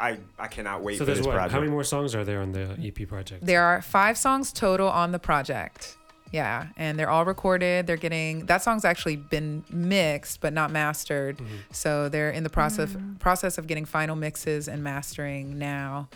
I 0.00 0.18
I 0.38 0.48
cannot 0.48 0.82
wait 0.82 0.94
So 0.94 1.00
for 1.00 1.04
there's 1.06 1.18
this 1.18 1.26
what? 1.26 1.34
project. 1.34 1.52
How 1.52 1.60
many 1.60 1.70
more 1.70 1.84
songs 1.84 2.14
are 2.14 2.24
there 2.24 2.40
on 2.40 2.52
the 2.52 2.76
EP 2.82 3.06
project? 3.06 3.44
There 3.44 3.62
are 3.62 3.82
five 3.82 4.16
songs 4.16 4.52
total 4.52 4.88
on 4.88 5.12
the 5.12 5.18
project. 5.18 5.96
Yeah, 6.32 6.66
and 6.76 6.98
they're 6.98 7.08
all 7.08 7.24
recorded. 7.24 7.86
They're 7.86 7.96
getting 7.96 8.46
that 8.46 8.62
song's 8.62 8.84
actually 8.84 9.16
been 9.16 9.64
mixed 9.70 10.40
but 10.40 10.52
not 10.52 10.70
mastered. 10.70 11.40
So 11.70 12.08
they're 12.08 12.30
in 12.30 12.42
the 12.42 12.50
process 12.50 12.96
process 13.20 13.58
of 13.58 13.66
getting 13.66 13.84
final 13.84 14.16
mixes 14.16 14.68
and 14.68 14.82
mastering 14.82 15.58
now. 15.58 16.08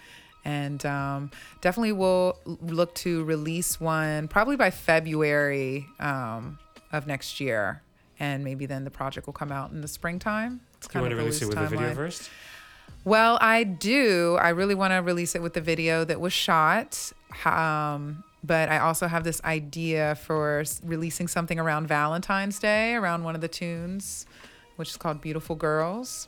And 0.44 0.84
um, 0.86 1.30
definitely 1.60 1.92
will 1.92 2.38
look 2.44 2.94
to 2.96 3.24
release 3.24 3.78
one 3.78 4.26
probably 4.26 4.56
by 4.56 4.70
February 4.70 5.86
um, 5.98 6.58
of 6.92 7.06
next 7.06 7.40
year, 7.40 7.82
and 8.18 8.42
maybe 8.42 8.66
then 8.66 8.84
the 8.84 8.90
project 8.90 9.26
will 9.26 9.34
come 9.34 9.52
out 9.52 9.70
in 9.70 9.80
the 9.82 9.88
springtime. 9.88 10.60
It's 10.78 10.88
you 10.94 11.00
want 11.00 11.12
of 11.12 11.18
to 11.18 11.22
release 11.22 11.42
it 11.42 11.46
loose 11.46 11.56
with 11.56 11.66
a 11.66 11.68
video 11.68 11.94
first? 11.94 12.30
Well, 13.04 13.38
I 13.40 13.64
do. 13.64 14.38
I 14.40 14.50
really 14.50 14.74
want 14.74 14.92
to 14.92 14.98
release 14.98 15.34
it 15.34 15.42
with 15.42 15.54
the 15.54 15.60
video 15.60 16.04
that 16.04 16.20
was 16.20 16.32
shot. 16.32 17.12
Um, 17.44 18.24
but 18.44 18.68
I 18.68 18.78
also 18.78 19.06
have 19.06 19.24
this 19.24 19.42
idea 19.44 20.14
for 20.16 20.64
releasing 20.84 21.28
something 21.28 21.58
around 21.58 21.86
Valentine's 21.88 22.58
Day, 22.58 22.94
around 22.94 23.24
one 23.24 23.34
of 23.34 23.40
the 23.40 23.48
tunes, 23.48 24.26
which 24.76 24.88
is 24.90 24.96
called 24.96 25.20
"Beautiful 25.20 25.56
Girls." 25.56 26.26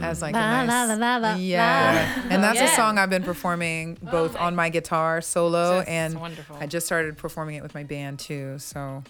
As 0.00 0.22
like 0.22 0.34
La, 0.34 0.60
a 0.60 0.66
nice, 0.66 0.68
la, 0.68 0.84
la, 0.84 0.94
la, 0.94 1.16
la, 1.16 1.34
yeah, 1.36 2.12
la. 2.16 2.22
and 2.34 2.42
that's 2.44 2.60
Yeah. 2.60 2.72
a 2.72 2.76
song 2.76 2.98
I've 2.98 3.10
been 3.10 3.24
performing 3.24 3.98
both 4.00 4.36
on 4.36 4.54
my 4.54 4.68
guitar 4.68 5.20
solo 5.20 5.78
Just 5.80 5.88
and 5.88 6.20
wonderful. 6.20 6.56
I 6.60 6.66
just 6.66 6.86
started 6.86 7.16
performing 7.18 7.56
it 7.56 7.62
with 7.64 7.74
my 7.74 7.82
band 7.82 8.20
too. 8.20 8.58
So 8.60 9.02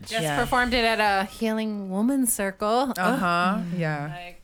Just 0.00 0.22
Yeah. 0.22 0.40
performed 0.40 0.72
it 0.72 0.82
at 0.82 0.98
a 0.98 1.26
Healing 1.26 1.90
Woman 1.90 2.26
Circle. 2.26 2.94
uh 2.96 3.16
huh, 3.18 3.56
Ugh. 3.58 3.64
yeah. 3.76 4.10
Like 4.16 4.39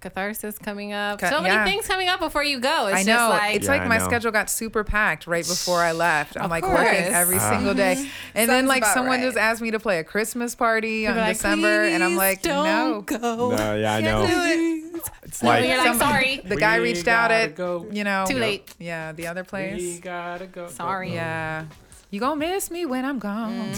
catharsis 0.00 0.58
coming 0.58 0.92
up. 0.92 1.18
Ca- 1.20 1.30
so 1.30 1.40
many 1.40 1.54
yeah. 1.54 1.64
things 1.64 1.86
coming 1.86 2.08
up 2.08 2.20
before 2.20 2.44
you 2.44 2.60
go. 2.60 2.86
It's 2.88 2.98
I 3.00 3.02
know. 3.02 3.28
like 3.30 3.56
it's 3.56 3.64
Yeah, 3.66 3.72
like 3.72 3.82
I 3.82 3.88
my 3.88 3.98
know. 3.98 4.04
schedule 4.04 4.30
got 4.30 4.48
super 4.50 4.84
packed 4.84 5.26
right 5.26 5.46
before 5.46 5.80
I 5.80 5.92
left. 5.92 6.36
I'm 6.36 6.44
Of 6.44 6.50
like 6.50 6.64
course. 6.64 6.78
working 6.78 7.02
every 7.14 7.36
Ah. 7.38 7.50
single 7.50 7.74
day. 7.74 8.08
And 8.34 8.48
then 8.50 8.66
like 8.66 8.84
someone 8.84 9.18
right. 9.20 9.24
just 9.26 9.36
asked 9.38 9.60
me 9.62 9.70
to 9.72 9.80
play 9.80 9.98
a 9.98 10.04
Christmas 10.04 10.54
party 10.54 11.00
You're 11.00 11.12
in 11.12 11.16
like, 11.16 11.36
December 11.36 11.82
and 11.84 12.04
I'm 12.04 12.16
like, 12.16 12.44
no. 12.44 12.64
don't 12.64 13.06
go. 13.06 13.50
No, 13.56 13.74
yeah, 13.76 13.94
I 13.94 14.00
know. 14.00 14.82
It's 15.22 15.42
No, 15.42 15.48
like 15.50 15.66
you're 15.66 15.76
like, 15.78 15.86
Some- 15.88 15.98
sorry. 15.98 16.40
The 16.44 16.56
guy 16.56 16.76
reached 16.76 17.08
out 17.08 17.30
gotta 17.30 17.34
at 17.34 17.54
go. 17.56 17.86
you 17.90 18.04
know 18.04 18.24
Too 18.28 18.38
late. 18.38 18.74
Yeah, 18.78 19.12
the 19.12 19.26
other 19.26 19.42
We 19.42 19.48
place. 19.48 20.00
gotta 20.00 20.46
go. 20.46 20.68
Sorry. 20.68 21.12
Yeah. 21.14 21.64
You 22.08 22.20
gonna 22.20 22.36
miss 22.36 22.70
me 22.70 22.86
when 22.86 23.04
I'm 23.04 23.18
gone. 23.18 23.72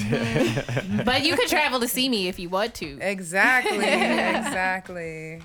But 1.05 1.25
you 1.25 1.35
could 1.35 1.49
travel 1.49 1.81
to 1.81 1.89
see 1.89 2.09
me 2.11 2.29
if 2.29 2.39
you 2.39 2.49
want 2.51 2.75
to. 2.75 2.99
Exactly. 3.01 3.79
exactly. 3.87 5.41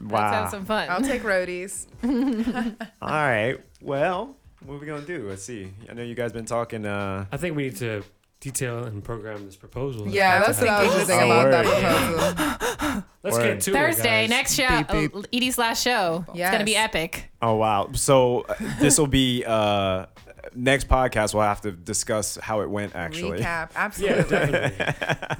Let's 0.00 0.34
have 0.34 0.50
some 0.50 0.64
fun. 0.64 0.88
I'll 0.90 1.02
take 1.02 1.22
roadies. 1.22 1.86
All 3.02 3.08
right. 3.10 3.58
Well, 3.80 4.36
what 4.64 4.74
are 4.74 4.78
we 4.78 4.86
gonna 4.86 5.02
do? 5.06 5.28
Let's 5.28 5.42
see. 5.42 5.72
I 5.88 5.94
know 5.94 6.02
you 6.02 6.14
guys 6.14 6.32
been 6.32 6.44
talking. 6.46 6.86
Uh, 6.86 7.26
I 7.30 7.36
think 7.36 7.56
we 7.56 7.64
need 7.64 7.76
to 7.76 8.02
detail 8.40 8.84
and 8.84 9.02
program 9.02 9.44
this 9.46 9.56
proposal. 9.56 10.08
Yeah, 10.08 10.40
that's 10.40 10.60
what 10.60 10.68
I 10.68 10.84
was 10.84 10.94
just 10.94 11.06
thinking 11.08 11.30
about 11.30 11.50
that 11.50 11.64
proposal. 11.64 13.04
Let's 13.24 13.36
Word. 13.36 13.42
get 13.54 13.60
to 13.62 13.72
Thursday, 13.72 14.24
it, 14.24 14.28
guys. 14.28 14.30
next 14.30 14.54
show, 14.54 14.68
Beep, 14.92 15.12
beep. 15.12 15.16
uh, 15.16 15.22
Edie's 15.32 15.58
last 15.58 15.82
show. 15.82 16.24
It's 16.28 16.50
gonna 16.50 16.64
be 16.64 16.76
epic. 16.76 17.30
oh 17.42 17.54
wow. 17.56 17.90
So 17.94 18.46
this 18.80 18.98
will 18.98 19.06
be 19.08 19.44
uh, 19.46 20.06
next 20.54 20.88
podcast. 20.88 21.34
We'll 21.34 21.42
have 21.44 21.60
to 21.62 21.72
discuss 21.72 22.36
how 22.36 22.60
it 22.60 22.70
went. 22.70 22.94
Actually. 22.94 23.40
Recap. 23.40 23.42
Yeah, 23.48 23.68
Absolutely. 23.76 24.22
definitely. 24.28 24.76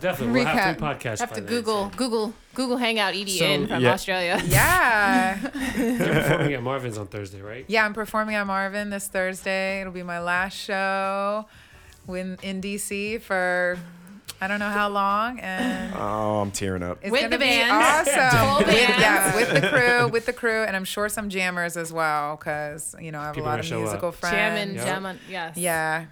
definitely. 0.01 0.33
We'll 0.33 0.45
have 0.47 0.77
three 0.77 0.87
podcasts. 0.87 1.19
Have 1.21 1.31
by 1.31 1.35
to 1.37 1.41
then. 1.43 1.51
Google, 1.51 1.89
Google, 1.97 2.35
Google 2.55 2.77
Hangout 2.77 3.15
Edie 3.15 3.39
So, 3.39 3.67
from 3.67 3.83
yeah. 3.83 3.93
Australia. 3.93 4.41
yeah. 4.47 5.41
You're 5.77 6.15
performing 6.15 6.55
at 6.55 6.63
Marvin's 6.63 6.99
on 6.99 7.07
Thursday, 7.07 7.41
right? 7.41 7.65
Yeah, 7.69 7.85
I'm 7.85 7.95
performing 7.95 8.35
at 8.37 8.47
Marvin 8.47 8.91
this 8.91 9.07
Thursday. 9.09 9.81
It'll 9.81 9.93
be 9.93 10.03
my 10.03 10.21
last 10.21 10.55
show 10.57 11.47
in, 12.09 12.39
in 12.43 12.61
DC 12.61 13.21
for 13.21 13.79
I 14.41 14.47
don't 14.47 14.61
know 14.61 14.71
how 14.71 14.89
long, 14.89 15.41
and 15.41 15.93
Oh, 15.97 16.41
I'm 16.41 16.51
tearing 16.53 16.83
up. 16.83 16.99
it's 17.03 17.11
With 17.11 17.23
gonna 17.23 17.31
the 17.31 17.39
be 17.39 17.45
band. 17.45 17.71
awesome. 17.73 18.39
Full 18.39 18.59
with, 18.67 18.89
yeah, 19.01 19.35
with 19.35 19.51
the 19.53 19.69
crew, 19.69 20.09
with 20.09 20.27
the 20.27 20.33
crew, 20.33 20.63
and 20.63 20.77
I'm 20.77 20.85
sure 20.85 21.09
some 21.09 21.29
jammers 21.29 21.77
as 21.77 21.93
well, 21.93 22.37
because 22.37 22.95
you 23.01 23.11
know 23.11 23.19
I 23.21 23.25
have 23.27 23.35
People 23.35 23.49
a 23.49 23.51
lot 23.51 23.61
of 23.61 23.71
musical 23.71 24.09
up. 24.11 24.15
friends. 24.15 24.35
Jamming, 24.35 24.75
Yeah. 24.77 24.85
jamming, 24.85 25.19
yes. 25.29 25.57
Yeah, 25.57 26.05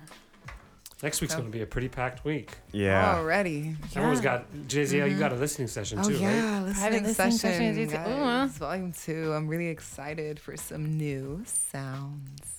Next 1.03 1.21
week's 1.21 1.35
So- 1.35 1.41
going 1.41 1.53
to 1.53 1.57
be 1.57 1.63
a 1.63 1.67
pretty 1.67 1.89
packed 1.89 2.25
week. 2.25 2.53
Yeah. 2.73 3.17
Already. 3.17 3.77
Everyone's 3.95 4.23
got 4.23 4.51
JZL. 4.67 5.07
You 5.11 5.19
got 5.19 5.31
a 5.31 5.37
listening 5.37 5.69
session 5.69 5.99
Oh 5.99 6.05
too, 6.05 6.15
right? 6.15 6.21
yeah, 6.23 6.63
listening 6.63 7.03
listening 7.05 7.33
session, 7.33 7.39
session, 7.39 7.79
it's- 7.79 7.93
guys. 7.93 8.09
uh. 8.09 8.59
Volume 8.59 8.93
two. 8.93 9.33
I'm 9.35 9.47
really 9.47 9.69
excited 9.69 10.41
for 10.41 10.57
some 10.57 10.97
new 10.97 11.43
sounds. 11.45 12.56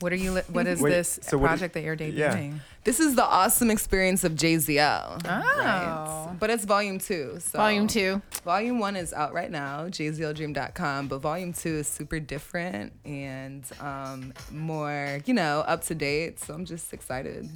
What 0.00 0.12
are 0.12 0.16
you? 0.16 0.32
li- 0.32 0.42
What 0.48 0.66
is 0.66 0.80
Wait, 0.80 0.90
this 0.90 1.18
so 1.22 1.36
what 1.38 1.46
do- 1.46 1.48
project 1.50 1.74
that 1.74 1.82
you're 1.82 1.94
yeah. 1.94 2.34
debuting? 2.36 2.60
This 2.84 3.00
is 3.00 3.16
the 3.16 3.24
awesome 3.24 3.70
experience 3.70 4.24
of 4.24 4.32
JZL. 4.32 5.22
Oh. 5.24 5.28
right? 5.28 6.36
But 6.38 6.50
it's 6.50 6.64
volume 6.64 6.98
two. 6.98 7.36
So 7.40 7.58
Volume 7.58 7.86
two. 7.88 8.22
Volume 8.44 8.78
one 8.78 8.96
is 8.96 9.12
out 9.12 9.34
right 9.34 9.50
now, 9.50 9.86
jzldream.com. 9.88 11.08
But 11.08 11.18
volume 11.18 11.52
two 11.52 11.74
is 11.76 11.88
super 11.88 12.20
different 12.20 12.92
and 13.04 13.64
um, 13.80 14.32
more, 14.52 15.20
you 15.26 15.34
know, 15.34 15.60
up 15.66 15.82
to 15.84 15.94
date. 15.94 16.38
So 16.40 16.54
I'm 16.54 16.64
just 16.64 16.92
excited. 16.92 17.48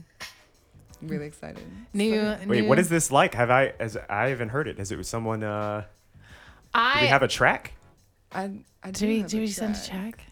Really 1.00 1.26
excited. 1.26 1.64
New, 1.94 2.36
Wait, 2.46 2.62
new. 2.62 2.68
what 2.68 2.78
is 2.78 2.88
this 2.88 3.10
like? 3.10 3.34
Have 3.34 3.50
I? 3.50 3.72
As 3.80 3.96
I 4.08 4.28
haven't 4.28 4.50
heard 4.50 4.68
it. 4.68 4.78
Has 4.78 4.92
it 4.92 4.98
was 4.98 5.08
someone? 5.08 5.42
Uh, 5.42 5.84
I, 6.74 6.94
do 6.94 7.00
we 7.02 7.06
have 7.08 7.22
a 7.22 7.28
track? 7.28 7.72
I, 8.32 8.50
I 8.82 8.90
Did 8.90 9.08
we, 9.08 9.18
have 9.20 9.30
did 9.30 9.40
we 9.40 9.46
send 9.48 9.76
a 9.76 9.86
track. 9.86 10.24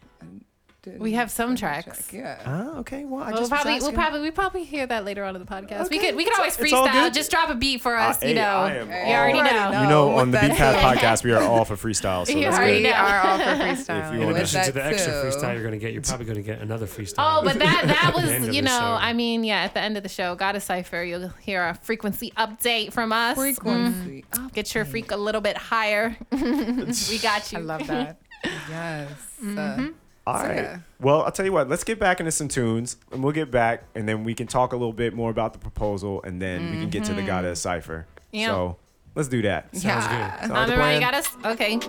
Track? 0.82 0.94
Didn't 0.94 1.00
We 1.02 1.12
have 1.12 1.30
some 1.30 1.56
tracks. 1.56 2.08
track, 2.08 2.12
Yeah. 2.12 2.38
Oh, 2.74 2.78
okay. 2.80 3.04
Well, 3.04 3.22
I 3.22 3.30
We'll 3.30 3.38
just 3.40 3.50
probably, 3.50 3.78
we'll 3.80 3.92
probably, 3.92 4.20
we 4.20 4.30
probably 4.30 4.64
hear 4.64 4.86
that 4.86 5.04
later 5.04 5.24
on 5.24 5.36
in 5.36 5.40
the 5.40 5.46
podcast. 5.46 5.90
We 5.90 5.98
Okay. 5.98 6.06
could, 6.08 6.16
we 6.16 6.24
could 6.24 6.32
It's 6.32 6.38
always 6.38 6.56
freestyle. 6.56 7.12
Just 7.12 7.30
drop 7.30 7.50
a 7.50 7.54
beat 7.54 7.80
for 7.80 7.96
us, 7.96 8.22
Uh, 8.22 8.26
you 8.26 8.34
hey, 8.34 8.40
know. 8.40 8.56
I 8.56 8.70
am 8.76 8.88
you 8.88 8.94
already 8.94 9.38
Already 9.38 9.54
know. 9.54 9.70
know. 9.72 9.82
You 9.82 9.88
know, 9.88 10.08
on 10.18 10.30
the 10.30 10.38
Beat 10.40 10.52
Path 10.52 10.98
podcast, 10.98 11.24
we 11.24 11.32
are 11.32 11.42
all 11.42 11.64
for 11.64 11.76
freestyle. 11.76 12.26
So 12.26 12.32
You 12.32 12.44
that's 12.44 12.56
already 12.56 12.78
good. 12.82 12.88
We 12.88 12.92
are 12.92 13.20
all 13.20 13.38
for 13.38 13.44
freestyle. 13.44 13.70
If 13.72 13.86
freestyle. 13.86 14.12
you 14.14 14.20
In 14.20 14.26
wanna- 14.26 14.36
addition 14.38 14.64
to 14.64 14.72
the 14.72 14.84
extra 14.86 15.12
too. 15.12 15.18
freestyle 15.28 15.52
you're 15.54 15.62
going 15.62 15.72
to 15.72 15.78
get, 15.78 15.92
you're 15.92 16.02
probably 16.02 16.26
going 16.26 16.36
to 16.36 16.42
get 16.42 16.60
another 16.60 16.86
freestyle. 16.86 17.14
Oh, 17.18 17.42
but 17.44 17.58
that 17.58 17.82
that 17.86 18.04
At 18.10 18.14
the 18.24 18.32
end 18.34 18.46
was, 18.46 18.56
you 18.56 18.62
know. 18.62 18.96
I 19.00 19.12
mean, 19.12 19.44
yeah, 19.44 19.62
at 19.62 19.74
the 19.74 19.80
end 19.80 19.96
of 19.96 20.02
the 20.02 20.08
show, 20.08 20.34
got 20.34 20.56
a 20.56 20.60
cipher. 20.60 21.02
You'll 21.02 21.28
hear 21.40 21.66
a 21.66 21.74
frequency 21.74 22.32
update 22.36 22.92
from 22.92 23.12
us. 23.12 23.36
Frequency. 23.36 24.24
Mm. 24.32 24.52
Get 24.52 24.74
your 24.74 24.84
freak 24.84 25.10
a 25.12 25.16
little 25.16 25.40
bit 25.40 25.56
higher. 25.56 26.16
we 26.32 27.18
got 27.18 27.52
you. 27.52 27.58
I 27.58 27.62
love 27.62 27.86
that. 27.86 28.20
Yes. 28.44 29.08
Mm-hmm. 29.42 29.58
Uh, 29.58 29.88
All 30.26 30.38
So, 30.38 30.46
right. 30.46 30.56
yeah. 30.56 30.78
Well, 31.00 31.22
I'll 31.22 31.32
tell 31.32 31.46
you 31.46 31.52
what. 31.52 31.68
Let's 31.68 31.84
get 31.84 31.98
back 31.98 32.20
into 32.20 32.32
some 32.32 32.48
tunes, 32.48 32.96
and 33.10 33.22
we'll 33.22 33.32
get 33.32 33.50
back, 33.50 33.84
and 33.94 34.08
then 34.08 34.24
we 34.24 34.34
can 34.34 34.46
talk 34.46 34.72
a 34.72 34.76
little 34.76 34.92
bit 34.92 35.14
more 35.14 35.30
about 35.30 35.52
the 35.52 35.58
proposal, 35.58 36.22
and 36.22 36.40
then 36.40 36.70
we 36.70 36.76
can 36.78 36.90
get 36.90 37.04
to 37.04 37.12
the 37.12 37.18
mm-hmm. 37.18 37.26
goddess 37.26 37.60
cipher. 37.60 38.06
Yeah. 38.32 38.48
So 38.48 38.76
let's 39.14 39.28
do 39.28 39.42
that. 39.42 39.74
Sounds 39.74 40.04
yeah. 40.04 40.30
good. 40.30 40.40
Sounds 40.40 40.52
On 40.52 40.68
the 40.68 40.74
the 40.74 40.78
right, 40.80 40.94
you 40.94 41.00
got 41.00 41.14
us? 41.14 41.36
Okay. 41.44 41.80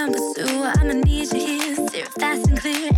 number 0.00 0.18
two. 0.34 0.62
I'ma 0.62 0.94
need 0.94 1.30
you 1.32 1.40
here, 1.40 1.74
steer 1.88 2.06
fast 2.18 2.48
and 2.48 2.58
clear. 2.58 2.89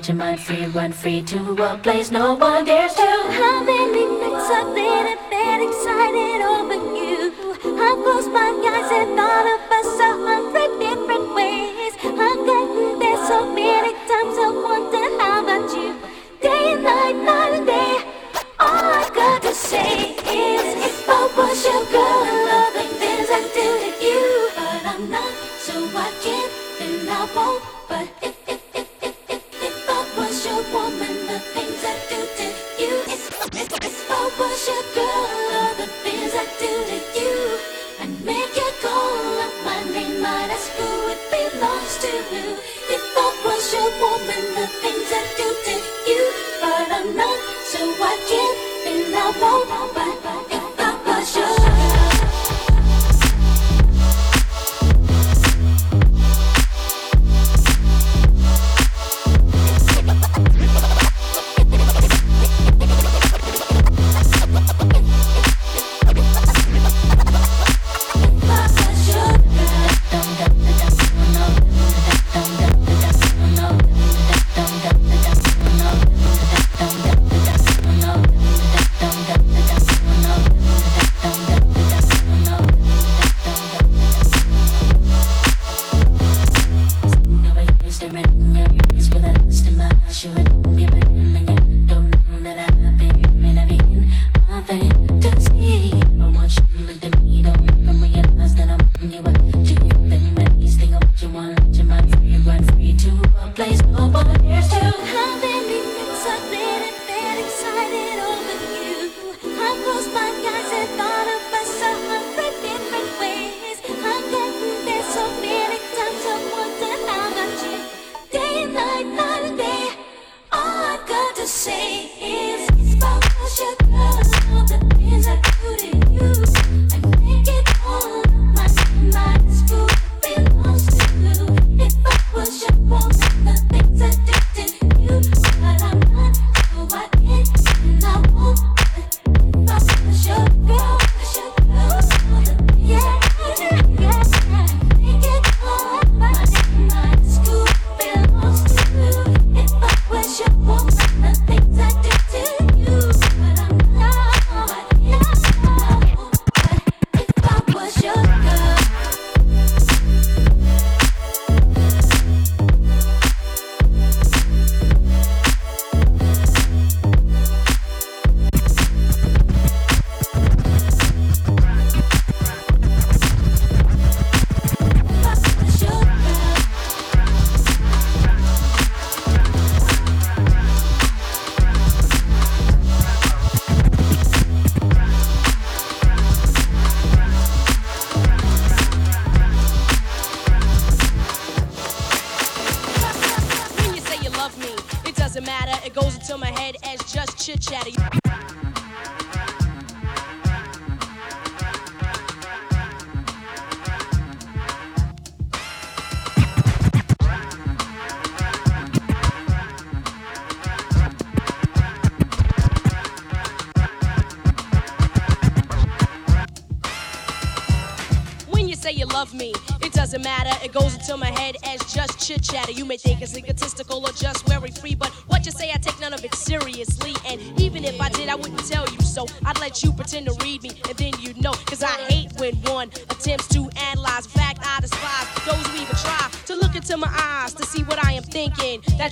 Let 0.00 0.08
your 0.08 0.16
mind 0.16 0.40
free, 0.40 0.64
run 0.64 0.92
free 0.92 1.20
to 1.24 1.62
a 1.62 1.76
place 1.76 2.10
no 2.10 2.32
one 2.32 2.64
dares 2.64 2.94
to 2.94 2.99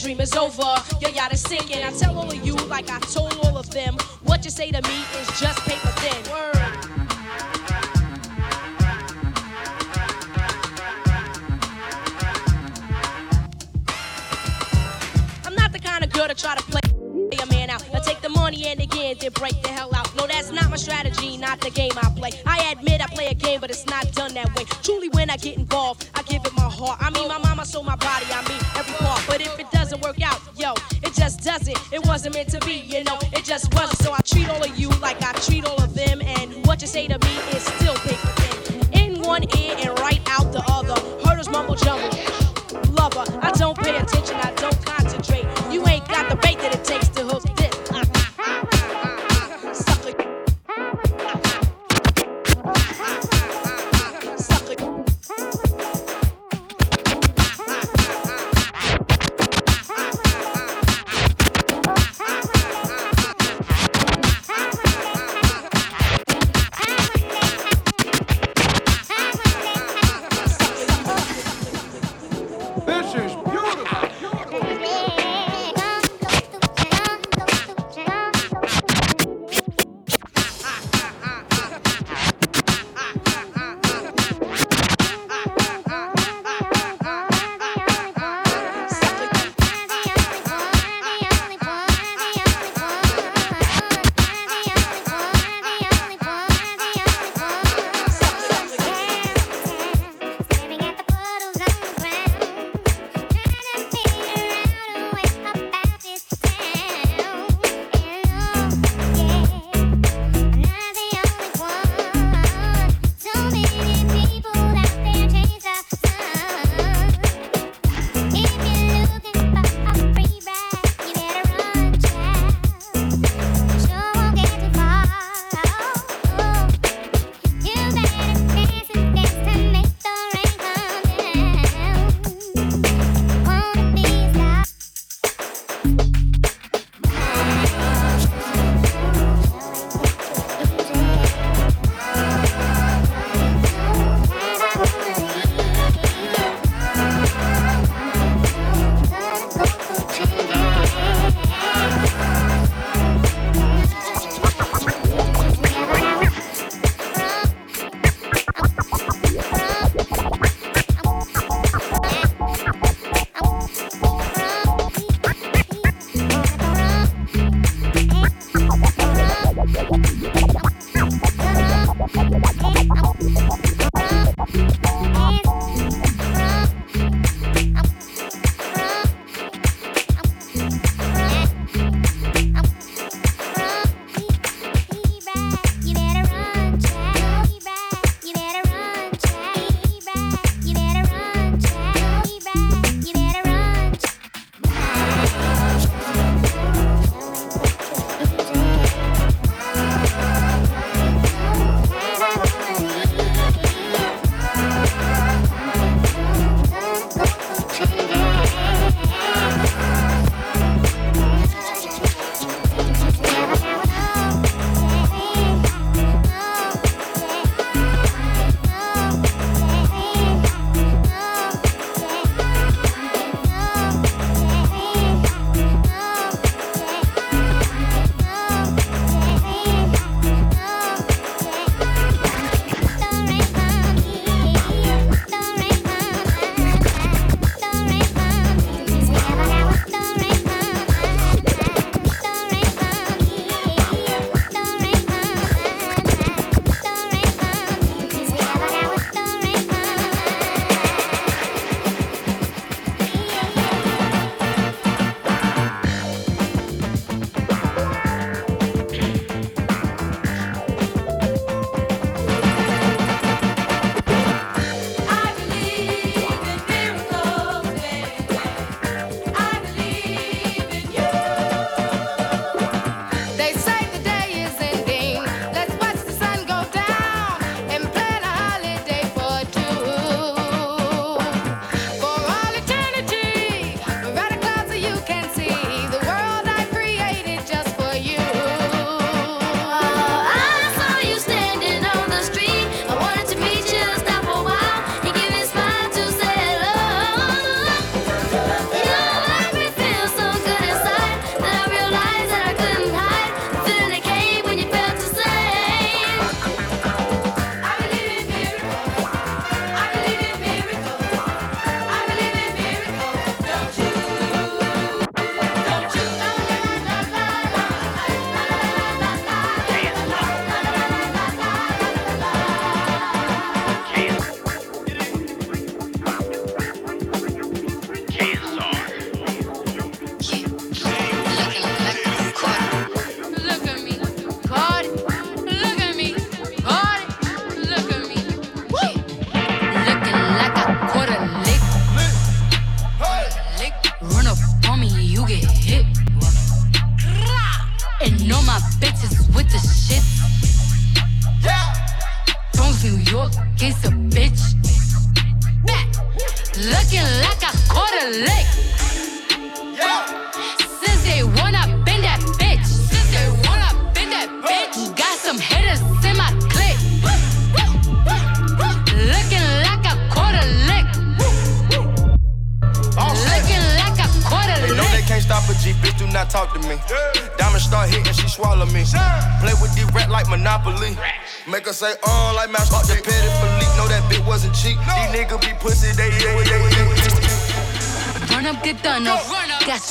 dream 0.09 0.23
is 0.23 0.35
over, 0.35 0.68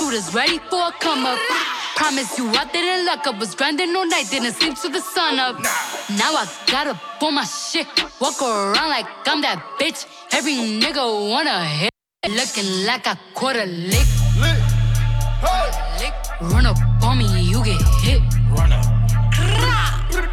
shooters 0.08 0.34
ready 0.34 0.60
for 0.70 0.88
a 0.88 0.92
come 1.00 1.26
up. 1.26 1.40
Promise 1.96 2.38
you, 2.38 2.48
I 2.50 2.66
didn't 2.72 3.06
luck 3.06 3.28
up. 3.28 3.40
Was 3.40 3.56
grinding 3.56 3.96
all 3.96 4.08
night, 4.08 4.28
didn't 4.30 4.54
sleep 4.54 4.76
till 4.76 4.92
the 4.92 5.02
sun 5.02 5.40
up. 5.40 5.60
Now 6.12 6.34
I 6.34 6.48
gotta 6.68 7.00
pull 7.20 7.32
my 7.32 7.44
shit. 7.44 7.88
Walk 8.22 8.42
around 8.42 8.90
like 8.90 9.08
I'm 9.26 9.42
that 9.42 9.60
bitch. 9.80 10.06
Every 10.32 10.54
nigga 10.54 11.04
wanna 11.30 11.66
hit. 11.66 11.92
Looking 12.30 12.86
like 12.86 13.08
I 13.08 13.18
caught 13.34 13.56
a 13.56 13.66
lick. 13.66 14.08
Run 16.40 16.66
up 16.66 16.78
on 17.04 17.18
me, 17.18 17.26
you 17.42 17.64
get 17.64 17.82
hit. 18.02 18.22
Run 18.52 18.72
up. 18.72 18.86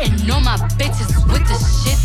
And 0.00 0.30
all 0.30 0.40
my 0.40 0.56
bitches 0.78 1.10
with 1.30 1.46
the 1.48 1.58
shit. 1.78 1.98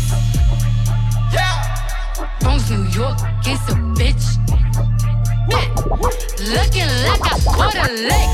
Yeah. 1.32 2.38
Bronx, 2.40 2.70
New 2.70 2.84
York, 2.88 3.18
gangsta 3.44 3.74
bitch. 3.94 4.99
Looking 5.48 6.90
like 7.06 7.24
I 7.24 7.38
caught 7.44 7.74
a 7.74 7.92
lick. 7.92 8.30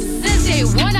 Since 0.00 0.44
day 0.46 0.64
one, 0.64 0.96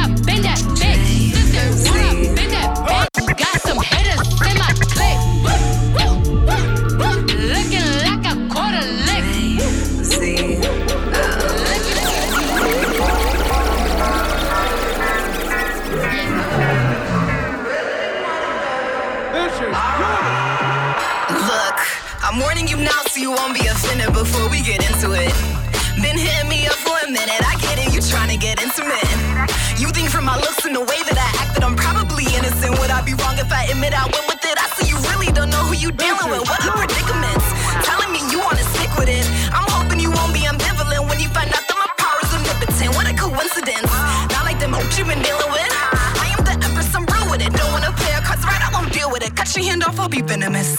I 33.58 33.66
admit 33.74 33.90
I 33.90 34.06
went 34.06 34.22
with 34.30 34.38
it? 34.46 34.54
I 34.54 34.70
see 34.78 34.86
you 34.86 34.94
really 35.10 35.34
don't 35.34 35.50
know 35.50 35.66
who 35.66 35.74
you 35.74 35.90
dealing 35.90 36.30
with. 36.30 36.46
What 36.46 36.62
a 36.62 36.70
predicament. 36.70 37.42
Telling 37.82 38.14
me 38.14 38.22
you 38.30 38.38
wanna 38.38 38.62
stick 38.78 38.86
with 38.94 39.10
it. 39.10 39.26
I'm 39.50 39.66
hoping 39.66 39.98
you 39.98 40.14
won't 40.14 40.30
be 40.30 40.46
ambivalent 40.46 41.02
when 41.10 41.18
you 41.18 41.26
find 41.34 41.50
out 41.50 41.66
that 41.66 41.74
my 41.74 41.90
power's 41.98 42.30
omnipotent. 42.38 42.94
What 42.94 43.10
a 43.10 43.14
coincidence. 43.18 43.90
Not 44.30 44.46
like 44.46 44.62
them 44.62 44.78
old 44.78 44.86
you 44.94 45.02
been 45.02 45.18
dealing 45.26 45.50
with. 45.50 45.66
I 46.22 46.30
am 46.38 46.46
the 46.46 46.54
empress, 46.54 46.94
I'm 46.94 47.02
real 47.10 47.26
with 47.34 47.42
it. 47.42 47.50
Don't 47.50 47.72
wanna 47.74 47.90
play 47.98 48.14
our 48.14 48.22
cards 48.22 48.46
right, 48.46 48.62
I 48.62 48.70
won't 48.70 48.94
deal 48.94 49.10
with 49.10 49.26
it. 49.26 49.34
Cut 49.34 49.50
your 49.56 49.66
hand 49.66 49.82
off, 49.82 49.98
I'll 49.98 50.08
be 50.08 50.22
venomous. 50.22 50.78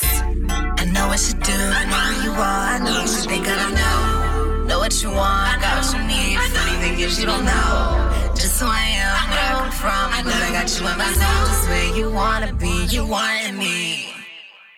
I 0.79 0.87
know 0.87 1.11
what 1.11 1.19
you 1.27 1.35
do, 1.35 1.59
I 1.59 1.83
know 1.91 1.99
who 2.07 2.31
you 2.31 2.31
are, 2.31 2.63
I 2.75 2.79
know 2.79 2.95
what 2.95 3.11
you 3.11 3.27
think 3.27 3.43
I 3.43 3.59
don't 3.59 3.75
know. 3.75 4.71
Know 4.71 4.79
what 4.79 4.95
you 5.03 5.11
want, 5.11 5.51
I 5.51 5.59
got 5.59 5.83
what 5.83 5.89
you 5.91 5.99
need. 6.07 6.39
Funny 6.55 6.79
thing 6.79 6.95
is 7.03 7.19
you 7.19 7.27
don't 7.27 7.43
know. 7.43 8.18
Who 8.59 8.65
I 8.65 8.91
am, 8.91 9.29
where 9.31 9.39
I 9.39 9.55
come 9.55 9.71
from. 9.71 10.05
I 10.11 10.19
know 10.19 10.35
I 10.35 10.51
got 10.51 10.67
you 10.67 10.83
in 10.83 10.97
my 10.99 11.07
zone. 11.15 11.47
Just 11.47 11.69
where 11.71 11.95
you 11.95 12.11
wanna 12.11 12.51
be, 12.51 12.91
you 12.91 13.07
want 13.07 13.55
me. 13.55 14.11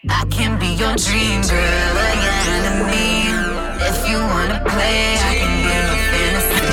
I 0.08 0.22
can 0.30 0.60
be 0.62 0.78
your 0.78 0.94
dream 1.02 1.42
girl, 1.50 1.94
or 1.98 2.14
your 2.22 2.38
enemy. 2.62 3.34
If 3.82 3.98
you 4.06 4.22
wanna 4.22 4.62
play, 4.70 5.18
I 5.18 5.34
can 5.42 5.54
be 5.66 5.74
your 5.74 5.98
fantasy. 6.14 6.70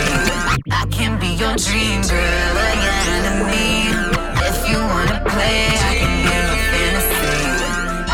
I 0.69 0.85
can 0.93 1.17
be 1.17 1.33
your 1.33 1.57
dream 1.57 2.05
girl, 2.05 2.55
or 2.61 2.75
your 2.85 2.99
enemy. 3.17 3.89
If 4.45 4.69
you 4.69 4.77
wanna 4.77 5.25
play, 5.33 5.65
I 5.89 5.93
can 6.05 6.13
be 6.13 6.37
your 6.45 6.61
fantasy. 6.69 7.41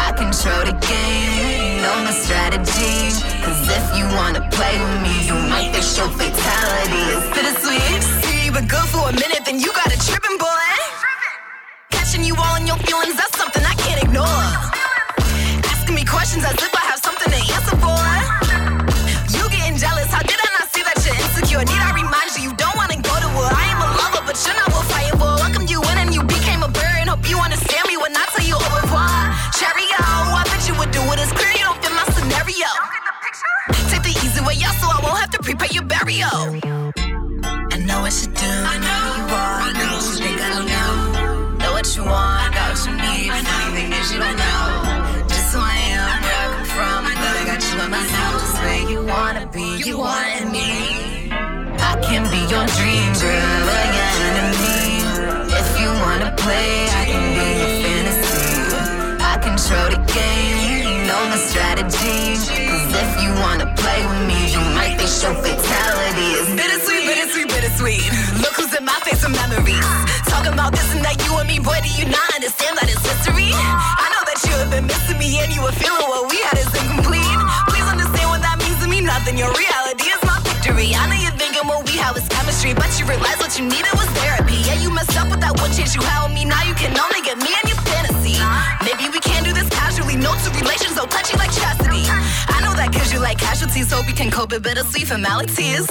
I 0.06 0.08
control 0.14 0.62
the 0.70 0.76
game, 0.86 1.82
know 1.82 1.98
my 2.06 2.14
strategy. 2.14 3.10
Cause 3.42 3.58
if 3.74 3.86
you 3.98 4.06
wanna 4.14 4.46
play 4.54 4.78
with 4.78 5.02
me, 5.02 5.26
you 5.26 5.34
might 5.50 5.74
face 5.74 5.98
your 5.98 6.10
fatality. 6.14 7.02
It's 7.10 7.26
bittersweet. 7.34 8.13
Been 8.54 8.68
good 8.68 8.86
for 8.94 9.10
a 9.10 9.12
minute, 9.12 9.42
then 9.44 9.58
you 9.58 9.66
got 9.74 9.90
a 9.90 9.98
tripping 9.98 10.38
boy. 10.38 10.70
Catching 11.90 12.22
you 12.22 12.36
all 12.38 12.54
in 12.54 12.68
your 12.70 12.78
feelings, 12.86 13.18
that's 13.18 13.34
something 13.36 13.58
I 13.66 13.74
can't 13.74 13.98
ignore. 13.98 14.46
Asking 15.74 15.96
me 15.98 16.04
questions 16.06 16.46
as 16.46 16.54
if 16.62 16.70
I 16.70 16.86
have 16.86 17.02
something 17.02 17.34
to 17.34 17.40
answer 17.50 17.74
for. 17.82 17.98
You 19.34 19.42
getting 19.50 19.74
jealous, 19.74 20.06
how 20.06 20.22
did 20.22 20.38
I 20.38 20.48
not 20.54 20.70
see 20.70 20.86
that 20.86 21.02
you're 21.02 21.18
insecure? 21.18 21.66
Need 21.66 21.82
I 21.82 21.98
remind 21.98 22.30
you, 22.38 22.46
you 22.46 22.54
don't 22.54 22.78
wanna 22.78 22.94
go 23.02 23.10
to 23.18 23.26
war. 23.34 23.50
I 23.50 23.74
am 23.74 23.82
a 23.82 23.90
lover, 23.98 24.22
but 24.22 24.38
you're 24.46 24.54
not 24.54 24.70
worth 24.70 24.86
fighting 24.86 25.18
for. 25.18 25.34
Welcome 25.34 25.66
you 25.66 25.82
in 25.90 25.98
and 25.98 26.14
you 26.14 26.22
became 26.22 26.62
a 26.62 26.70
bird. 26.70 27.10
Hope 27.10 27.26
you 27.26 27.42
understand 27.42 27.90
me 27.90 27.98
when 27.98 28.14
I 28.14 28.22
tell 28.38 28.46
you 28.46 28.54
au 28.54 28.70
revoir. 28.78 29.34
Cherry, 29.58 29.82
oh, 29.98 30.30
I 30.30 30.46
bet 30.46 30.62
you 30.70 30.78
would 30.78 30.94
do 30.94 31.02
it. 31.10 31.18
It's 31.18 31.34
clear 31.34 31.50
you 31.58 31.66
don't 31.66 31.82
fit 31.82 31.90
my 31.90 32.06
scenario. 32.14 32.70
Take 33.90 34.06
the 34.06 34.14
easy 34.22 34.38
way 34.46 34.62
out 34.62 34.78
so 34.78 34.86
I 34.86 35.02
won't 35.02 35.18
have 35.18 35.34
to 35.34 35.42
prepay 35.42 35.74
your 35.74 35.90
burial. 35.90 36.73
I 38.14 38.16
know 38.16 38.22
you 38.22 38.30
do, 38.30 38.46
I 38.46 38.78
know 38.78 39.02
you 39.18 39.26
are, 39.26 39.58
I 39.58 39.74
know 39.74 39.90
what 39.90 40.06
you 40.06 40.22
think 40.22 40.38
I 40.38 40.46
don't 40.54 40.70
know. 40.70 41.58
Know 41.58 41.72
what 41.74 41.96
you 41.96 42.04
want, 42.06 42.54
got 42.54 42.70
what 42.70 42.78
you 42.86 42.94
need, 42.94 43.26
funny 43.42 43.74
thing 43.74 43.90
is 43.90 44.06
you 44.14 44.22
don't 44.22 44.38
know. 44.38 45.26
Just 45.26 45.50
who 45.50 45.58
I 45.58 45.74
am, 45.98 46.22
where 46.22 46.30
I 46.30 46.46
come 46.54 46.66
from, 46.78 47.00
I 47.10 47.14
know 47.18 47.34
I 47.34 47.44
got 47.50 47.58
you 47.58 47.74
in 47.74 47.90
my 47.90 47.98
zone. 48.06 48.38
Just 48.38 48.54
where 48.62 48.82
you 48.86 49.02
wanna 49.02 49.50
be, 49.50 49.82
you 49.82 49.98
want 49.98 50.46
me. 50.54 51.26
I 51.82 51.98
can 52.06 52.22
be 52.30 52.38
your 52.46 52.62
dream 52.78 53.10
girl, 53.18 53.66
or 53.74 53.82
your 53.98 54.10
enemy. 54.30 55.50
If 55.50 55.68
you 55.82 55.90
wanna 56.06 56.30
play, 56.38 56.86
I 56.94 57.10
can 57.10 57.26
be 57.34 57.50
your 57.66 57.72
fantasy. 57.82 58.78
I 59.18 59.42
control 59.42 59.90
the 59.90 59.98
game, 60.14 61.10
know 61.10 61.18
my 61.34 61.38
strategy. 61.50 62.38
Cause 62.38 62.94
if 62.94 63.10
you 63.26 63.34
wanna 63.42 63.74
play 63.74 64.06
with 64.06 64.22
me, 64.30 64.38
you 64.54 64.62
might 64.70 65.02
face 65.02 65.18
your 65.18 65.34
fatality. 65.34 66.38
It's 66.38 66.54
bittersweet, 66.54 66.93
bittersweet. 67.64 68.04
Look 68.44 68.60
who's 68.60 68.76
in 68.76 68.84
my 68.84 68.98
face 69.08 69.24
of 69.24 69.32
memories. 69.32 69.88
Talking 70.28 70.52
about 70.52 70.72
this 70.76 70.84
and 70.92 71.00
that, 71.00 71.16
you 71.24 71.32
and 71.40 71.48
me, 71.48 71.58
boy, 71.58 71.80
do 71.80 71.88
you 71.96 72.04
not 72.12 72.28
understand 72.36 72.76
that 72.76 72.92
it's 72.92 73.00
history? 73.00 73.48
I 73.56 74.06
know 74.12 74.22
that 74.28 74.38
you 74.44 74.52
have 74.60 74.68
been 74.68 74.84
missing 74.84 75.16
me 75.16 75.40
and 75.40 75.48
you 75.48 75.64
were 75.64 75.72
feeling 75.72 76.04
what 76.04 76.28
we 76.28 76.36
had 76.44 76.60
is 76.60 76.68
incomplete. 76.76 77.40
Please 77.72 77.88
understand 77.88 78.28
what 78.28 78.44
that 78.44 78.60
means 78.60 78.76
to 78.84 78.88
me, 78.88 79.00
nothing. 79.00 79.40
Your 79.40 79.48
reality 79.56 80.12
is 80.12 80.20
my 80.28 80.36
victory. 80.44 80.92
I 80.92 81.08
know 81.08 81.16
you're 81.16 81.38
thinking 81.40 81.64
what 81.64 81.88
we 81.88 81.96
have 82.04 82.12
is 82.20 82.28
chemistry, 82.28 82.76
but 82.76 82.92
you 83.00 83.08
realize 83.08 83.40
what 83.40 83.56
you 83.56 83.64
needed 83.64 83.94
was 83.96 84.08
therapy. 84.20 84.60
Yeah, 84.68 84.76
you 84.84 84.92
messed 84.92 85.16
up 85.16 85.32
with 85.32 85.40
that 85.40 85.56
one 85.56 85.72
chance 85.72 85.96
you 85.96 86.04
had 86.04 86.28
with 86.28 86.36
me. 86.36 86.44
Now 86.44 86.60
you 86.68 86.76
can 86.76 86.92
only 86.92 87.24
get 87.24 87.40
me 87.40 87.48
and 87.48 87.64
your 87.64 87.80
fantasy. 87.88 88.36
Maybe 88.84 89.08
we 89.08 89.24
can 89.24 89.40
do 89.40 89.56
this 89.56 89.68
casually. 89.72 90.20
No 90.20 90.36
two 90.44 90.52
relations 90.60 91.00
so 91.00 91.08
touchy 91.08 91.32
like 91.40 91.52
chastity. 91.56 92.04
I 92.52 92.60
know 92.60 92.76
that 92.76 92.92
cause 92.92 93.08
you 93.08 93.24
like 93.24 93.40
casualties, 93.40 93.88
hope 93.88 94.04
we 94.04 94.12
can 94.12 94.28
cope 94.28 94.52
with 94.52 94.62
bittersweet 94.62 95.08
formalities. 95.08 95.88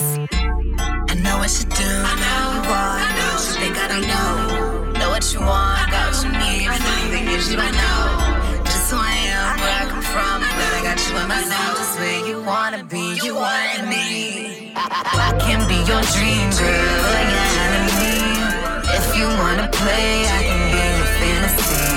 I 1.34 1.36
know 1.36 1.42
what 1.42 1.58
you 1.58 1.66
do, 1.66 1.90
I 1.90 2.14
know 2.22 2.62
are, 2.70 2.98
I 3.02 3.10
know 3.18 3.34
what 3.34 3.42
you 3.42 3.54
think 3.58 3.76
I 3.82 3.88
don't 3.90 4.06
know. 4.06 5.02
Know 5.02 5.10
what 5.10 5.26
you 5.34 5.42
want, 5.42 5.90
got 5.90 6.14
what 6.14 6.22
you 6.22 6.30
need, 6.30 6.70
thing 7.10 7.26
is 7.34 7.50
you 7.50 7.58
don't 7.58 7.74
know. 7.74 8.62
Just 8.70 8.94
who 8.94 9.02
I 9.02 9.18
am, 9.34 9.58
where 9.58 9.78
I 9.82 9.86
come 9.90 10.06
from, 10.14 10.38
I 10.46 10.50
know 10.54 10.70
I 10.78 10.82
got 10.86 11.02
you 11.02 11.18
in 11.18 11.26
my 11.26 11.42
zone. 11.42 11.74
Just 11.74 11.98
where 11.98 12.22
you 12.30 12.38
wanna 12.46 12.86
be, 12.86 13.18
you 13.26 13.34
want 13.34 13.90
me. 13.90 14.78
I, 14.78 14.86
I, 14.94 15.02
I 15.10 15.42
can 15.42 15.66
be 15.66 15.82
your 15.90 16.06
dream 16.14 16.48
girl, 16.54 17.18
your 17.34 17.50
enemy. 17.66 18.22
If 18.94 19.06
you 19.18 19.26
wanna 19.42 19.74
play, 19.74 20.30
I 20.30 20.40
can 20.46 20.64
be 20.70 20.86
your 20.86 21.10
fantasy. 21.18 21.90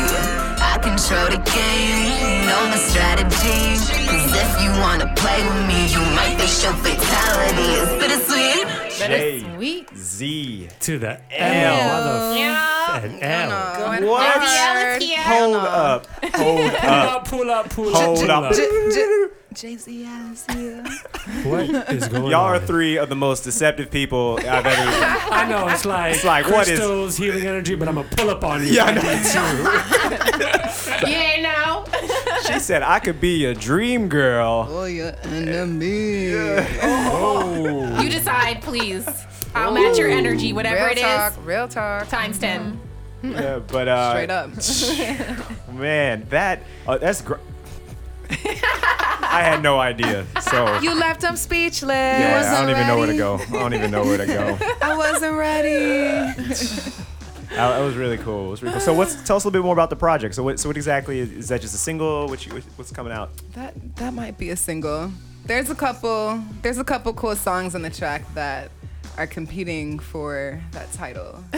I 0.65 0.81
control 0.81 1.29
the 1.29 1.41
game, 1.45 2.49
know 2.49 2.63
my 2.73 2.81
strategy. 2.81 3.85
Cause 4.01 4.33
if 4.33 4.53
you 4.65 4.73
wanna 4.81 5.13
play 5.13 5.45
with 5.45 5.63
me, 5.69 5.93
you 5.93 6.01
might 6.17 6.41
face 6.41 6.65
your 6.65 6.73
fatality. 6.81 7.69
It's 7.85 7.93
bittersweet. 8.01 8.86
J 8.99 9.85
Z 9.97 10.69
to 10.81 10.99
the 10.99 11.21
L. 11.33 11.33
L. 11.33 12.37
Yeah. 12.37 13.01
An 13.03 13.19
L. 13.23 13.77
Going 13.77 14.05
What? 14.07 14.43
hard. 14.43 15.03
Hold 15.03 15.57
up. 15.57 16.07
Hold 16.37 16.71
up. 16.75 16.85
up, 16.85 17.25
pull 17.29 17.51
up, 17.51 17.69
pull 17.71 17.89
up. 17.95 18.03
Hold 18.03 18.19
pull 18.21 18.31
up. 18.31 18.53
Jay 19.55 19.77
Z 19.85 20.03
has 20.05 20.45
here. 20.53 20.83
What 21.45 21.69
is 21.91 22.07
going 22.13 22.25
on? 22.25 22.31
Y'all 22.31 22.45
are 22.45 22.59
three 22.61 22.97
of 22.97 23.09
the 23.09 23.17
most 23.17 23.43
deceptive 23.45 23.91
people 23.91 24.39
I've 24.41 24.67
ever. 24.67 24.91
I 25.33 25.47
know 25.49 25.67
it's 25.69 25.85
like, 25.85 26.15
It's 26.15 26.25
like, 26.25 26.47
what 26.49 26.69
is- 26.69 26.79
crystals, 26.79 27.17
healing 27.17 27.45
energy, 27.47 27.75
but 27.75 27.89
I'm 27.89 27.97
gonna 27.97 28.09
pull 28.11 28.31
up 28.31 28.45
on 28.45 28.63
you. 28.63 28.69
Yeah, 28.73 28.85
I 28.85 28.89
I 28.91 28.95
know. 28.95 29.03
need 29.03 29.25
Yeah, 31.11 31.41
no. 31.43 31.85
She 32.47 32.59
said 32.61 32.83
I 32.83 32.99
could 32.99 33.21
be 33.21 33.37
your 33.39 33.55
dream 33.55 34.09
girl. 34.09 34.67
Oh, 34.69 34.85
your 34.85 35.13
enemy. 35.25 36.33
Oh. 36.83 38.01
You 38.01 38.09
decide, 38.09 38.63
please. 38.63 39.07
I'll 39.55 39.73
match 39.73 39.99
your 39.99 40.09
energy, 40.11 40.53
whatever 40.53 40.83
real 40.83 40.93
it 40.93 40.99
is. 40.99 41.03
talk, 41.03 41.35
Real 41.45 41.67
talk. 41.69 42.09
Times 42.09 42.39
10. 42.39 42.79
Yeah, 43.23 43.59
but 43.67 43.89
uh, 43.89 44.11
Straight 44.11 44.31
up. 44.31 45.71
man, 45.73 46.27
that 46.29 46.63
uh, 46.87 46.99
that's 46.99 47.23
great. 47.23 47.41
I 48.31 49.41
had 49.43 49.63
no 49.63 49.79
idea. 49.79 50.27
So 50.41 50.79
You 50.81 50.95
left 50.95 51.23
him 51.23 51.37
speechless. 51.37 51.91
yeah, 51.91 52.55
I 52.55 52.61
don't 52.61 52.71
even 52.71 52.87
know 52.87 52.99
where 52.99 53.07
to 53.07 53.17
go. 53.17 53.35
I 53.39 53.61
don't 53.61 53.75
even 53.75 53.91
know 53.91 54.03
where 54.05 54.19
to 54.19 54.27
go. 54.27 54.59
I 54.83 54.97
wasn't 54.97 55.37
ready. 55.37 56.33
That 57.51 57.57
that 57.79 57.81
was 57.81 57.97
really 57.97 58.19
cool. 58.19 58.49
It 58.49 58.51
was 58.51 58.63
really 58.63 58.73
cool. 58.75 58.81
So, 58.81 58.95
what's 58.95 59.15
tell 59.25 59.37
us 59.37 59.45
a 59.45 59.49
little 59.49 59.63
bit 59.63 59.65
more 59.65 59.73
about 59.73 59.91
the 59.91 59.97
project. 59.97 60.35
So, 60.35 60.43
what, 60.43 60.59
so 60.61 60.69
what 60.69 60.77
exactly 60.77 61.21
is, 61.21 61.31
is 61.33 61.49
that? 61.49 61.61
Just 61.61 61.75
a 61.75 61.79
single? 61.79 62.29
What 62.29 62.45
you, 62.47 62.53
what's 62.77 62.93
coming 62.93 63.13
out? 63.13 63.31
That 63.55 63.75
that 63.97 64.15
might 64.15 64.39
be 64.39 64.51
a 64.51 64.57
single. 64.57 65.11
There's 65.45 65.71
a 65.71 65.75
couple. 65.75 66.43
There's 66.63 66.79
a 66.79 66.85
couple 66.85 67.13
cool 67.15 67.37
songs 67.37 67.75
on 67.75 67.83
the 67.83 67.91
track 67.91 68.23
that 68.35 68.71
are 69.17 69.27
competing 69.27 69.99
for 69.99 70.61
that 70.73 70.93
title. 70.93 71.43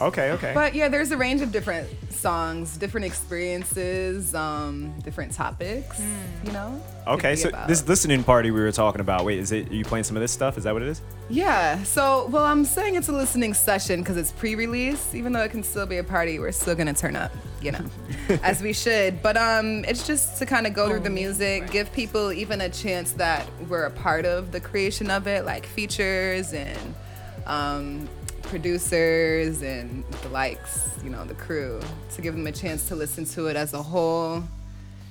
Okay, 0.00 0.32
okay. 0.32 0.52
But 0.54 0.74
yeah, 0.74 0.88
there's 0.88 1.10
a 1.10 1.16
range 1.16 1.40
of 1.40 1.52
different 1.52 1.88
songs, 2.10 2.76
different 2.76 3.06
experiences, 3.06 4.34
um, 4.34 4.94
different 5.04 5.32
topics. 5.32 6.00
You 6.44 6.52
know. 6.52 6.82
okay, 7.06 7.36
so 7.36 7.48
about- 7.50 7.68
this 7.68 7.86
listening 7.86 8.24
party 8.24 8.50
we 8.50 8.60
were 8.60 8.72
talking 8.72 9.00
about. 9.00 9.24
Wait, 9.24 9.38
is 9.38 9.52
it? 9.52 9.70
Are 9.70 9.74
you 9.74 9.84
playing 9.84 10.04
some 10.04 10.16
of 10.16 10.20
this 10.20 10.32
stuff? 10.32 10.58
Is 10.58 10.64
that 10.64 10.72
what 10.72 10.82
it 10.82 10.88
is? 10.88 11.00
Yeah. 11.30 11.82
So, 11.84 12.26
well, 12.26 12.44
I'm 12.44 12.64
saying 12.64 12.96
it's 12.96 13.08
a 13.08 13.12
listening 13.12 13.54
session 13.54 14.00
because 14.00 14.16
it's 14.16 14.32
pre-release. 14.32 15.14
Even 15.14 15.32
though 15.32 15.42
it 15.42 15.50
can 15.50 15.62
still 15.62 15.86
be 15.86 15.98
a 15.98 16.04
party, 16.04 16.38
we're 16.38 16.52
still 16.52 16.74
gonna 16.74 16.94
turn 16.94 17.16
up, 17.16 17.32
you 17.62 17.72
know, 17.72 17.84
as 18.42 18.62
we 18.62 18.72
should. 18.72 19.22
But 19.22 19.36
um, 19.36 19.84
it's 19.84 20.06
just 20.06 20.38
to 20.38 20.46
kind 20.46 20.66
of 20.66 20.74
go 20.74 20.88
through 20.88 21.00
the 21.00 21.10
music, 21.10 21.70
give 21.70 21.92
people 21.92 22.32
even 22.32 22.60
a 22.60 22.68
chance 22.68 23.12
that 23.12 23.46
we're 23.68 23.84
a 23.84 23.90
part 23.90 24.24
of 24.26 24.50
the 24.52 24.60
creation 24.60 25.10
of 25.10 25.26
it, 25.26 25.44
like 25.44 25.66
features 25.66 26.52
and 26.52 26.94
um, 27.46 28.08
producers 28.46 29.62
and 29.62 30.04
the 30.22 30.28
likes, 30.28 30.88
you 31.02 31.10
know, 31.10 31.24
the 31.24 31.34
crew, 31.34 31.80
to 32.14 32.22
give 32.22 32.34
them 32.34 32.46
a 32.46 32.52
chance 32.52 32.88
to 32.88 32.96
listen 32.96 33.24
to 33.26 33.46
it 33.46 33.56
as 33.56 33.74
a 33.74 33.82
whole. 33.82 34.42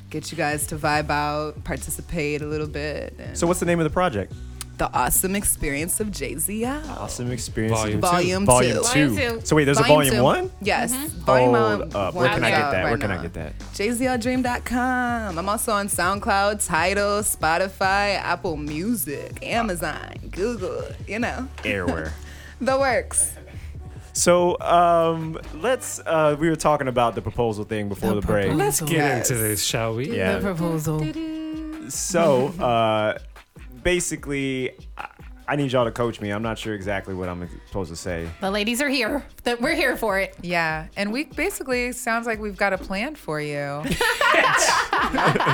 Get 0.10 0.32
you 0.32 0.38
guys 0.38 0.68
to 0.68 0.76
vibe 0.76 1.10
out, 1.10 1.64
participate 1.64 2.42
a 2.42 2.46
little 2.46 2.68
bit. 2.68 3.16
And 3.20 3.38
So, 3.38 3.48
what's 3.48 3.60
the 3.60 3.66
name 3.66 3.80
of 3.80 3.84
the 3.86 3.90
project? 3.90 4.34
the 4.80 4.92
awesome 4.92 5.36
experience 5.36 6.00
of 6.00 6.10
Jay 6.12 6.36
Z 6.36 6.66
out. 6.66 6.84
Awesome 6.98 7.30
experience. 7.30 7.78
Volume 7.78 8.02
two. 8.02 8.08
Volume 8.08 8.46
Volume 8.46 8.74
two. 8.78 8.82
two. 8.82 9.10
Volume 9.16 9.40
two. 9.40 9.46
So 9.46 9.56
wait, 9.56 9.66
there's 9.66 9.78
a 9.80 9.84
Volume 9.84 10.16
volume 10.16 10.16
two. 10.16 10.24
one. 10.24 10.52
Yes. 10.64 10.92
Mhm. 10.92 11.10
Volume 11.10 11.54
Hold 11.54 11.96
up. 11.96 12.14
Where 12.16 12.28
can 12.30 12.44
I 12.44 12.50
get 12.50 12.72
that? 12.72 12.82
right 12.84 12.90
Where 12.90 12.98
can 12.98 13.12
I 13.12 13.22
get 13.22 13.34
that? 13.36 13.54
JZLDream.com. 13.76 15.38
I'm 15.38 15.48
also 15.48 15.74
on 15.74 15.88
SoundCloud, 15.90 16.66
Tidal, 16.66 17.22
Spotify, 17.22 18.16
Apple 18.16 18.58
Music, 18.58 19.46
Amazon, 19.46 20.16
Google, 20.32 20.84
you 21.08 21.20
know, 21.20 21.48
Everywhere. 21.64 22.14
The 22.66 22.78
works. 22.78 23.36
So 24.14 24.60
um, 24.60 25.40
let's. 25.56 26.00
Uh, 26.00 26.36
we 26.40 26.50
were 26.50 26.56
talking 26.56 26.88
about 26.88 27.16
the 27.16 27.22
proposal 27.22 27.64
thing 27.66 27.90
before 27.90 28.14
the, 28.14 28.22
break. 28.22 28.54
Let's 28.54 28.80
get 28.82 29.18
into 29.18 29.36
this, 29.36 29.64
shall 29.64 29.96
we? 29.96 30.16
Yeah. 30.16 30.38
The 30.38 30.54
proposal. 30.54 31.90
So 31.90 32.48
uh, 32.60 33.18
basically, 33.82 34.78
I, 35.48 35.54
I 35.54 35.56
need 35.56 35.72
y'all 35.72 35.86
to 35.86 35.92
coach 35.92 36.20
me. 36.22 36.32
I'm 36.32 36.42
not 36.42 36.58
sure 36.58 36.74
exactly 36.74 37.14
what 37.14 37.30
I'm 37.30 37.48
supposed 37.68 37.90
to 37.90 37.96
say. 37.96 38.30
The 38.42 38.52
ladies 38.52 38.82
are 38.82 38.90
here. 38.90 39.26
That 39.44 39.62
we're 39.62 39.76
here 39.76 39.96
for 39.98 40.20
it. 40.20 40.36
Yeah, 40.42 40.88
and 40.96 41.12
we 41.12 41.26
basically 41.26 41.92
sounds 41.92 42.26
like 42.28 42.40
we've 42.40 42.58
got 42.58 42.74
a 42.74 42.78
plan 42.78 43.16
for 43.16 43.40
you. 43.42 43.84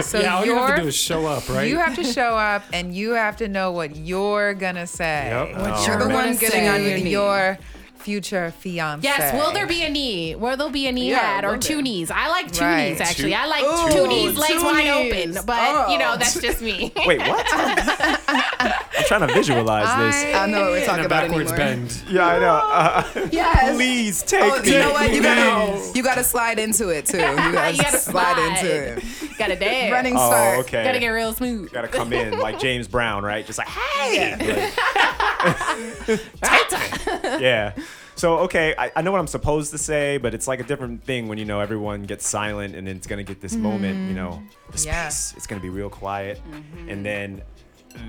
so 0.02 0.20
yeah, 0.20 0.36
all 0.36 0.46
you 0.46 0.56
have 0.56 0.76
to 0.76 0.82
do 0.84 0.88
is 0.88 0.96
show 0.96 1.26
up, 1.26 1.48
right? 1.50 1.68
You 1.68 1.78
have 1.78 1.96
to 1.96 2.04
show 2.04 2.36
up, 2.38 2.64
and 2.74 2.94
you 2.94 3.12
have 3.12 3.38
to 3.38 3.48
know 3.48 3.72
what 3.72 3.96
you're 3.96 4.54
gonna 4.54 4.88
say. 4.88 5.28
Yep. 5.30 5.58
What 5.62 5.72
Oh, 5.72 5.86
you're 5.86 5.98
man. 6.00 6.08
the 6.08 6.14
one 6.14 6.26
Gonna 6.26 6.38
getting 6.40 6.68
on 6.68 6.76
say. 6.78 6.94
with 6.96 7.06
your 7.08 7.58
future 8.00 8.52
fiance. 8.60 9.04
Yes, 9.08 9.34
will 9.34 9.52
there 9.52 9.68
be 9.68 9.84
a 9.84 9.90
knee? 9.90 10.36
Will 10.36 10.56
there 10.58 10.70
be 10.70 10.88
a 10.88 10.92
knee 10.92 11.10
Yeah, 11.12 11.20
hat 11.20 11.46
or 11.46 11.58
two 11.58 11.76
there? 11.76 11.82
knees? 11.84 12.10
I 12.12 12.28
like 12.30 12.52
two 12.52 12.64
Right. 12.64 12.90
knees 12.92 13.02
actually. 13.02 13.32
Two- 13.32 13.38
I 13.38 13.46
like 13.46 13.64
Ooh, 13.64 13.92
two 13.96 14.08
knees, 14.08 14.38
legs 14.38 14.54
two 14.54 14.64
wide 14.64 14.88
open. 14.88 15.38
But 15.46 15.92
you 15.92 15.98
know, 16.00 16.14
Oh. 16.14 16.18
that's 16.18 16.40
just 16.42 16.62
me. 16.62 16.92
Wait, 17.06 17.20
what? 17.20 17.46
I'm 18.30 19.06
trying 19.06 19.28
to 19.28 19.34
visualize 19.34 20.14
this. 20.16 20.36
I 20.36 20.46
know 20.48 20.62
what 20.62 20.72
we're 20.72 20.86
talking 20.86 21.00
In 21.00 21.04
a 21.04 21.06
about 21.06 21.24
backwards 21.28 21.52
anymore. 21.52 21.68
bend. 21.76 22.02
Yeah, 22.10 22.28
I 22.28 22.40
know. 22.40 22.56
Uh, 22.56 23.28
Yes. 23.32 23.76
Please 23.76 24.24
take 24.24 24.42
Oh, 24.44 24.62
me. 24.62 24.72
you 24.72 24.80
know 24.80 24.92
what? 24.92 25.14
You 25.14 25.22
gotta, 25.22 25.92
you 25.96 26.04
gotta 26.04 26.24
slide 26.24 26.60
into 26.60 26.90
it 26.90 27.06
too. 27.06 27.18
You 27.18 27.24
gotta, 27.24 27.72
You 27.76 27.82
gotta 27.84 27.98
slide, 27.98 28.36
slide. 28.36 28.58
into 28.58 28.76
it. 28.98 29.04
Gotta 29.38 29.56
dance. 29.56 29.92
Running 29.92 30.16
Oh, 30.18 30.28
start. 30.30 30.60
okay. 30.60 30.84
Gotta 30.84 31.00
get 31.00 31.08
real 31.10 31.34
smooth. 31.34 31.72
Gotta 31.72 31.88
come 31.88 32.12
in 32.14 32.38
like 32.40 32.60
James 32.60 32.88
Brown, 32.88 33.24
right? 33.24 33.46
Just 33.46 33.58
like, 33.60 33.68
hey. 33.68 34.72
Right. 36.42 37.42
yeah. 37.42 37.74
So 38.20 38.40
okay, 38.40 38.76
I, 38.78 38.92
I 38.98 39.02
know 39.02 39.14
what 39.14 39.20
I'm 39.20 39.28
supposed 39.28 39.72
to 39.72 39.78
say, 39.78 40.18
but 40.18 40.34
it's 40.34 40.46
like 40.46 40.60
a 40.60 40.64
different 40.64 41.06
thing 41.06 41.30
when 41.30 41.38
you 41.38 41.46
know 41.46 41.62
everyone 41.62 42.04
gets 42.04 42.28
silent 42.28 42.76
and 42.76 42.86
then 42.86 42.98
it's 42.98 43.08
gonna 43.08 43.24
get 43.24 43.40
this 43.40 43.56
moment, 43.56 44.10
you 44.10 44.14
know, 44.14 44.44
the 44.72 44.78
space. 44.78 45.32
Yeah. 45.32 45.38
It's 45.38 45.48
gonna 45.48 45.62
be 45.62 45.70
real 45.70 45.90
quiet, 45.90 46.42
and 46.90 47.06
then 47.06 47.42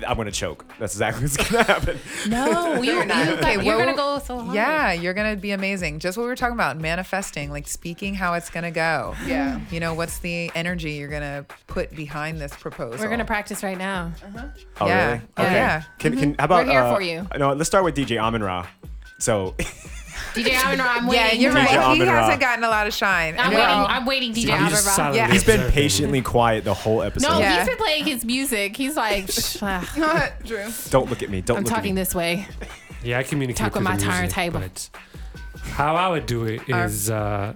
I'm 0.05 0.17
gonna 0.17 0.29
choke. 0.29 0.65
That's 0.79 0.95
exactly 0.95 1.21
what's 1.23 1.37
gonna 1.37 1.63
happen. 1.63 1.97
No, 2.27 2.81
you, 2.81 2.91
you 2.91 3.05
got, 3.05 3.39
Okay, 3.39 3.63
you're 3.63 3.77
gonna 3.77 3.95
go 3.95 4.19
so 4.19 4.39
hard. 4.39 4.53
Yeah, 4.53 4.91
you're 4.91 5.13
gonna 5.13 5.37
be 5.37 5.51
amazing. 5.51 5.99
Just 5.99 6.17
what 6.17 6.23
we 6.23 6.27
were 6.27 6.35
talking 6.35 6.55
about, 6.55 6.77
manifesting, 6.77 7.49
like 7.49 7.69
speaking 7.69 8.13
how 8.13 8.33
it's 8.33 8.49
gonna 8.49 8.69
go. 8.69 9.15
Yeah. 9.25 9.61
You 9.71 9.79
know, 9.79 9.93
what's 9.93 10.19
the 10.19 10.51
energy 10.55 10.91
you're 10.91 11.07
gonna 11.07 11.45
put 11.67 11.89
behind 11.95 12.41
this 12.41 12.53
proposal? 12.53 12.99
We're 12.99 13.09
gonna 13.09 13.23
practice 13.23 13.63
right 13.63 13.77
now. 13.77 14.11
Uh-huh. 14.25 14.47
Oh 14.81 14.87
Yeah. 14.87 15.07
really? 15.07 15.21
Okay. 15.39 15.53
Yeah. 15.53 15.83
Can, 15.99 16.17
can 16.17 16.35
how 16.37 16.43
about 16.43 16.65
We're 16.65 16.71
here 16.73 16.81
uh, 16.81 16.95
for 16.95 17.01
you. 17.01 17.27
No, 17.37 17.53
let's 17.53 17.69
start 17.69 17.85
with 17.85 17.95
DJ 17.95 18.21
Amon 18.21 18.43
Ra. 18.43 18.67
So 19.19 19.55
DJ 20.33 20.63
Amon 20.63 20.81
I'm 20.81 21.03
Yeah, 21.05 21.09
waiting. 21.25 21.41
you're 21.41 21.53
right. 21.53 21.67
DJ 21.67 21.71
He 21.95 22.01
Amon 22.01 22.07
hasn't 22.07 22.39
gotten 22.39 22.63
a 22.63 22.69
lot 22.69 22.87
of 22.87 22.93
shine. 22.93 23.35
I'm 23.39 23.51
No. 23.51 23.57
waiting. 23.59 23.73
I'm 23.95 24.05
waiting, 24.05 24.33
DJ 24.33 24.47
You 24.47 24.51
Amon 24.53 24.69
just 24.69 24.87
Ra. 24.87 24.93
silently 24.93 25.17
Yeah. 25.19 25.31
he's 25.31 25.43
been 25.43 25.59
observe 25.59 25.73
patiently 25.73 26.21
quiet 26.21 26.63
the 26.63 26.73
whole 26.73 27.01
episode. 27.03 27.29
No, 27.31 27.39
Yeah. 27.39 27.59
he's 27.59 27.67
been 27.69 27.77
playing 27.77 28.05
his 28.05 28.23
music. 28.25 28.75
He's 28.77 28.95
like, 28.95 29.29
"Shh, 29.31 29.57
ah, 29.61 30.29
Drew. 30.45 30.65
Don't 30.89 31.09
look 31.09 31.21
at 31.23 31.29
me. 31.29 31.41
Don't 31.41 31.57
I'm 31.57 31.63
look 31.63 31.71
at 31.71 31.75
talking 31.75 31.95
me. 31.95 32.01
this 32.01 32.15
way. 32.15 32.47
Yeah, 33.03 33.19
I 33.19 33.23
communicate 33.23 33.57
Talk 33.57 33.73
with 33.73 33.83
through 33.83 33.91
my 33.91 33.97
the 33.97 34.03
tire 34.03 34.21
music, 34.21 34.35
table. 34.35 34.59
but 34.61 34.89
How 35.73 35.95
I 35.95 36.07
would 36.07 36.25
do 36.25 36.45
it 36.45 36.61
is 36.67 37.09
uh, 37.09 37.53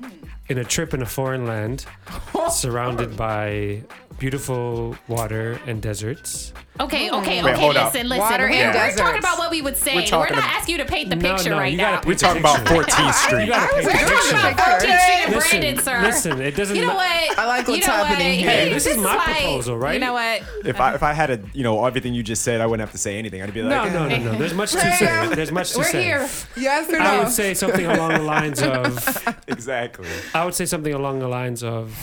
in 0.49 0.57
a 0.57 0.63
trip 0.63 0.93
in 0.93 1.01
a 1.01 1.05
foreign 1.05 1.45
land, 1.45 1.85
surrounded 2.51 3.15
by 3.17 3.81
beautiful 4.17 4.95
water 5.07 5.59
and 5.67 5.81
deserts. 5.81 6.53
Okay, 6.79 7.09
okay, 7.09 7.41
Wait, 7.41 7.51
okay. 7.53 7.61
hold 7.61 7.77
up. 7.77 7.93
listen, 7.93 8.09
listen. 8.09 8.19
Water 8.21 8.49
we're, 8.49 8.55
and 8.55 8.67
we're 8.67 8.73
deserts. 8.73 8.99
talking 9.01 9.19
about 9.19 9.37
what 9.37 9.49
we 9.49 9.61
would 9.61 9.77
say. 9.77 9.95
We're 9.95 10.01
We're, 10.01 10.07
talking 10.07 10.35
not 10.35 10.43
asking 10.45 10.73
you 10.73 10.77
to 10.83 10.85
paint 10.85 11.09
the 11.09 11.15
No, 11.15 11.35
picture 11.35 11.51
no, 11.51 11.57
right 11.57 11.71
you 11.71 11.77
now. 11.77 12.01
We're 12.05 12.15
talking 12.15 12.41
about 12.41 12.59
14th 12.65 13.13
Street. 13.13 13.47
gotta 13.47 13.73
paint 13.73 13.85
the 13.85 13.93
We're 13.93 14.07
talking 14.07 14.53
about 14.53 14.57
14th 14.57 14.79
Street 14.81 15.23
and 15.23 15.35
Listen, 15.35 15.59
Brandon, 15.61 15.83
sir. 15.83 16.01
listen, 16.01 16.41
it 16.41 16.55
doesn't 16.55 16.75
You 16.75 16.81
know 16.87 16.95
what? 16.95 17.39
I 17.39 17.45
like 17.45 17.67
you 17.67 17.73
what's 17.73 17.87
know 17.87 17.93
happening 17.93 18.27
what? 18.27 18.35
here. 18.39 18.49
Hey, 18.49 18.73
this 18.73 18.85
is 18.87 18.97
my 18.97 19.15
like- 19.15 19.25
proposal, 19.37 19.77
right? 19.77 19.93
You 19.93 19.99
know 20.01 20.13
what? 20.13 20.41
If 20.65 20.79
I 20.81 20.95
if 20.95 21.03
I 21.03 21.13
had 21.13 21.29
a 21.29 21.39
you 21.53 21.63
know 21.63 21.85
everything 21.85 22.13
you 22.13 22.23
just 22.23 22.41
said, 22.43 22.59
I 22.59 22.65
wouldn't 22.65 22.85
have 22.85 22.91
to 22.91 22.97
say 22.97 23.17
anything. 23.17 23.41
I'd 23.41 23.53
be 23.53 23.61
like, 23.61 23.93
No, 23.93 24.07
no, 24.07 24.09
no, 24.09 24.15
ah. 24.15 24.19
no. 24.33 24.37
There's 24.37 24.53
much 24.53 24.71
to 24.73 24.79
say. 24.79 25.07
Um, 25.07 25.29
There's 25.33 25.51
much 25.53 25.71
to 25.73 25.77
We're 25.79 25.83
say. 25.85 26.03
here. 26.03 26.29
Yes 26.57 26.91
or 26.91 26.99
I 26.99 27.19
would 27.19 27.31
say 27.31 27.53
something 27.53 27.85
along 27.85 28.13
the 28.13 28.19
lines 28.23 28.61
of 28.61 29.35
exactly. 29.47 30.07
I 30.33 30.43
would 30.43 30.55
say 30.55 30.65
something 30.65 30.93
along 30.93 31.19
the 31.19 31.27
lines 31.29 31.63
of 31.63 31.95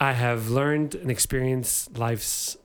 I 0.00 0.12
have 0.12 0.48
learned 0.48 0.94
and 0.94 1.10
experienced 1.10 1.98
life's 1.98 2.56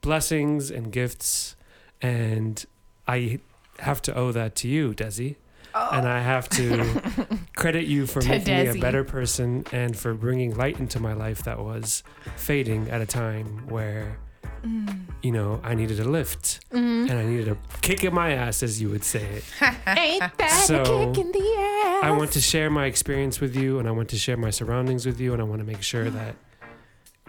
blessings 0.00 0.70
and 0.70 0.92
gifts, 0.92 1.56
and 2.02 2.64
I 3.06 3.40
have 3.78 4.02
to 4.02 4.14
owe 4.14 4.32
that 4.32 4.54
to 4.56 4.68
you, 4.68 4.92
Desi. 4.92 5.36
Oh. 5.74 5.90
And 5.92 6.08
I 6.08 6.20
have 6.20 6.48
to 6.50 7.02
credit 7.56 7.84
you 7.84 8.06
for 8.06 8.20
To 8.20 8.28
making 8.28 8.56
me 8.56 8.66
a 8.66 8.80
better 8.80 9.04
person 9.04 9.64
and 9.70 9.96
for 9.96 10.14
bringing 10.14 10.56
light 10.56 10.78
into 10.78 10.98
my 10.98 11.12
life 11.12 11.42
that 11.44 11.58
was 11.58 12.02
fading 12.36 12.88
at 12.90 13.00
a 13.00 13.06
time 13.06 13.68
where, 13.68 14.18
Mm. 14.62 15.06
you 15.22 15.32
know, 15.32 15.60
I 15.62 15.74
needed 15.74 16.00
a 16.00 16.04
lift. 16.04 16.60
Mm-hmm. 16.70 17.10
And 17.10 17.18
I 17.18 17.24
needed 17.24 17.48
a 17.48 17.56
kick 17.80 18.04
in 18.04 18.14
my 18.14 18.32
ass, 18.32 18.62
as 18.62 18.80
you 18.80 18.90
would 18.90 19.04
say. 19.04 19.24
It. 19.24 19.44
Ain't 19.86 20.38
that 20.38 20.64
So, 20.66 20.82
a 20.82 21.14
kick 21.14 21.24
in 21.24 21.32
the 21.32 21.38
ass? 21.38 22.04
I 22.04 22.10
want 22.10 22.32
to 22.32 22.40
share 22.40 22.70
my 22.70 22.86
experience 22.86 23.40
with 23.40 23.56
you, 23.56 23.78
and 23.78 23.88
I 23.88 23.92
want 23.92 24.08
to 24.10 24.18
share 24.18 24.36
my 24.36 24.50
surroundings 24.50 25.06
with 25.06 25.20
you, 25.20 25.32
and 25.32 25.40
I 25.40 25.44
want 25.44 25.60
to 25.60 25.66
make 25.66 25.82
sure 25.82 26.06
mm. 26.06 26.12
that 26.14 26.36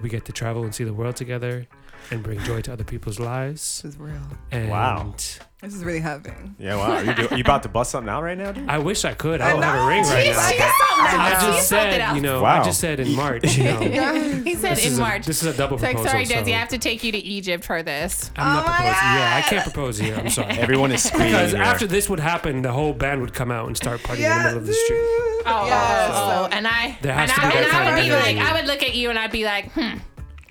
we 0.01 0.09
get 0.09 0.25
to 0.25 0.31
travel 0.31 0.63
and 0.63 0.73
see 0.73 0.83
the 0.83 0.93
world 0.93 1.15
together 1.15 1.67
and 2.11 2.23
bring 2.23 2.39
joy 2.43 2.61
to 2.61 2.73
other 2.73 2.83
people's 2.83 3.19
lives. 3.19 3.81
This 3.83 3.93
is 3.93 3.99
real. 3.99 4.15
And 4.51 4.69
Wow. 4.69 5.13
This 5.61 5.73
is 5.75 5.83
really 5.83 5.99
happening. 5.99 6.55
Yeah, 6.57 6.77
wow. 6.77 6.91
Are 6.93 7.03
you, 7.03 7.13
do, 7.13 7.27
are 7.27 7.35
you 7.35 7.41
about 7.43 7.63
to 7.63 7.69
bust 7.69 7.91
something 7.91 8.09
out 8.09 8.23
right 8.23 8.37
now, 8.37 8.53
dude? 8.53 8.69
I 8.69 8.77
wish 8.77 9.03
I 9.03 9.13
could. 9.13 9.41
I 9.41 9.51
don't 9.51 9.61
have 9.61 9.83
a 9.83 9.87
ring 9.89 10.03
right 10.03 10.23
She's- 10.23 10.37
now. 10.37 10.47
she's 10.47 10.57
but 10.57 10.87
something 10.87 11.19
I 11.19 11.29
just 11.31 11.45
She's 11.59 11.67
something 11.67 11.91
said, 11.99 12.15
you 12.15 12.21
know, 12.21 12.41
Wow. 12.43 12.61
I 12.61 12.63
just 12.63 12.79
said 12.79 12.99
in 13.01 13.13
March, 13.13 13.57
you 13.57 13.63
know. 13.65 13.79
He 14.45 14.55
said 14.55 14.79
in 14.79 14.97
March. 14.97 15.23
A, 15.25 15.27
this 15.27 15.43
is 15.43 15.53
a 15.53 15.57
double 15.57 15.75
It's 15.75 15.83
like, 15.83 15.95
proposal. 15.97 16.11
sorry, 16.11 16.25
Desi, 16.25 16.45
so 16.45 16.53
I 16.53 16.57
have 16.59 16.69
to 16.69 16.77
take 16.77 17.03
you 17.03 17.11
to 17.11 17.17
Egypt 17.17 17.65
for 17.65 17.83
this. 17.83 18.31
I'm 18.37 18.53
not 18.55 18.65
proposing. 18.65 18.85
Yeah, 18.93 19.35
I 19.35 19.41
can't 19.49 19.63
propose 19.63 19.97
here. 19.97 20.15
I'm 20.15 20.29
sorry. 20.29 20.51
Everyone 20.59 20.93
is 20.93 21.03
screaming. 21.03 21.27
Because 21.33 21.51
here. 21.51 21.61
after 21.61 21.87
this 21.87 22.09
would 22.09 22.21
happen, 22.21 22.61
the 22.61 22.71
whole 22.71 22.93
band 22.93 23.19
would 23.19 23.33
come 23.33 23.51
out 23.51 23.67
and 23.67 23.75
start 23.75 23.99
partying 23.99 24.19
in 24.19 24.37
the 24.37 24.43
middle 24.45 24.57
of 24.59 24.65
the 24.67 24.73
street. 24.73 24.97
Oh, 25.45 25.65
Yes. 25.67 26.11
oh, 26.13 26.47
oh, 26.49 26.49
and 26.53 26.65
I, 26.67 26.97
There 27.01 27.13
has 27.13 27.29
and, 27.31 27.39
to 27.41 27.45
I, 27.45 27.49
be 27.49 27.55
that 27.55 27.63
and 27.63 27.71
kind 27.71 27.83
I 27.83 27.89
of 27.91 27.95
would 27.97 28.03
be 28.03 28.11
like. 28.39 28.47
I 28.49 28.53
would 28.53 28.67
look 28.67 28.83
at 28.83 28.95
you 28.95 29.09
and 29.09 29.19
I'd 29.19 29.31
be 29.31 29.43
like, 29.43 29.71
hmm, 29.73 29.97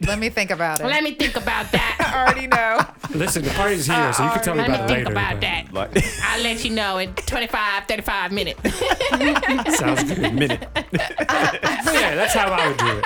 Let 0.07 0.19
me 0.19 0.29
think 0.31 0.51
about 0.51 0.81
it. 0.81 0.87
let 0.87 1.03
me 1.03 1.15
think 1.15 1.37
about 1.37 1.71
that. 1.73 1.97
I 2.15 2.23
already 2.25 2.47
know. 2.47 3.19
Listen, 3.19 3.43
the 3.43 3.51
party's 3.51 3.87
here, 3.87 4.13
so 4.13 4.25
you 4.25 4.31
can 4.31 4.43
tell 4.43 4.55
me 4.55 4.61
Let 4.63 4.71
me 4.71 4.75
about 4.77 4.91
it 4.91 4.95
think 4.95 5.09
later. 5.09 5.13
about 5.13 5.41
that. 5.41 5.73
Like, 5.73 6.05
I'll 6.23 6.43
let 6.43 6.65
you 6.65 6.71
know 6.71 6.99
in 6.99 7.15
25, 7.15 7.85
35 7.87 8.33
minutes. 8.33 8.61
Sounds 9.79 10.05
good. 10.05 10.35
minute. 10.35 10.69
yeah, 10.77 12.15
that's 12.15 12.35
how 12.35 12.49
I 12.51 12.69
would 12.69 12.77
do 12.79 12.99
it. 12.99 13.05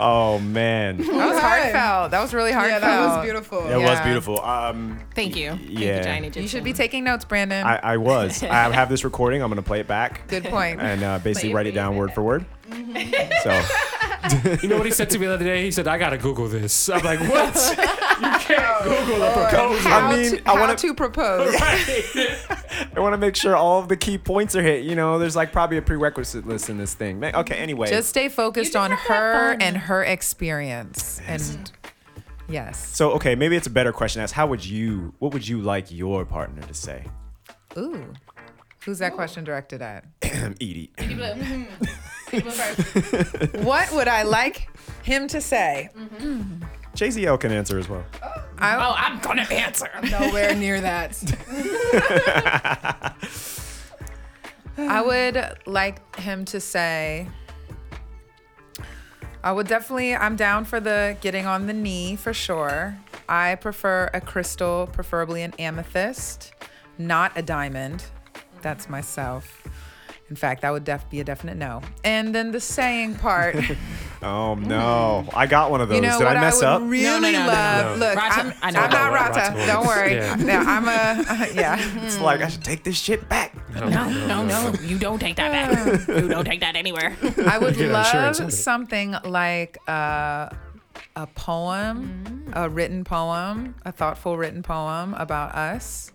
Oh 0.00 0.38
man. 0.38 0.98
That 0.98 1.06
was 1.08 1.40
heartfelt. 1.40 2.12
That 2.12 2.20
was 2.22 2.32
really 2.32 2.52
heartfelt. 2.52 2.82
Yeah, 2.82 2.88
heartfelt. 2.88 3.10
that 3.10 3.16
was 3.16 3.24
beautiful. 3.24 3.68
It 3.68 3.82
was 3.82 4.00
beautiful. 4.00 4.40
Um, 4.40 5.00
Thank 5.14 5.34
you. 5.36 5.50
Thank 5.50 5.70
you, 5.70 5.78
Yeah. 5.80 6.18
You 6.36 6.46
should 6.46 6.62
be 6.62 6.72
taking 6.72 7.02
notes, 7.02 7.24
Brandon. 7.24 7.66
I, 7.66 7.80
I 7.82 7.96
was. 7.96 8.42
I 8.44 8.72
have 8.72 8.88
this 8.88 9.02
recording. 9.02 9.42
I'm 9.42 9.50
gonna 9.50 9.62
play 9.62 9.80
it 9.80 9.88
back. 9.88 10.26
Good 10.28 10.44
point. 10.44 10.80
And 10.80 11.02
uh, 11.02 11.18
basically 11.18 11.52
write 11.52 11.66
it 11.66 11.72
down 11.72 11.96
word 11.96 12.12
for 12.12 12.22
word. 12.22 12.46
Mm-hmm. 12.68 13.32
So 13.42 14.58
You 14.62 14.68
know 14.68 14.76
what 14.76 14.86
he 14.86 14.92
said 14.92 15.08
to 15.10 15.18
me 15.18 15.26
the 15.26 15.34
other 15.34 15.44
day? 15.44 15.62
He 15.62 15.70
said, 15.70 15.86
"I 15.88 15.96
gotta 15.96 16.18
Google 16.18 16.48
this." 16.48 16.88
I'm 16.90 17.02
like, 17.04 17.20
"What? 17.20 17.54
you 18.20 18.30
can't 18.46 18.84
Google 18.84 19.22
a 19.22 19.32
proposal." 19.32 19.90
how 19.90 20.08
I 20.10 20.16
mean, 20.16 20.30
to, 20.32 20.48
I 20.48 20.54
how 20.54 20.60
wanna- 20.60 20.76
to 20.76 20.94
propose. 20.94 21.54
I 22.96 23.00
want 23.00 23.12
to 23.14 23.18
make 23.18 23.36
sure 23.36 23.56
all 23.56 23.80
of 23.80 23.88
the 23.88 23.96
key 23.96 24.18
points 24.18 24.54
are 24.56 24.62
hit. 24.62 24.84
You 24.84 24.94
know, 24.96 25.18
there's 25.18 25.36
like 25.36 25.52
probably 25.52 25.76
a 25.78 25.82
prerequisite 25.82 26.46
list 26.46 26.68
in 26.68 26.78
this 26.78 26.94
thing. 26.94 27.20
Ma- 27.20 27.30
Okay, 27.34 27.56
anyway. 27.56 27.88
Just 27.88 28.08
stay 28.08 28.28
focused 28.28 28.76
on 28.76 28.90
her 28.90 29.56
and 29.60 29.76
her 29.76 30.02
experience. 30.04 31.20
And 31.26 31.70
yes. 32.48 32.94
so 32.94 33.12
okay, 33.12 33.34
maybe 33.34 33.56
it's 33.56 33.66
a 33.66 33.70
better 33.70 33.92
question. 33.92 34.20
to 34.20 34.24
Ask 34.24 34.34
how 34.34 34.46
would 34.46 34.64
you? 34.64 35.14
What 35.20 35.32
would 35.32 35.46
you 35.46 35.60
like 35.60 35.90
your 35.90 36.24
partner 36.26 36.62
to 36.62 36.74
say? 36.74 37.04
Ooh. 37.76 38.12
Who's 38.88 39.00
that 39.00 39.12
question 39.12 39.44
directed 39.44 39.82
at? 39.82 40.06
Edy. 40.22 40.90
Mm-hmm. 40.96 41.64
what 43.62 43.92
would 43.92 44.08
I 44.08 44.22
like 44.22 44.70
him 45.02 45.28
to 45.28 45.42
say? 45.42 45.90
Mm-hmm. 45.94 46.64
JZL 46.96 47.38
can 47.38 47.52
answer 47.52 47.78
as 47.78 47.86
well. 47.86 48.02
I, 48.56 48.76
oh, 48.76 48.94
I'm 48.96 49.18
gonna 49.18 49.42
answer. 49.42 49.90
I'm 49.92 50.10
Nowhere 50.10 50.54
near 50.54 50.80
that. 50.80 51.22
I 54.78 55.02
would 55.02 55.58
like 55.66 56.16
him 56.16 56.46
to 56.46 56.58
say, 56.58 57.28
I 59.44 59.52
would 59.52 59.66
definitely, 59.66 60.16
I'm 60.16 60.36
down 60.36 60.64
for 60.64 60.80
the 60.80 61.14
getting 61.20 61.44
on 61.44 61.66
the 61.66 61.74
knee 61.74 62.16
for 62.16 62.32
sure. 62.32 62.96
I 63.28 63.56
prefer 63.56 64.08
a 64.14 64.20
crystal, 64.22 64.88
preferably 64.90 65.42
an 65.42 65.52
amethyst, 65.58 66.54
not 66.96 67.32
a 67.36 67.42
diamond. 67.42 68.06
That's 68.62 68.88
myself. 68.88 69.62
In 70.30 70.36
fact, 70.36 70.60
that 70.60 70.72
would 70.72 70.84
def- 70.84 71.08
be 71.08 71.20
a 71.20 71.24
definite 71.24 71.56
no. 71.56 71.80
And 72.04 72.34
then 72.34 72.52
the 72.52 72.60
saying 72.60 73.16
part. 73.16 73.56
Oh 74.20 74.56
no, 74.56 75.28
I 75.32 75.46
got 75.46 75.70
one 75.70 75.80
of 75.80 75.88
those. 75.88 75.94
You 75.94 76.02
know 76.02 76.18
Did 76.18 76.24
what 76.24 76.36
I 76.36 76.40
mess 76.40 76.56
would 76.56 76.64
up? 76.64 76.82
really 76.84 77.34
love? 77.34 77.98
Look, 78.00 78.16
Rata, 78.16 78.40
I'm, 78.40 78.52
I 78.62 78.70
know 78.72 78.80
I'm 78.80 78.90
not 78.90 79.12
Rata 79.12 79.40
Rata. 79.54 79.66
Don't 79.66 79.86
worry. 79.86 80.14
Yeah. 80.14 80.36
Yeah, 80.44 80.64
I'm 80.66 80.88
a 80.88 81.54
yeah. 81.54 82.04
It's 82.04 82.18
like 82.18 82.40
I 82.40 82.48
should 82.48 82.64
take 82.64 82.82
this 82.82 82.98
shit 82.98 83.28
back. 83.28 83.54
No, 83.76 83.88
no, 83.88 84.44
no. 84.44 84.72
You 84.82 84.98
don't 84.98 85.20
take 85.20 85.36
that 85.36 85.52
back. 85.52 86.08
you 86.22 86.26
don't 86.26 86.44
take 86.44 86.58
that 86.62 86.74
anywhere. 86.74 87.16
I 87.46 87.58
would 87.58 87.76
Get 87.76 87.92
love 87.92 88.40
it. 88.40 88.50
something 88.50 89.14
like 89.22 89.78
uh, 89.88 90.48
a 91.14 91.26
poem, 91.36 92.50
a 92.54 92.68
written 92.68 93.04
poem, 93.04 93.76
a 93.84 93.92
thoughtful 93.92 94.36
written 94.36 94.64
poem 94.64 95.14
about 95.14 95.54
us, 95.54 96.10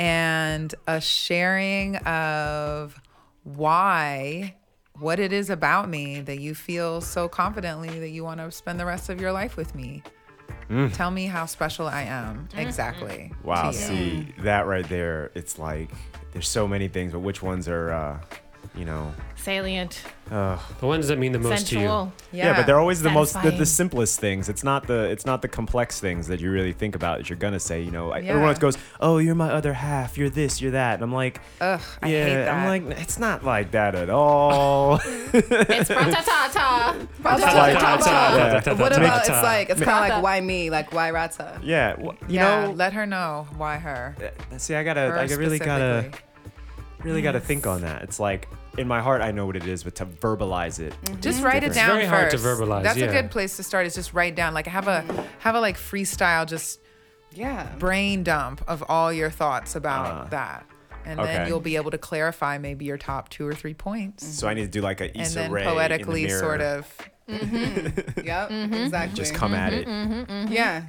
and 0.00 0.74
a 0.86 0.98
sharing 0.98 1.96
of 1.96 2.98
why, 3.44 4.56
what 4.98 5.20
it 5.20 5.30
is 5.30 5.50
about 5.50 5.90
me 5.90 6.22
that 6.22 6.40
you 6.40 6.54
feel 6.54 7.02
so 7.02 7.28
confidently 7.28 8.00
that 8.00 8.08
you 8.08 8.24
want 8.24 8.40
to 8.40 8.50
spend 8.50 8.80
the 8.80 8.86
rest 8.86 9.10
of 9.10 9.20
your 9.20 9.30
life 9.30 9.58
with 9.58 9.74
me. 9.74 10.02
Mm. 10.70 10.90
Tell 10.94 11.10
me 11.10 11.26
how 11.26 11.44
special 11.44 11.86
I 11.86 12.02
am. 12.04 12.48
Exactly. 12.56 13.30
Wow, 13.44 13.72
to 13.72 13.76
you. 13.76 13.84
see 13.84 14.34
that 14.38 14.66
right 14.66 14.88
there. 14.88 15.32
It's 15.34 15.58
like 15.58 15.90
there's 16.32 16.48
so 16.48 16.66
many 16.66 16.88
things, 16.88 17.12
but 17.12 17.20
which 17.20 17.42
ones 17.42 17.68
are, 17.68 17.92
uh, 17.92 18.20
you 18.76 18.84
know, 18.84 19.12
Salient. 19.36 20.02
uh, 20.30 20.58
The 20.80 20.86
ones 20.86 21.08
that 21.08 21.18
mean 21.18 21.32
the 21.32 21.38
most 21.38 21.66
Sensual. 21.66 22.12
to 22.30 22.36
you. 22.36 22.42
yeah. 22.42 22.54
but 22.56 22.66
they're 22.66 22.78
always 22.78 23.00
the 23.02 23.10
most, 23.10 23.40
the, 23.42 23.50
the 23.50 23.64
simplest 23.66 24.20
things. 24.20 24.48
It's 24.50 24.62
not 24.62 24.86
the, 24.86 25.04
it's 25.10 25.24
not 25.24 25.40
the 25.42 25.48
complex 25.48 25.98
things 25.98 26.26
that 26.28 26.40
you 26.40 26.50
really 26.50 26.72
think 26.74 26.94
about 26.94 27.18
that 27.18 27.30
you're 27.30 27.38
gonna 27.38 27.58
say. 27.60 27.80
You 27.82 27.90
know, 27.90 28.10
I 28.12 28.18
everyone 28.18 28.36
Yeah. 28.36 28.42
always 28.42 28.58
goes, 28.58 28.76
"Oh, 29.00 29.18
you're 29.18 29.34
my 29.34 29.50
other 29.50 29.72
half. 29.72 30.18
You're 30.18 30.28
this. 30.30 30.60
You're 30.60 30.72
that." 30.72 30.94
And 30.94 31.02
I'm 31.02 31.12
like, 31.12 31.40
Ugh, 31.60 31.80
I 32.02 32.08
yeah. 32.08 32.24
hate 32.24 32.34
that. 32.34 32.48
I'm 32.54 32.66
like, 32.86 32.98
it's 33.00 33.18
not 33.18 33.42
like 33.44 33.70
that 33.72 33.94
at 33.94 34.10
all. 34.10 35.00
It's 35.32 35.90
like- 35.90 36.14
yeah. 37.20 38.72
What 38.74 38.96
about 38.96 39.20
it's 39.20 39.28
like 39.30 39.70
it's 39.70 39.80
kind 39.80 40.04
of 40.04 40.16
like 40.16 40.22
why 40.22 40.40
me? 40.40 40.70
Like 40.70 40.92
why 40.92 41.10
Rata? 41.10 41.58
yeah, 41.62 41.96
you 42.28 42.38
know. 42.38 42.72
let 42.76 42.92
her 42.92 43.06
know 43.06 43.46
why 43.56 43.78
her. 43.78 44.16
See, 44.58 44.74
I 44.74 44.82
gotta, 44.84 45.00
I 45.00 45.24
really 45.34 45.58
gotta, 45.58 46.10
specifically. 47.00 47.10
really 47.10 47.22
gotta 47.22 47.40
think 47.40 47.66
on 47.66 47.80
that. 47.82 48.02
It's 48.02 48.20
like 48.20 48.48
in 48.78 48.86
my 48.88 49.00
heart, 49.00 49.20
I 49.22 49.30
know 49.32 49.46
what 49.46 49.56
it 49.56 49.66
is, 49.66 49.82
but 49.84 49.94
to 49.96 50.06
verbalize 50.06 50.78
it, 50.78 50.92
mm-hmm. 51.04 51.20
Just 51.20 51.38
is 51.38 51.44
write 51.44 51.56
it 51.64 51.72
different. 51.72 51.74
down 51.74 51.96
very 51.96 52.06
hard 52.06 52.30
to 52.30 52.36
verbalize, 52.36 52.82
That's 52.84 52.98
yeah. 52.98 53.06
a 53.06 53.12
good 53.12 53.30
place 53.30 53.56
to 53.56 53.62
start. 53.62 53.86
Is 53.86 53.94
just 53.94 54.12
write 54.14 54.34
down, 54.36 54.54
like 54.54 54.66
have 54.66 54.88
a 54.88 55.04
have 55.40 55.54
a 55.54 55.60
like 55.60 55.76
freestyle, 55.76 56.46
just 56.46 56.80
Yeah. 57.32 57.66
brain 57.78 58.22
dump 58.22 58.62
of 58.68 58.82
all 58.88 59.12
your 59.12 59.30
thoughts 59.30 59.74
about 59.76 60.06
Ah. 60.06 60.24
that, 60.30 60.66
and 61.04 61.18
Okay. 61.20 61.32
then 61.32 61.48
you'll 61.48 61.60
be 61.60 61.76
able 61.76 61.90
to 61.90 61.98
clarify 61.98 62.58
maybe 62.58 62.84
your 62.84 62.98
top 62.98 63.28
two 63.28 63.46
or 63.46 63.54
three 63.54 63.74
points, 63.74 64.26
So 64.26 64.48
I 64.48 64.54
need 64.54 64.62
to 64.62 64.68
do 64.68 64.80
like 64.80 65.00
a 65.00 65.04
and 65.10 65.20
Issa 65.22 65.38
then 65.40 65.50
Rae 65.52 65.64
poetically 65.64 66.22
in 66.24 66.28
the 66.28 66.34
mirror. 66.34 66.40
sort 66.40 66.60
of. 66.60 66.96
Mm-hmm. 67.28 68.20
Yep. 68.26 68.50
Mm-hmm. 68.50 68.74
Exactly. 68.74 69.16
just 69.16 69.34
come 69.34 69.54
at 69.54 69.72
it. 69.72 69.86
Yeah. 70.50 70.82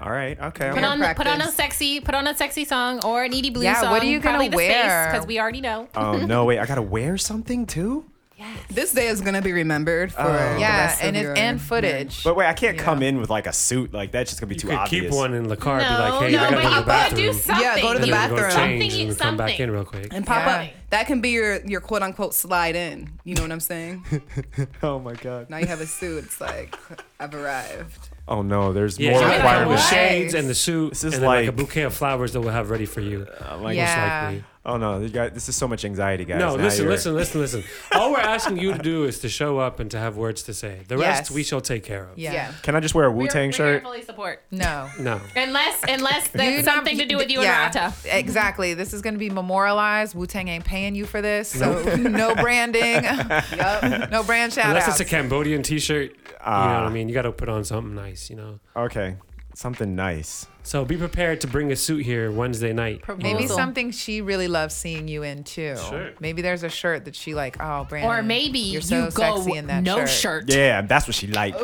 All 0.00 0.10
right, 0.10 0.38
okay. 0.40 0.70
Put 0.72 0.84
on, 0.84 1.14
put 1.14 1.26
on 1.26 1.40
a 1.40 1.48
sexy, 1.48 2.00
put 2.00 2.14
on 2.14 2.26
a 2.26 2.36
sexy 2.36 2.64
song 2.64 3.04
or 3.04 3.24
an 3.24 3.34
Edy 3.34 3.50
Blu 3.50 3.62
Yeah, 3.62 3.80
song. 3.80 3.90
what 3.90 4.02
are 4.02 4.06
you 4.06 4.20
gonna 4.20 4.48
wear? 4.54 5.10
Because 5.12 5.26
we 5.26 5.38
already 5.38 5.60
know. 5.60 5.88
oh 5.94 6.16
no, 6.26 6.44
wait! 6.44 6.58
I 6.58 6.66
gotta 6.66 6.82
wear 6.82 7.18
something 7.18 7.66
too. 7.66 8.04
Yes. 8.38 8.58
This 8.70 8.92
day 8.92 9.06
is 9.06 9.20
gonna 9.20 9.42
be 9.42 9.52
remembered 9.52 10.12
for 10.12 10.22
Oh. 10.22 10.32
the 10.54 10.58
Yeah, 10.58 10.86
rest 10.86 11.02
and 11.02 11.14
of 11.16 11.22
it, 11.22 11.24
your 11.26 11.36
and 11.38 11.60
footage. 11.60 12.24
But 12.24 12.34
wait, 12.34 12.46
I 12.46 12.54
can't 12.54 12.76
come 12.76 13.00
in 13.00 13.20
with 13.20 13.30
like 13.30 13.46
a 13.46 13.52
suit. 13.52 13.92
Like 13.92 14.10
that's 14.10 14.30
just 14.30 14.40
gonna 14.40 14.48
be 14.48 14.56
you. 14.56 14.60
too 14.62 14.66
You 14.68 14.72
could 14.72 14.78
obvious. 14.80 15.02
keep 15.04 15.12
one 15.12 15.34
in 15.34 15.46
the 15.46 15.56
car. 15.56 15.78
and 15.78 15.86
be 15.88 15.92
No, 15.94 16.00
like, 16.00 16.22
hey, 16.24 16.32
no, 16.36 16.42
I 16.42 16.50
gotta 16.50 16.56
but 16.56 16.62
go 16.62 16.62
to 16.62 16.62
you 16.62 16.62
the 16.62 16.70
gotta 16.74 16.86
bathroom. 16.86 17.20
do 17.20 17.32
something. 17.34 17.62
Yeah, 17.64 17.80
go 17.80 17.92
to 17.92 17.98
the 18.00 18.02
And 18.16 18.30
go 18.30 18.36
bathroom. 18.36 18.50
change 18.80 18.94
and 18.94 19.08
Something- 19.10 19.16
come 19.18 19.36
back 19.36 19.60
in 19.60 19.70
real 19.70 19.84
quick. 19.84 20.08
and 20.12 20.26
pop 20.26 20.44
Yeah. 20.44 20.54
up. 20.62 20.68
That 20.90 21.06
can 21.06 21.20
be 21.20 21.28
your 21.30 21.60
your 21.64 21.80
quote 21.80 22.02
unquote 22.02 22.34
slide 22.34 22.74
in. 22.74 23.10
You 23.22 23.36
know 23.36 23.42
what 23.42 23.52
I'm 23.52 23.60
saying? 23.60 24.04
oh 24.82 24.98
my 24.98 25.14
god. 25.14 25.48
now 25.48 25.58
you 25.58 25.66
have 25.66 25.80
a 25.80 25.86
suit. 25.86 26.24
It's 26.24 26.40
like 26.40 26.74
I've 27.20 27.34
arrived. 27.36 28.08
Oh 28.28 28.42
no, 28.42 28.72
there's 28.72 28.98
Yeah, 28.98 29.10
more 29.10 29.20
you 29.22 29.26
gotta 29.26 29.36
with 29.36 29.44
requirements. 29.80 29.88
shades 29.88 30.34
and 30.34 30.48
the 30.48 30.54
suit, 30.54 30.90
This 30.90 31.04
is 31.04 31.14
and 31.14 31.22
then 31.22 31.28
like, 31.28 31.48
a 31.48 31.52
bouquet 31.52 31.82
of 31.82 31.92
flowers 31.94 32.32
that 32.32 32.40
we'll 32.40 32.50
have 32.52 32.70
ready 32.70 32.86
for 32.86 33.00
you. 33.00 33.26
Uh, 33.40 33.54
like, 33.56 33.62
most 33.64 33.76
Yeah. 33.76 34.30
Likely. 34.64 34.74
Oh 34.74 34.76
no, 34.76 35.00
you 35.04 35.08
got, 35.08 35.34
this 35.34 35.48
is 35.48 35.56
so 35.56 35.66
much 35.66 35.84
anxiety, 35.84 36.24
guys. 36.24 36.38
No, 36.38 36.56
Now 36.56 36.62
listen, 36.64 36.84
you're- 36.84 36.94
listen, 36.94 37.14
listen, 37.14 37.40
listen. 37.40 37.64
All 37.92 38.12
we're 38.12 38.18
asking 38.20 38.58
you 38.58 38.72
to 38.72 38.78
do 38.78 39.04
is 39.04 39.18
to 39.20 39.28
show 39.28 39.58
up 39.58 39.80
and 39.80 39.90
to 39.90 39.98
have 39.98 40.16
words 40.16 40.42
to 40.44 40.54
say. 40.54 40.82
The 40.88 40.96
rest 40.96 41.22
Yes. 41.22 41.30
we 41.30 41.42
shall 41.42 41.60
take 41.60 41.82
care 41.84 42.04
of. 42.04 42.18
yeah. 42.18 42.32
Yeah. 42.32 42.52
Can 42.62 42.76
I 42.76 42.80
just 42.80 42.94
wear 42.94 43.06
a 43.06 43.10
Wu 43.10 43.18
We're- 43.18 43.28
Tang 43.30 43.48
we're 43.48 43.52
shirt? 43.52 43.82
fully 43.82 44.02
support. 44.02 44.42
No. 44.50 44.88
No. 45.00 45.20
Unless, 45.36 45.82
unless 45.88 46.26
You 46.26 46.30
there's 46.38 46.64
something 46.64 46.96
to 46.98 47.04
do 47.06 47.16
with 47.16 47.28
you 47.30 47.42
yeah, 47.42 47.66
and 47.66 47.74
Rata. 47.74 47.94
Exactly. 48.16 48.74
This 48.74 48.92
is 48.94 49.02
going 49.02 49.14
to 49.14 49.18
be 49.18 49.30
memorialized. 49.30 50.14
Wu 50.14 50.26
Tang 50.26 50.46
ain't 50.48 50.64
paying 50.64 50.94
you 50.94 51.06
for 51.06 51.20
this, 51.20 51.48
so 51.48 51.82
no 51.96 52.34
branding, 52.36 52.82
yep. 53.04 54.10
no 54.10 54.22
brand 54.22 54.52
shout 54.52 54.66
Unless 54.66 54.88
outs. 54.88 55.00
it's 55.00 55.10
a 55.10 55.12
Cambodian 55.12 55.62
T-shirt, 55.62 56.10
you 56.10 56.16
know 56.18 56.22
what 56.34 56.42
Ah. 56.46 56.86
I 56.86 56.88
mean. 56.90 57.08
You 57.08 57.14
got 57.14 57.22
to 57.22 57.32
put 57.32 57.48
on 57.48 57.64
something 57.64 57.94
nice, 57.94 58.30
you 58.30 58.36
know. 58.36 58.60
Okay, 58.76 59.16
something 59.54 59.94
nice. 59.96 60.46
So 60.64 60.84
be 60.84 60.96
prepared 60.96 61.40
to 61.40 61.48
bring 61.48 61.72
a 61.72 61.76
suit 61.76 62.04
here 62.04 62.30
Wednesday 62.30 62.72
night. 62.72 63.02
Maybe 63.18 63.46
something 63.48 63.90
she 63.90 64.20
really 64.20 64.46
loves 64.46 64.74
seeing 64.74 65.08
you 65.08 65.24
in 65.24 65.42
too. 65.42 65.76
Sure. 65.88 66.10
Maybe 66.20 66.40
there's 66.40 66.62
a 66.62 66.68
shirt 66.68 67.04
that 67.06 67.16
she 67.16 67.34
like. 67.34 67.56
Oh, 67.60 67.84
Brandon. 67.88 68.10
Or 68.10 68.22
maybe 68.22 68.60
you're 68.60 68.80
you 68.80 68.86
so 68.86 69.10
go 69.10 69.36
sexy 69.42 69.58
in 69.58 69.66
that 69.66 69.82
no 69.82 69.98
shirt. 69.98 70.08
shirt. 70.08 70.44
Yeah, 70.48 70.82
that's 70.82 71.08
what 71.08 71.16
she 71.16 71.26
like. 71.26 71.54
Yeah, 71.54 71.60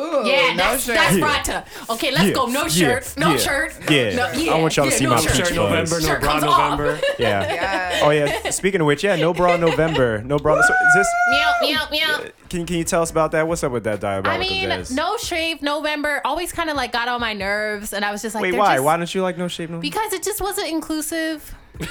no 0.51 0.55
that's, 0.57 0.83
shirt. 0.83 0.95
that's 0.95 1.15
Yeah. 1.17 1.25
Rata. 1.25 1.65
Okay, 1.89 2.11
let's 2.11 2.25
Yeah, 2.27 2.33
go. 2.33 2.45
No 2.47 2.63
yeah, 2.63 2.67
shirt. 2.67 3.13
No 3.17 3.31
yeah, 3.31 3.37
shirt. 3.37 3.73
yeah. 3.89 4.15
No, 4.15 4.53
I 4.53 4.59
want 4.61 4.75
y'all 4.75 4.85
to 4.85 4.91
yeah, 4.91 4.97
see 4.97 5.03
no 5.05 5.09
my 5.11 5.21
shirt. 5.21 5.31
peach 5.33 5.45
Shirt 5.47 5.55
November, 5.55 6.01
no 6.01 6.19
bra 6.19 6.29
comes 6.31 6.43
off. 6.43 6.79
November. 6.79 6.99
Yeah. 7.17 7.39
Yes. 7.59 8.01
Oh 8.03 8.09
yeah. 8.11 8.49
Speaking 8.51 8.81
of 8.81 8.87
which, 8.87 9.03
yeah, 9.03 9.15
no 9.15 9.33
bra 9.33 9.55
November. 9.57 10.21
No 10.23 10.37
bra. 10.37 10.61
So 10.61 10.73
is 10.73 10.93
this? 10.95 11.07
Meow, 11.31 11.51
meow, 11.61 11.87
meow. 11.89 12.23
Can 12.49 12.65
Can 12.65 12.77
you 12.77 12.83
tell 12.83 13.01
us 13.01 13.11
about 13.11 13.31
that? 13.31 13.47
What's 13.47 13.63
up 13.63 13.71
with 13.71 13.83
that 13.83 14.03
I 14.03 14.37
mean, 14.39 14.69
no 14.91 15.17
shave 15.17 15.61
November 15.61 16.21
always 16.25 16.51
kind 16.51 16.69
of 16.69 16.75
like 16.75 16.91
got 16.91 17.07
on 17.07 17.21
my 17.21 17.33
nerves, 17.33 17.93
and 17.93 18.03
I 18.03 18.11
was 18.11 18.21
just 18.21 18.33
like, 18.35 18.41
Wait, 18.41 18.55
why? 18.55 18.79
Just- 18.89 18.93
Why 18.93 18.97
don't 18.97 19.15
you 19.15 19.21
like 19.21 19.37
no 19.37 19.47
shape 19.47 19.69
November? 19.69 19.81
Because 19.81 20.13
it 20.13 20.23
just 20.23 20.41
wasn't 20.41 20.67
inclusive. 20.69 21.55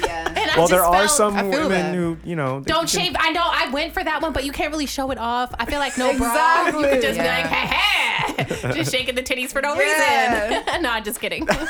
Yeah. 0.00 0.28
And 0.28 0.50
I 0.50 0.56
well, 0.58 0.68
there 0.68 0.78
just 0.80 0.90
are 0.92 0.94
felt- 0.94 1.10
some 1.10 1.36
I 1.36 1.40
feel 1.40 1.62
women 1.62 1.70
that. 1.70 1.94
who, 1.94 2.18
you 2.22 2.36
know, 2.36 2.60
they 2.60 2.70
Don't 2.70 2.80
can- 2.88 3.00
shave. 3.06 3.16
I 3.18 3.30
know 3.30 3.40
I 3.42 3.70
went 3.70 3.94
for 3.94 4.04
that 4.04 4.20
one, 4.20 4.32
but 4.34 4.44
you 4.44 4.52
can't 4.52 4.70
really 4.70 4.84
show 4.86 5.10
it 5.10 5.16
off. 5.18 5.54
I 5.58 5.64
feel 5.64 5.78
like 5.78 5.96
no 5.96 6.16
bra. 6.16 6.26
You 6.28 6.84
Exactly. 6.84 6.88
could 6.90 7.02
just 7.02 7.16
Yeah. 7.16 7.22
be 7.22 7.42
like, 7.42 7.52
hey, 7.52 8.44
hey, 8.44 8.72
just 8.74 8.92
shaking 8.92 9.14
the 9.14 9.22
titties 9.22 9.50
for 9.52 9.62
no 9.62 9.74
Yeah. 9.74 10.48
reason. 10.60 10.82
no, 10.82 10.90
I'm 10.90 11.02
just 11.02 11.18
kidding. 11.18 11.46
But 11.46 11.66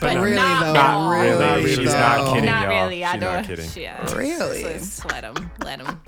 but 0.00 0.14
not 0.14 0.22
really 0.22 0.36
not, 0.36 0.60
though. 0.64 0.72
not 0.72 0.74
Not 0.74 1.10
Really, 1.10 1.28
really. 1.30 1.62
really, 1.64 1.76
She's 1.76 1.92
not 1.94 2.18
though. 2.24 2.32
kidding, 2.32 2.44
Not 2.46 2.68
y'all. 2.68 2.82
really. 2.84 3.04
I 3.04 3.12
She's 3.12 3.20
know. 3.20 3.32
not 3.34 3.44
kidding. 3.46 3.70
Yeah. 3.76 4.14
Really? 4.16 4.62
Just 4.64 5.04
let 5.10 5.24
him. 5.24 5.50
Let 5.64 5.80
him. 5.80 6.00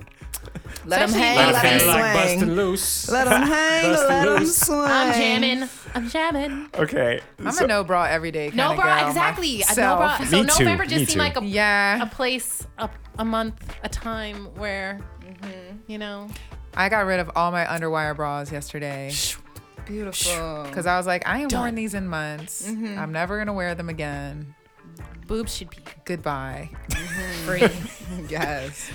Let 0.85 0.99
them 1.09 1.19
hang. 1.19 1.37
Let 1.37 1.53
Let 1.53 1.63
them 1.63 1.79
feel 1.79 1.87
like 1.87 2.01
swing. 2.03 2.39
busting 2.39 2.55
loose. 2.55 3.09
Let 3.09 3.25
them 3.29 3.41
hang. 3.47 3.91
Bustin' 3.93 4.09
Let 4.09 4.25
them 4.25 4.45
swing. 4.45 4.79
I'm 4.81 5.13
jamming. 5.13 5.69
I'm 5.95 6.09
jamming. 6.09 6.69
Okay. 6.77 7.19
I'm 7.39 7.51
so- 7.51 7.65
a 7.65 7.67
no 7.67 7.83
bra 7.83 8.03
every 8.05 8.31
day 8.31 8.51
No 8.53 8.75
bra, 8.75 8.99
girl 8.99 9.07
exactly. 9.09 9.63
No 9.77 9.95
bra. 9.97 10.17
So 10.17 10.23
Me 10.41 10.47
too, 10.49 10.63
November 10.63 10.83
me 10.83 10.89
just 10.89 10.99
too. 11.05 11.11
seemed 11.11 11.19
like 11.19 11.37
a, 11.37 11.43
Yeah. 11.45 12.01
a 12.03 12.07
place, 12.07 12.67
a, 12.77 12.89
a 13.19 13.25
month, 13.25 13.75
a 13.83 13.89
time 13.89 14.47
where, 14.55 14.99
you 15.87 15.97
know. 15.97 16.27
I 16.75 16.89
got 16.89 17.05
rid 17.05 17.19
of 17.19 17.29
all 17.35 17.51
my 17.51 17.65
underwire 17.65 18.15
bras 18.15 18.51
yesterday. 18.51 19.11
Beautiful. 19.85 20.63
Because 20.63 20.85
I 20.87 20.97
was 20.97 21.05
like, 21.05 21.27
I 21.27 21.41
ain't 21.41 21.51
Done. 21.51 21.59
worn 21.61 21.75
these 21.75 21.93
in 21.93 22.07
months. 22.07 22.67
Mhm. 22.67 22.97
I'm 22.97 23.11
never 23.11 23.37
gonna 23.37 23.53
wear 23.53 23.75
them 23.75 23.89
again. 23.89 24.55
Boobs 25.27 25.55
should 25.55 25.69
be 25.69 25.77
Goodbye. 26.05 26.69
free. 27.45 27.67
yes. 28.29 28.89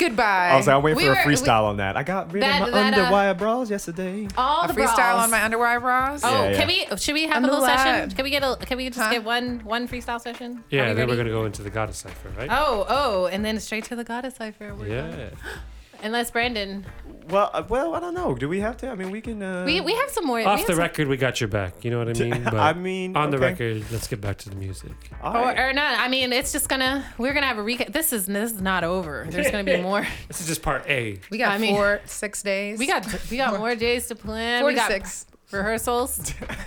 Goodbye. 0.00 0.48
I 0.52 0.56
was 0.56 0.66
like, 0.66 0.76
I'm 0.76 0.82
waiting 0.82 0.96
We 0.96 1.04
for 1.04 1.12
a 1.12 1.24
were- 1.24 1.28
we- 1.30 1.34
freestyle 1.36 1.64
on 1.64 1.76
that. 1.76 1.96
I 1.96 2.02
got 2.02 2.32
rid 2.32 2.42
That- 2.42 2.62
of 2.62 2.72
my 2.72 2.90
that, 2.90 2.94
uh, 2.98 3.10
underwire 3.10 3.36
bras 3.38 3.68
yesterday. 3.70 4.26
All 4.36 4.62
a 4.64 4.68
the 4.68 4.72
freestyle 4.74 4.96
bras. 4.96 5.24
on 5.24 5.30
my 5.30 5.38
underwire 5.40 5.80
bras. 5.80 6.22
Oh, 6.24 6.48
Yeah, 6.48 6.56
can 6.56 6.66
we? 6.66 6.86
Should 6.96 7.14
we 7.14 7.24
have 7.28 7.36
On 7.36 7.44
a 7.44 7.46
the 7.48 7.52
little 7.60 7.66
session? 7.68 8.10
Can 8.10 8.24
we 8.24 8.30
get 8.30 8.42
a? 8.42 8.56
Can 8.64 8.78
we 8.78 8.88
just 8.90 9.10
get 9.10 9.22
one 9.24 9.60
one 9.64 9.86
freestyle 9.86 10.20
session? 10.20 10.64
Yeah, 10.70 10.88
we 10.88 10.94
then 10.94 11.08
we're 11.08 11.16
gonna 11.16 11.30
go 11.30 11.44
into 11.44 11.62
the 11.62 11.70
goddess 11.70 11.98
cipher, 11.98 12.30
right? 12.38 12.48
Oh, 12.50 12.86
oh, 12.88 13.26
and 13.26 13.44
then 13.44 13.60
straight 13.60 13.84
to 13.84 13.96
the 13.96 14.04
goddess 14.04 14.36
cipher. 14.36 14.74
We're 14.74 14.86
Yeah. 14.88 15.02
going. 15.02 15.30
Unless 16.02 16.30
Brandon, 16.30 16.84
Well, 17.28 17.50
uh, 17.52 17.62
well, 17.68 17.94
I 17.94 18.00
don't 18.00 18.14
know. 18.14 18.34
Do 18.34 18.48
we 18.48 18.60
have 18.60 18.76
to? 18.78 18.88
I 18.90 18.94
mean, 18.94 19.10
we 19.10 19.20
can. 19.20 19.42
Uh, 19.42 19.64
we 19.64 19.80
we 19.80 19.94
have 19.94 20.10
some 20.10 20.24
more. 20.26 20.38
we 20.38 20.44
Off 20.44 20.58
have 20.60 20.66
the 20.66 20.72
some- 20.72 20.80
record, 20.80 21.08
we 21.08 21.16
got 21.16 21.40
your 21.40 21.48
back. 21.48 21.84
You 21.84 21.90
know 21.90 21.98
what 21.98 22.08
I 22.08 22.12
mean? 22.24 22.42
But 22.44 22.54
I 22.56 22.72
mean, 22.72 23.16
on 23.16 23.30
the 23.30 23.36
okay. 23.36 23.46
record, 23.46 23.84
let's 23.92 24.08
get 24.08 24.20
back 24.20 24.38
to 24.38 24.50
the 24.50 24.56
music. 24.56 24.92
All 25.22 25.36
Or, 25.36 25.44
right. 25.44 25.58
or 25.58 25.72
not. 25.72 25.98
I 26.00 26.08
mean, 26.08 26.32
it's 26.32 26.50
just 26.52 26.68
gonna. 26.68 27.04
We're 27.18 27.34
gonna 27.34 27.46
have 27.46 27.58
a 27.58 27.62
recap. 27.62 27.92
This 27.92 28.12
is 28.12 28.26
this 28.26 28.52
is 28.52 28.60
not 28.60 28.82
over. 28.84 29.26
There's 29.30 29.50
gonna 29.50 29.64
be 29.64 29.76
more. 29.90 30.06
This 30.28 30.40
is 30.40 30.46
just 30.48 30.62
part 30.62 30.86
A. 30.88 31.18
We 31.30 31.38
got 31.38 31.52
I 31.52 31.58
mean- 31.58 31.74
four, 31.74 32.00
six 32.06 32.42
days. 32.42 32.78
We 32.78 32.86
got 32.86 33.06
we 33.30 33.36
got 33.36 33.58
more 33.58 33.74
days 33.74 34.06
to 34.08 34.14
plan. 34.16 34.62
Four 34.62 34.68
we 34.68 34.74
to 34.74 34.80
got 34.80 34.90
six. 34.90 35.26
Rehearsals. 35.52 36.32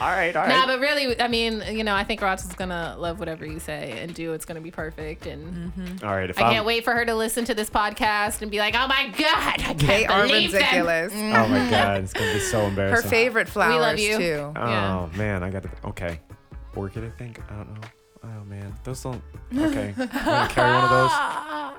All 0.00 0.06
right, 0.10 0.34
all 0.36 0.42
right. 0.44 0.48
Nah, 0.48 0.66
but 0.66 0.78
really, 0.78 1.20
I 1.20 1.26
mean, 1.26 1.60
you 1.72 1.82
know, 1.82 1.92
I 1.92 2.04
think 2.04 2.20
Rox 2.20 2.44
is 2.48 2.52
gonna 2.52 2.94
love 2.98 3.18
whatever 3.18 3.44
you 3.44 3.58
say 3.58 3.98
and 4.00 4.14
do. 4.14 4.32
It's 4.32 4.44
gonna 4.44 4.60
be 4.60 4.70
perfect, 4.70 5.26
and 5.26 5.72
mm-hmm. 5.72 6.06
all 6.06 6.14
right. 6.14 6.30
If 6.30 6.38
I 6.40 6.44
I'm, 6.44 6.52
can't 6.52 6.66
wait 6.66 6.84
for 6.84 6.94
her 6.94 7.04
to 7.04 7.16
listen 7.16 7.44
to 7.46 7.54
this 7.54 7.68
podcast 7.68 8.42
and 8.42 8.48
be 8.50 8.58
like, 8.58 8.76
"Oh 8.76 8.86
my 8.86 9.08
god, 9.08 9.60
I 9.60 9.74
can't 9.74 9.78
They 9.80 10.06
are 10.06 10.24
believe 10.26 10.52
them." 10.52 10.60
ridiculous. 10.60 11.12
Mm. 11.12 11.34
Oh 11.44 11.48
my 11.48 11.68
god, 11.68 12.04
it's 12.04 12.12
gonna 12.12 12.32
be 12.32 12.38
so 12.38 12.60
embarrassing. 12.60 12.76
Her 12.76 12.82
embarrassing. 12.84 13.10
favorite 13.10 13.48
flowers 13.48 13.74
we 13.74 13.80
love 13.80 13.98
you. 13.98 14.18
too. 14.18 14.52
Oh 14.54 14.68
Yeah. 14.68 15.08
man, 15.16 15.42
I 15.42 15.50
got 15.50 15.64
to. 15.64 15.70
Okay, 15.86 16.20
orchid. 16.76 17.02
I 17.04 17.10
think. 17.18 17.40
I 17.50 17.56
don't 17.56 17.74
know. 17.74 17.88
Oh 18.22 18.44
man, 18.44 18.72
those 18.84 19.02
don't. 19.02 19.20
Okay, 19.52 19.94
I'm 19.98 20.08
gonna 20.08 20.48
carry 20.48 20.74
one 20.74 20.84
of 20.84 20.90
those. 20.90 21.78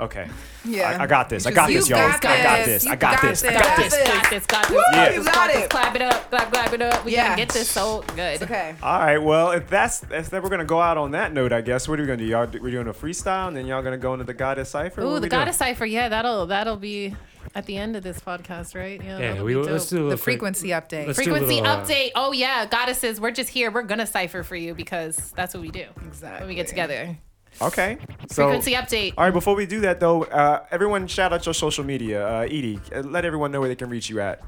Okay. 0.00 0.28
Yeah. 0.64 0.96
I, 0.98 1.02
I 1.02 1.06
got 1.08 1.28
this. 1.28 1.44
I 1.46 1.50
got 1.50 1.68
this, 1.68 1.88
y'all. 1.88 1.98
I 1.98 2.10
got 2.12 2.22
got 2.22 2.64
this. 2.64 2.84
this. 2.84 2.86
I 2.86 2.96
got 2.96 3.20
got 3.20 3.22
this. 3.22 3.42
I 3.44 3.52
got 3.52 3.76
this. 3.76 3.90
Got 3.98 4.30
this, 4.30 4.46
got 4.46 4.62
this, 4.68 4.70
Woo, 4.70 4.82
got 4.92 5.10
you 5.12 5.16
this, 5.18 5.24
got 5.26 5.34
got 5.34 5.52
this. 5.52 5.64
it. 5.64 5.70
Clap 5.70 5.96
it 5.96 6.02
up, 6.02 6.30
clap, 6.30 6.52
clap 6.52 6.72
it 6.72 6.82
up. 6.82 7.04
We 7.04 7.12
Yes. 7.12 7.26
gonna 7.26 7.36
get 7.36 7.48
this 7.48 7.68
so 7.68 8.02
good. 8.14 8.18
It's 8.34 8.42
okay. 8.42 8.74
All 8.82 8.98
right. 9.00 9.18
Well, 9.18 9.50
if 9.52 9.68
that's 9.68 10.04
if 10.10 10.30
that 10.30 10.42
we're 10.42 10.50
gonna 10.50 10.64
go 10.64 10.80
out 10.80 10.98
on 10.98 11.10
that 11.12 11.32
note, 11.32 11.52
I 11.52 11.62
guess. 11.62 11.88
What 11.88 11.98
are 11.98 12.02
we 12.02 12.06
gonna 12.06 12.18
do? 12.18 12.24
Y'all, 12.26 12.46
we're 12.60 12.70
doing 12.70 12.86
a 12.88 12.92
freestyle, 12.94 13.48
and 13.48 13.56
then 13.56 13.66
y'all 13.66 13.82
gonna 13.82 13.98
go 13.98 14.12
into 14.12 14.24
the 14.24 14.34
goddess 14.34 14.70
cipher. 14.70 15.00
Ooh, 15.02 15.14
we 15.14 15.20
the 15.20 15.28
goddess 15.28 15.56
cipher. 15.56 15.86
Yeah, 15.86 16.08
that'll 16.08 16.46
that'll 16.46 16.76
be 16.76 17.16
at 17.54 17.66
the 17.66 17.76
end 17.76 17.96
of 17.96 18.02
this 18.04 18.20
podcast, 18.20 18.76
right? 18.76 19.02
Yeah. 19.02 19.18
Yeah, 19.18 19.42
we 19.42 19.56
let's 19.56 19.88
do 19.88 19.96
a 19.96 19.98
little 19.98 20.10
The 20.10 20.16
quick- 20.16 20.24
frequency 20.24 20.68
update. 20.68 21.06
let's 21.06 21.16
Frequency 21.18 21.56
little, 21.60 21.66
uh, 21.66 21.84
update. 21.84 22.10
Oh 22.14 22.32
yeah, 22.32 22.66
goddesses. 22.66 23.20
We're 23.20 23.30
just 23.32 23.48
here. 23.50 23.70
We're 23.70 23.82
gonna 23.82 24.06
cipher 24.06 24.42
for 24.44 24.54
you 24.54 24.74
because 24.74 25.32
that's 25.34 25.54
what 25.54 25.60
we 25.62 25.70
do 25.70 25.86
Exactly. 26.06 26.40
when 26.40 26.48
we 26.48 26.54
get 26.54 26.68
together. 26.68 27.16
Okay. 27.60 27.98
So. 28.30 28.48
Frequency 28.48 28.72
update. 28.74 29.14
All 29.16 29.24
right. 29.24 29.32
Before 29.32 29.54
we 29.54 29.66
do 29.66 29.80
that, 29.80 30.00
though, 30.00 30.24
uh, 30.24 30.64
everyone 30.70 31.06
shout 31.06 31.32
out 31.32 31.44
your 31.44 31.54
social 31.54 31.84
media. 31.84 32.26
Uh, 32.26 32.42
Edy, 32.42 32.78
uh, 32.94 33.00
let 33.00 33.24
everyone 33.24 33.50
know 33.50 33.60
where 33.60 33.68
they 33.68 33.76
can 33.76 33.90
reach 33.90 34.08
you 34.10 34.20
at. 34.20 34.40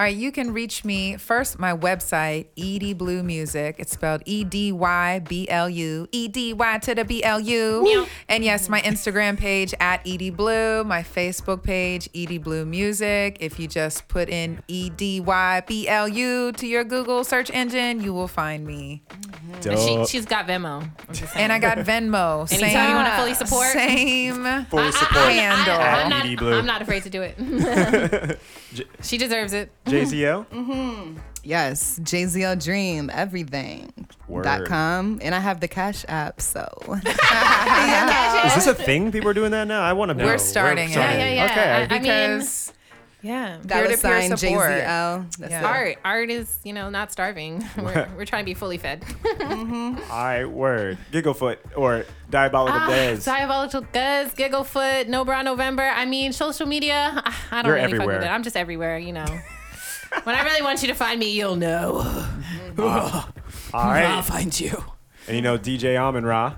All 0.00 0.06
right, 0.06 0.16
you 0.16 0.32
can 0.32 0.52
reach 0.52 0.84
me 0.84 1.16
first 1.16 1.60
my 1.60 1.72
website, 1.72 2.46
Edy 2.56 2.94
Blu 2.94 3.22
Music. 3.22 3.76
It's 3.78 3.92
spelled 3.92 4.22
E 4.24 4.42
D 4.42 4.72
Y 4.72 5.20
B 5.20 5.48
L 5.48 5.70
U, 5.70 6.08
E 6.10 6.26
D 6.26 6.52
Y 6.52 6.78
to 6.78 6.96
the 6.96 7.04
B 7.04 7.22
L 7.22 7.38
U. 7.38 8.04
And 8.28 8.42
yes, 8.42 8.68
my 8.68 8.80
Instagram 8.80 9.38
page 9.38 9.72
at 9.78 10.04
Edy 10.04 10.30
Blu, 10.30 10.82
my 10.82 11.04
Facebook 11.04 11.62
page, 11.62 12.08
Edy 12.12 12.38
Blu 12.38 12.64
Music. 12.64 13.36
If 13.38 13.60
you 13.60 13.68
just 13.68 14.08
put 14.08 14.28
in 14.28 14.60
E 14.66 14.90
D 14.90 15.20
Y 15.20 15.62
B 15.64 15.86
L 15.86 16.08
U 16.08 16.50
to 16.50 16.66
your 16.66 16.82
Google 16.82 17.22
search 17.22 17.48
engine, 17.52 18.00
you 18.00 18.12
will 18.12 18.26
find 18.26 18.66
me. 18.66 19.00
And 19.52 19.78
she, 19.78 19.94
Dope. 19.94 20.08
she's 20.08 20.26
got 20.26 20.48
Venmo. 20.48 20.82
I'm 20.82 21.14
just 21.14 21.32
saying. 21.32 21.44
And 21.44 21.52
I 21.52 21.60
got 21.60 21.78
Venmo. 21.78 22.50
Anytime 22.50 22.70
same, 22.70 22.88
you 22.88 22.94
want 22.96 23.08
to 23.08 23.16
fully 23.16 23.34
support. 23.34 23.68
Same 23.68 24.64
Full 24.64 24.90
support. 24.92 25.28
handle. 25.28 25.76
I, 25.76 26.00
am 26.02 26.12
Edy 26.12 26.34
not, 26.34 26.38
Blue. 26.40 26.58
I'm 26.58 26.66
not 26.66 26.82
afraid 26.82 27.04
to 27.04 27.10
do 27.10 27.22
it. 27.22 28.40
She 29.02 29.18
deserves 29.18 29.52
it. 29.52 29.70
JZL. 29.86 30.46
Mm-hmm. 30.48 31.18
Yes, 31.42 31.98
JZL 32.02 32.62
Dream, 32.64 33.10
everything. 33.12 33.92
Word. 34.28 34.44
Dot 34.44 34.64
com. 34.64 35.18
And 35.22 35.34
I 35.34 35.40
have 35.40 35.60
the 35.60 35.68
Cash 35.68 36.04
App, 36.08 36.40
so. 36.40 36.66
Is 36.88 37.04
this 38.54 38.66
a 38.66 38.74
thing? 38.74 39.12
People 39.12 39.28
are 39.28 39.34
doing 39.34 39.50
that 39.50 39.66
now. 39.68 39.82
I 39.82 39.92
want 39.92 40.08
to. 40.10 40.14
No, 40.14 40.24
We're 40.24 40.32
we're 40.32 40.38
starting 40.38 40.88
it. 40.88 40.92
starting 40.92 41.20
Yeah, 41.20 41.28
yeah, 41.28 41.44
yeah. 41.44 41.50
Okay. 41.50 41.70
I, 41.70 41.82
I 41.84 41.88
mean, 41.88 42.02
Because 42.02 42.72
yeah. 43.20 43.58
Dollar 43.66 43.88
Peer-to-peer 43.88 43.96
sign 44.28 44.36
support. 44.38 44.70
JZL. 44.70 45.36
That's 45.36 45.50
Yeah. 45.50 45.66
Art, 45.66 45.96
art 46.04 46.30
is 46.30 46.58
you 46.64 46.72
know 46.72 46.88
not 46.88 47.12
starving. 47.12 47.62
We're, 47.76 48.08
we're 48.16 48.24
trying 48.24 48.44
to 48.44 48.46
be 48.46 48.54
fully 48.54 48.78
fed. 48.78 49.04
All 49.40 49.94
right. 50.10 50.44
Word. 50.46 50.96
Gigglefoot 51.12 51.58
or 51.76 52.06
diabolical 52.30 52.80
Ah, 52.80 52.88
Dez. 52.88 53.24
Diabolical 53.24 53.82
Guz, 53.82 54.32
Gigglefoot, 54.34 55.08
No 55.08 55.26
Bra 55.26 55.42
November. 55.42 55.84
I 55.84 56.06
mean, 56.06 56.32
social 56.32 56.66
media. 56.66 57.22
I, 57.22 57.34
I 57.50 57.62
don't 57.62 57.66
You're 57.66 57.74
really 57.86 57.98
fuck 57.98 58.06
with 58.06 58.22
it. 58.22 58.28
I'm 58.28 58.42
just 58.42 58.56
everywhere, 58.56 58.96
you 58.98 59.12
know. 59.12 59.26
When 60.22 60.34
I 60.34 60.42
really 60.44 60.62
want 60.62 60.80
you 60.82 60.88
to 60.88 60.94
find 60.94 61.18
me, 61.20 61.32
you'll 61.32 61.56
know. 61.56 61.96
All 62.78 63.24
I'll 63.74 63.90
right. 63.90 64.24
find 64.24 64.58
you. 64.58 64.84
And 65.26 65.36
you 65.36 65.42
know 65.42 65.58
DJ 65.58 65.96
Amon 65.98 66.24
Ra. 66.24 66.56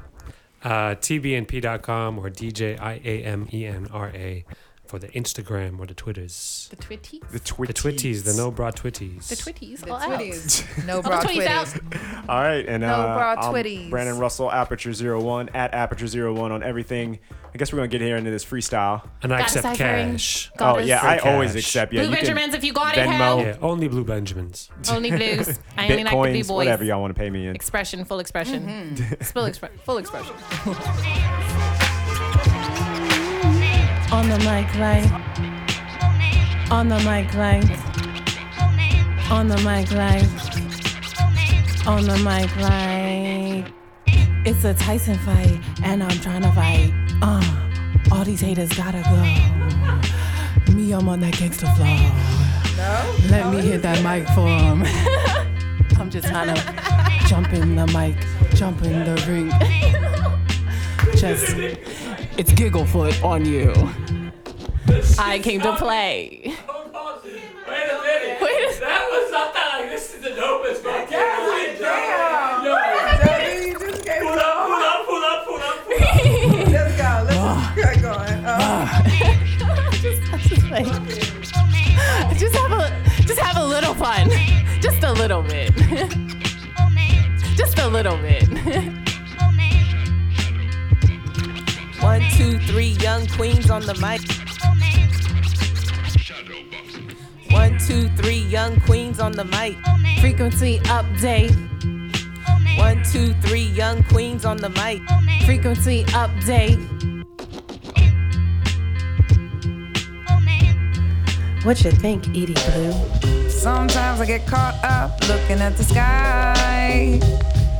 Uh, 0.62 0.94
tbnp.com 0.96 2.18
or 2.18 2.28
DJ 2.30 2.78
I-A-M-E-N-R-A 2.80 4.44
for 4.86 4.98
the 4.98 5.08
Instagram 5.08 5.78
or 5.78 5.86
the 5.86 5.94
Twitters. 5.94 6.68
The 6.70 6.76
Twitties. 6.76 7.28
The 7.30 7.40
Twitties. 7.40 7.66
The 7.66 7.74
Twitties, 7.74 8.24
the 8.24 8.34
no 8.34 8.50
bra 8.50 8.70
Twitties. 8.70 9.28
The 9.28 9.36
Twitties. 9.36 9.80
The 9.80 9.90
all 9.92 9.96
out. 9.98 10.20
Twitties. 10.20 10.86
no 10.86 10.96
All 10.96 11.02
bra 11.02 11.20
the 11.20 11.28
Twitties 11.28 11.46
twitties. 11.46 12.05
All 12.28 12.40
right, 12.40 12.66
and 12.66 12.80
No 12.82 12.88
uh, 12.88 13.16
bra 13.16 13.34
I'm 13.38 13.52
twitties. 13.54 13.90
Brandon 13.90 14.18
Russell, 14.18 14.50
Aperture 14.50 14.92
Zero 14.92 15.20
One 15.22 15.48
at 15.50 15.72
Aperture 15.74 16.06
Zero 16.06 16.34
One 16.34 16.52
on 16.52 16.62
everything. 16.62 17.18
I 17.54 17.58
guess 17.58 17.72
we're 17.72 17.78
gonna 17.78 17.88
get 17.88 18.00
here 18.00 18.16
into 18.16 18.30
this 18.30 18.44
freestyle. 18.44 19.08
And 19.22 19.32
I 19.32 19.38
Goddess 19.38 19.56
accept 19.56 19.76
ciphering. 19.78 20.12
cash. 20.12 20.50
Oh 20.54 20.58
Goddess. 20.58 20.86
yeah, 20.88 21.00
I 21.02 21.18
Free 21.18 21.30
always 21.30 21.54
accept. 21.54 21.92
Yeah, 21.92 22.00
Blue 22.02 22.10
you 22.10 22.16
can 22.16 22.24
Benjamins, 22.26 22.54
if 22.54 22.64
you 22.64 22.72
got 22.72 22.96
it, 22.96 23.00
Venmo, 23.06 23.12
hell. 23.12 23.40
Yeah, 23.40 23.56
only 23.62 23.88
blue 23.88 24.04
Benjamins. 24.04 24.68
Only 24.90 25.10
blues. 25.10 25.58
I 25.76 25.84
only 25.90 26.04
like 26.04 26.12
the 26.12 26.16
blue 26.16 26.26
Bitcoins, 26.28 26.48
boys. 26.48 26.56
whatever 26.66 26.84
y'all 26.84 27.00
want 27.00 27.14
to 27.14 27.18
pay 27.18 27.30
me 27.30 27.46
in. 27.46 27.54
Expression, 27.54 28.04
full 28.04 28.18
expression. 28.18 28.96
Full, 29.22 29.44
expre- 29.44 29.70
full 29.80 29.98
expression. 29.98 30.34
On 34.12 34.28
the 34.28 34.38
mic 34.38 34.74
line. 34.76 35.10
On 36.70 36.88
the 36.88 36.98
mic 37.00 37.32
line. 37.34 37.64
On 39.30 39.48
the 39.48 39.56
mic 39.58 39.90
line. 39.92 40.65
On 41.86 42.02
the 42.04 42.16
mic 42.18 42.54
like 42.56 43.72
It's 44.44 44.64
a 44.64 44.74
Tyson 44.74 45.16
fight, 45.18 45.60
and 45.84 46.02
I'm 46.02 46.18
trying 46.20 46.42
to 46.42 46.52
fight. 46.52 46.92
Uh, 47.22 47.42
all 48.12 48.24
these 48.24 48.40
haters 48.40 48.72
gotta 48.72 49.02
go. 49.02 50.72
Me, 50.74 50.92
I'm 50.92 51.08
on 51.08 51.20
that 51.20 51.36
gangster 51.38 51.66
flow. 51.76 51.96
Let 53.30 53.52
me 53.52 53.60
hit 53.60 53.82
that 53.82 54.02
mic 54.04 54.26
for 54.34 54.48
'em. 54.48 54.82
I'm 56.00 56.10
just 56.10 56.28
trying 56.28 56.54
to 56.54 57.26
jump 57.28 57.52
in 57.52 57.76
the 57.76 57.86
mic, 57.88 58.16
jump 58.54 58.82
in 58.82 59.04
the 59.04 59.16
ring. 59.28 59.50
Just, 61.16 61.56
it's 62.36 62.52
Gigglefoot 62.52 63.24
on 63.24 63.44
you. 63.46 63.72
I 65.18 65.38
came 65.38 65.60
to 65.62 65.74
play. 65.76 66.42
Wait 66.44 66.56
a 66.58 68.02
minute. 68.02 68.40
Wait. 68.42 68.80
That 68.80 69.08
was 69.10 69.30
something 69.30 69.54
like 69.54 69.55
this 70.06 70.14
is 70.14 70.22
the 70.22 70.40
dopest 70.40 70.84
man. 70.84 71.08
Damn. 71.10 72.64
Yo. 72.64 72.76
Debbie, 73.24 73.68
you 73.68 73.78
just 73.78 74.04
gave 74.04 74.22
Pull 74.22 74.38
up, 74.38 74.66
pull 74.66 74.74
up, 74.74 75.06
pull 75.06 75.22
up, 75.22 75.46
pull 75.46 75.56
up, 75.56 75.84
pull 75.84 75.94
up. 75.96 76.68
Let's 76.68 76.96
go. 76.96 77.10
Let's 77.26 77.74
get 77.74 78.02
going. 78.02 78.44
Uh, 78.44 79.02
just, 80.00 80.22
like, 80.70 80.86
just 82.38 82.54
have 82.54 82.72
a, 82.72 82.90
just 83.22 83.40
have 83.40 83.56
a 83.56 83.66
little 83.66 83.94
fun, 83.94 84.30
just 84.80 85.02
a 85.02 85.12
little 85.12 85.42
bit, 85.42 85.74
just 87.56 87.78
a 87.78 87.88
little 87.88 88.16
bit. 88.18 88.46
One, 92.00 92.22
two, 92.36 92.58
three, 92.60 92.96
young 93.00 93.26
queens 93.26 93.70
on 93.70 93.82
the 93.82 93.94
mic. 93.94 94.45
One, 97.56 97.78
two, 97.78 98.08
three, 98.10 98.42
young 98.56 98.78
queens 98.80 99.18
on 99.18 99.32
the 99.32 99.44
mic. 99.44 99.76
Frequency 100.20 100.78
update. 100.80 101.56
One, 102.76 103.02
two, 103.02 103.32
three, 103.44 103.68
young 103.82 104.02
queens 104.04 104.44
on 104.44 104.58
the 104.58 104.68
mic. 104.68 105.00
Frequency 105.46 106.04
update. 106.22 106.78
What 111.64 111.82
you 111.82 111.92
think, 111.92 112.28
Edy 112.28 112.52
Blu? 112.52 112.92
Sometimes 113.48 114.20
I 114.20 114.26
get 114.26 114.46
caught 114.46 114.78
up 114.84 115.18
looking 115.26 115.62
at 115.62 115.78
the 115.78 115.84
sky. 115.84 117.18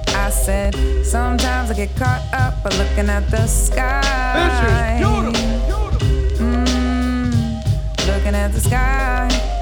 I 0.08 0.30
said, 0.30 0.74
sometimes 1.04 1.70
I 1.70 1.74
get 1.74 1.94
caught 1.96 2.24
up 2.32 2.64
by 2.64 2.70
looking 2.78 3.10
at 3.10 3.30
the 3.30 3.46
sky. 3.46 4.96
Beautiful. 4.98 5.90
Mm, 6.40 8.06
looking 8.06 8.34
at 8.34 8.52
the 8.54 8.60
sky. 8.60 9.55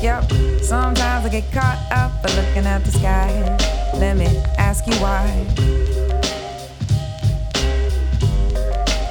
Yep, 0.00 0.30
sometimes 0.62 1.26
I 1.26 1.28
get 1.28 1.50
caught 1.50 1.84
up 1.90 2.22
by 2.22 2.32
looking 2.36 2.66
at 2.66 2.84
the 2.84 2.92
sky. 2.92 3.28
Let 3.94 4.16
me 4.16 4.26
ask 4.56 4.86
you 4.86 4.94
why. 4.94 5.26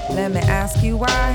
Let 0.10 0.32
me 0.32 0.40
ask 0.40 0.82
you 0.82 0.96
why. 0.96 1.34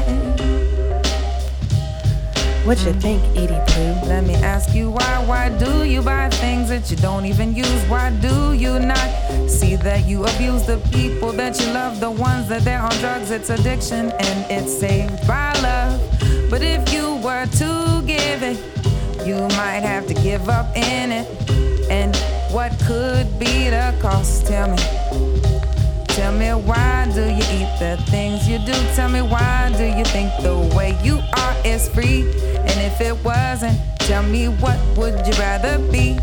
What 2.65 2.83
you 2.87 2.95
think, 2.95 3.23
Edy 3.37 3.59
Blu? 3.66 4.09
Let 4.09 4.24
me 4.24 4.35
ask 4.37 4.74
you 4.74 4.91
why. 4.91 5.23
Why 5.27 5.51
do 5.59 5.85
you 5.85 6.01
buy 6.01 6.31
things 6.31 6.70
that 6.70 6.91
you 6.91 6.97
don't 6.97 7.27
even 7.27 7.55
use? 7.55 7.83
Why 7.91 8.09
do 8.23 8.55
you 8.55 8.79
not 8.79 9.11
see 9.51 9.77
that 9.77 10.07
you 10.07 10.24
abuse 10.24 10.65
the 10.66 10.79
people 10.93 11.31
that 11.33 11.61
you 11.61 11.66
love? 11.74 12.01
The 12.01 12.11
ones 12.11 12.49
that 12.49 12.62
they're 12.62 12.81
on 12.81 12.97
drugs, 13.01 13.31
it's 13.31 13.51
addiction 13.51 14.12
and 14.12 14.51
it's 14.51 14.73
saved 14.73 15.27
by 15.29 15.53
love. 15.61 16.01
But 16.49 16.62
if 16.62 16.91
you 16.91 17.16
were 17.16 17.45
to 17.47 18.03
give 18.07 18.43
it, 18.43 18.72
you 19.27 19.36
might 19.57 19.82
have 19.82 20.07
to 20.09 20.15
give 20.15 20.49
up 20.49 20.77
in 20.77 21.12
it. 21.12 21.27
And 21.90 22.16
what 22.51 22.73
could 22.86 23.39
be 23.39 23.70
the 23.70 23.94
cost? 24.01 24.47
Tell 24.47 24.69
me. 24.70 24.77
Tell 26.09 26.32
me 26.32 26.51
why 26.51 27.11
do 27.15 27.23
you 27.23 27.44
eat 27.57 27.73
the 27.78 27.97
things 28.11 28.49
you 28.49 28.59
do? 28.59 28.73
Tell 28.94 29.09
me 29.09 29.23
why 29.23 29.73
do 29.77 29.85
you 29.85 30.05
think 30.05 30.31
the 30.43 30.57
way 30.77 30.99
you 31.03 31.20
are 31.39 31.57
is 31.65 31.89
free? 31.89 32.23
And 32.57 32.81
if 32.81 33.01
it 33.01 33.16
wasn't, 33.24 33.78
tell 33.99 34.23
me 34.23 34.47
what 34.47 34.78
would 34.97 35.27
you 35.27 35.32
rather 35.35 35.78
be? 35.90 36.19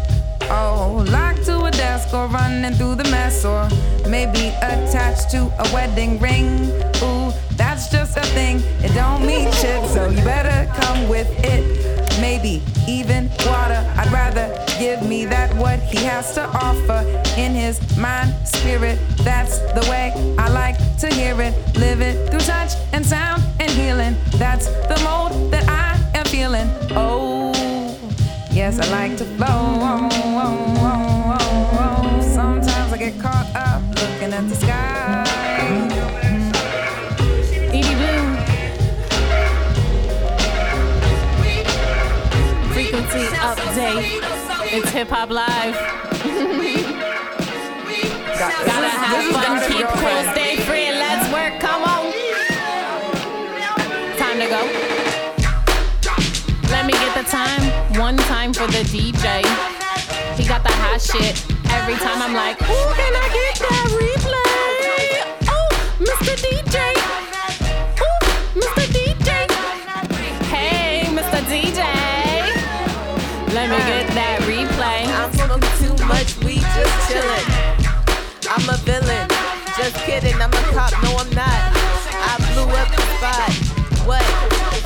Oh, 0.51 1.05
locked 1.09 1.45
to 1.45 1.63
a 1.65 1.71
desk 1.71 2.13
or 2.13 2.27
running 2.27 2.73
through 2.73 2.95
the 2.95 3.03
mess, 3.05 3.45
or 3.45 3.69
maybe 4.09 4.47
attached 4.61 5.29
to 5.31 5.51
a 5.59 5.73
wedding 5.73 6.19
ring. 6.19 6.71
Ooh, 7.03 7.31
that's 7.55 7.89
just 7.89 8.17
a 8.17 8.25
thing. 8.33 8.61
It 8.83 8.93
don't 8.95 9.25
mean 9.25 9.51
shit, 9.51 9.87
so 9.89 10.09
you 10.09 10.21
better 10.23 10.71
come 10.81 11.07
with 11.07 11.29
it. 11.43 11.88
Maybe 12.21 12.61
even 12.87 13.29
water. 13.45 13.81
I'd 13.97 14.11
rather 14.11 14.47
give 14.79 15.01
me 15.07 15.25
that 15.25 15.53
what 15.55 15.79
he 15.79 16.03
has 16.05 16.33
to 16.35 16.45
offer 16.47 17.01
in 17.37 17.53
his 17.53 17.79
mind, 17.97 18.33
spirit. 18.45 18.99
That's 19.23 19.59
the 19.73 19.85
way 19.89 20.11
I 20.37 20.49
like 20.49 20.77
to 20.99 21.07
hear 21.13 21.39
it. 21.41 21.53
Live 21.77 22.01
it 22.01 22.29
through 22.29 22.39
touch 22.41 22.73
and 22.93 23.05
sound 23.05 23.43
and 23.59 23.71
healing. 23.71 24.15
That's 24.37 24.67
the 24.67 24.99
mode 25.03 25.51
that 25.51 25.67
I 25.69 25.97
am 26.17 26.25
feeling. 26.25 26.69
Oh, 26.91 27.53
yes, 28.51 28.79
I 28.79 28.89
like 28.91 29.17
to 29.17 29.25
flow. 29.25 29.47
Oh, 29.47 30.09
oh, 30.11 30.77
oh, 30.81 31.37
oh, 31.39 32.19
oh. 32.19 32.21
Sometimes 32.21 32.93
I 32.93 32.97
get 32.97 33.19
caught 33.19 33.49
up 33.55 33.81
looking 33.95 34.33
at 34.33 34.47
the 34.49 34.55
sky. 34.55 35.28
Update. 43.39 44.19
It's 44.71 44.89
hip 44.89 45.09
hop 45.09 45.29
live. 45.29 45.75
Gotta 48.39 48.89
have 48.89 49.25
fun, 49.33 49.59
keep 49.69 49.87
cool, 49.99 50.21
stay 50.33 50.57
free, 50.67 50.85
and 50.87 50.99
let's 50.99 51.25
work. 51.31 51.59
Come 51.59 51.83
on. 51.83 52.11
Time 54.17 54.39
to 54.39 54.47
go. 54.47 54.61
Let 56.69 56.85
me 56.85 56.93
get 56.93 57.13
the 57.15 57.23
time. 57.29 57.63
One 57.99 58.17
time 58.17 58.53
for 58.53 58.67
the 58.67 58.83
DJ. 58.83 59.43
He 60.37 60.47
got 60.47 60.63
the 60.63 60.71
hot 60.71 61.01
shit. 61.01 61.43
Every 61.71 61.95
time 61.95 62.21
I'm 62.21 62.33
like, 62.33 62.61
ooh, 62.61 62.65
can 62.65 63.13
I 63.15 63.27
get 63.33 63.59
that 63.59 63.87
replay? 63.99 65.49
Oh, 65.49 65.69
Mr. 65.99 66.35
DJ. 66.37 66.58
Much 76.09 76.35
weed, 76.43 76.65
just 76.75 76.95
chillin'. 77.07 77.45
I'm 78.49 78.67
a 78.67 78.77
villain, 78.81 79.27
just 79.77 79.95
kidding. 80.05 80.35
I'm 80.41 80.51
a 80.51 80.61
cop, 80.73 80.91
no, 81.03 81.15
I'm 81.21 81.29
not. 81.37 81.61
I 82.29 82.33
blew 82.49 82.67
up 82.81 82.89
the 82.89 83.01
spot. 83.15 83.51
What? 84.09 84.25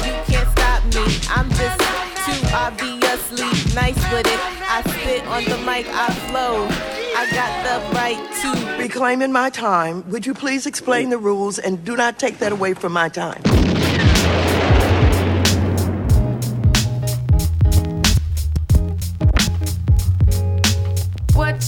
You 0.06 0.14
can't 0.28 0.50
stop 0.52 0.84
me. 0.94 1.06
I'm 1.32 1.50
just 1.56 1.80
too 2.26 2.40
obviously 2.54 3.50
nice 3.74 4.02
with 4.12 4.28
it. 4.28 4.40
I 4.68 4.84
spit 4.84 5.26
on 5.28 5.46
the 5.46 5.58
mic, 5.66 5.88
I 5.90 6.12
flow. 6.28 6.68
I 7.16 7.24
got 7.32 7.52
the 7.64 7.96
right 7.96 8.20
to. 8.42 8.82
Reclaiming 8.82 9.32
my 9.32 9.50
time, 9.50 10.04
would 10.12 10.26
you 10.26 10.34
please 10.34 10.66
explain 10.66 11.10
the 11.10 11.18
rules 11.18 11.58
and 11.58 11.84
do 11.86 11.96
not 11.96 12.20
take 12.20 12.40
that 12.40 12.52
away 12.52 12.74
from 12.74 12.92
my 12.92 13.08
time? 13.08 13.42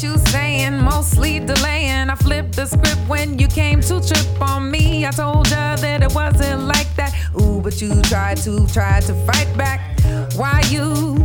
You 0.04 0.18
saying? 0.18 0.84
Mostly 0.84 1.40
delaying. 1.40 2.10
I 2.10 2.16
flipped 2.16 2.56
the 2.58 2.66
script 2.66 3.00
when 3.08 3.40
you 3.40 3.48
came 3.48 3.80
to 3.82 4.02
trip 4.02 4.42
on 4.42 4.70
me. 4.70 5.06
I 5.06 5.12
told 5.12 5.50
ya 5.50 5.78
that 5.78 6.04
it 6.04 6.14
wasn't 6.14 6.64
like 6.64 6.94
that. 6.96 7.16
Ooh, 7.40 7.62
but 7.62 7.82
you 7.82 8.02
tried 8.02 8.38
to, 8.44 8.68
tried 8.68 9.04
to 9.04 9.14
fight 9.26 9.48
back. 9.58 9.80
Why 10.36 10.62
you, 10.70 11.16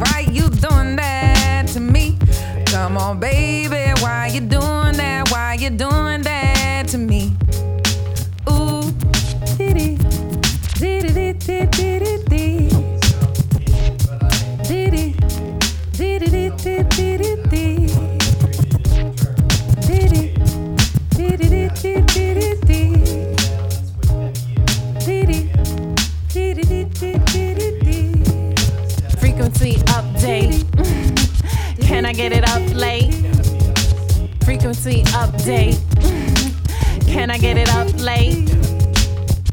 why 0.00 0.26
you 0.30 0.48
doing 0.48 0.96
that 0.96 1.68
to 1.74 1.80
me? 1.80 2.18
Come 2.66 2.96
on, 2.96 3.20
baby, 3.20 3.92
why 4.00 4.30
you 4.32 4.40
doing 4.40 4.96
that? 4.96 5.30
Why 5.30 5.58
you 5.60 5.70
doing 5.70 6.22
that 6.22 6.88
to 6.88 6.98
me? 6.98 7.32
Ooh, 8.50 8.90
diddy, 9.58 9.96
diddy, 10.78 11.12
diddy, 11.12 11.66
diddy, 11.66 12.24
diddy. 12.24 12.28
Diddy, 12.28 12.77
Frequency 29.20 29.74
update. 29.86 30.64
Can 31.80 32.04
I 32.04 32.12
get 32.12 32.32
it 32.32 32.48
up 32.48 32.74
late? 32.74 33.14
Frequency 34.44 35.04
update. 35.04 35.78
Can 37.06 37.30
I 37.30 37.38
get 37.38 37.56
it 37.56 37.72
up 37.72 37.94
late? 38.00 38.48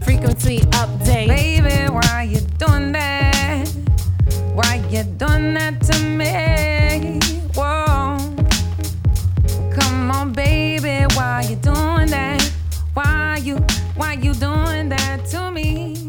Frequency 0.03 0.61
update. 0.81 1.27
Baby, 1.27 1.91
why 1.93 2.23
you 2.23 2.39
doing 2.57 2.91
that? 2.93 3.68
Why 4.56 4.84
you 4.89 5.03
doing 5.03 5.53
that 5.53 5.80
to 5.81 5.99
me? 5.99 7.19
Whoa. 7.53 8.05
Come 10.06 10.15
on, 10.15 10.34
baby, 10.34 11.03
why 11.15 11.48
you 11.49 11.56
doing 11.56 12.11
that? 12.11 12.52
Why 12.94 13.41
you, 13.41 13.56
why 13.95 14.14
you 14.14 14.36
doing 14.36 14.90
that 14.90 15.26
to 15.32 15.49
me? 15.49 16.05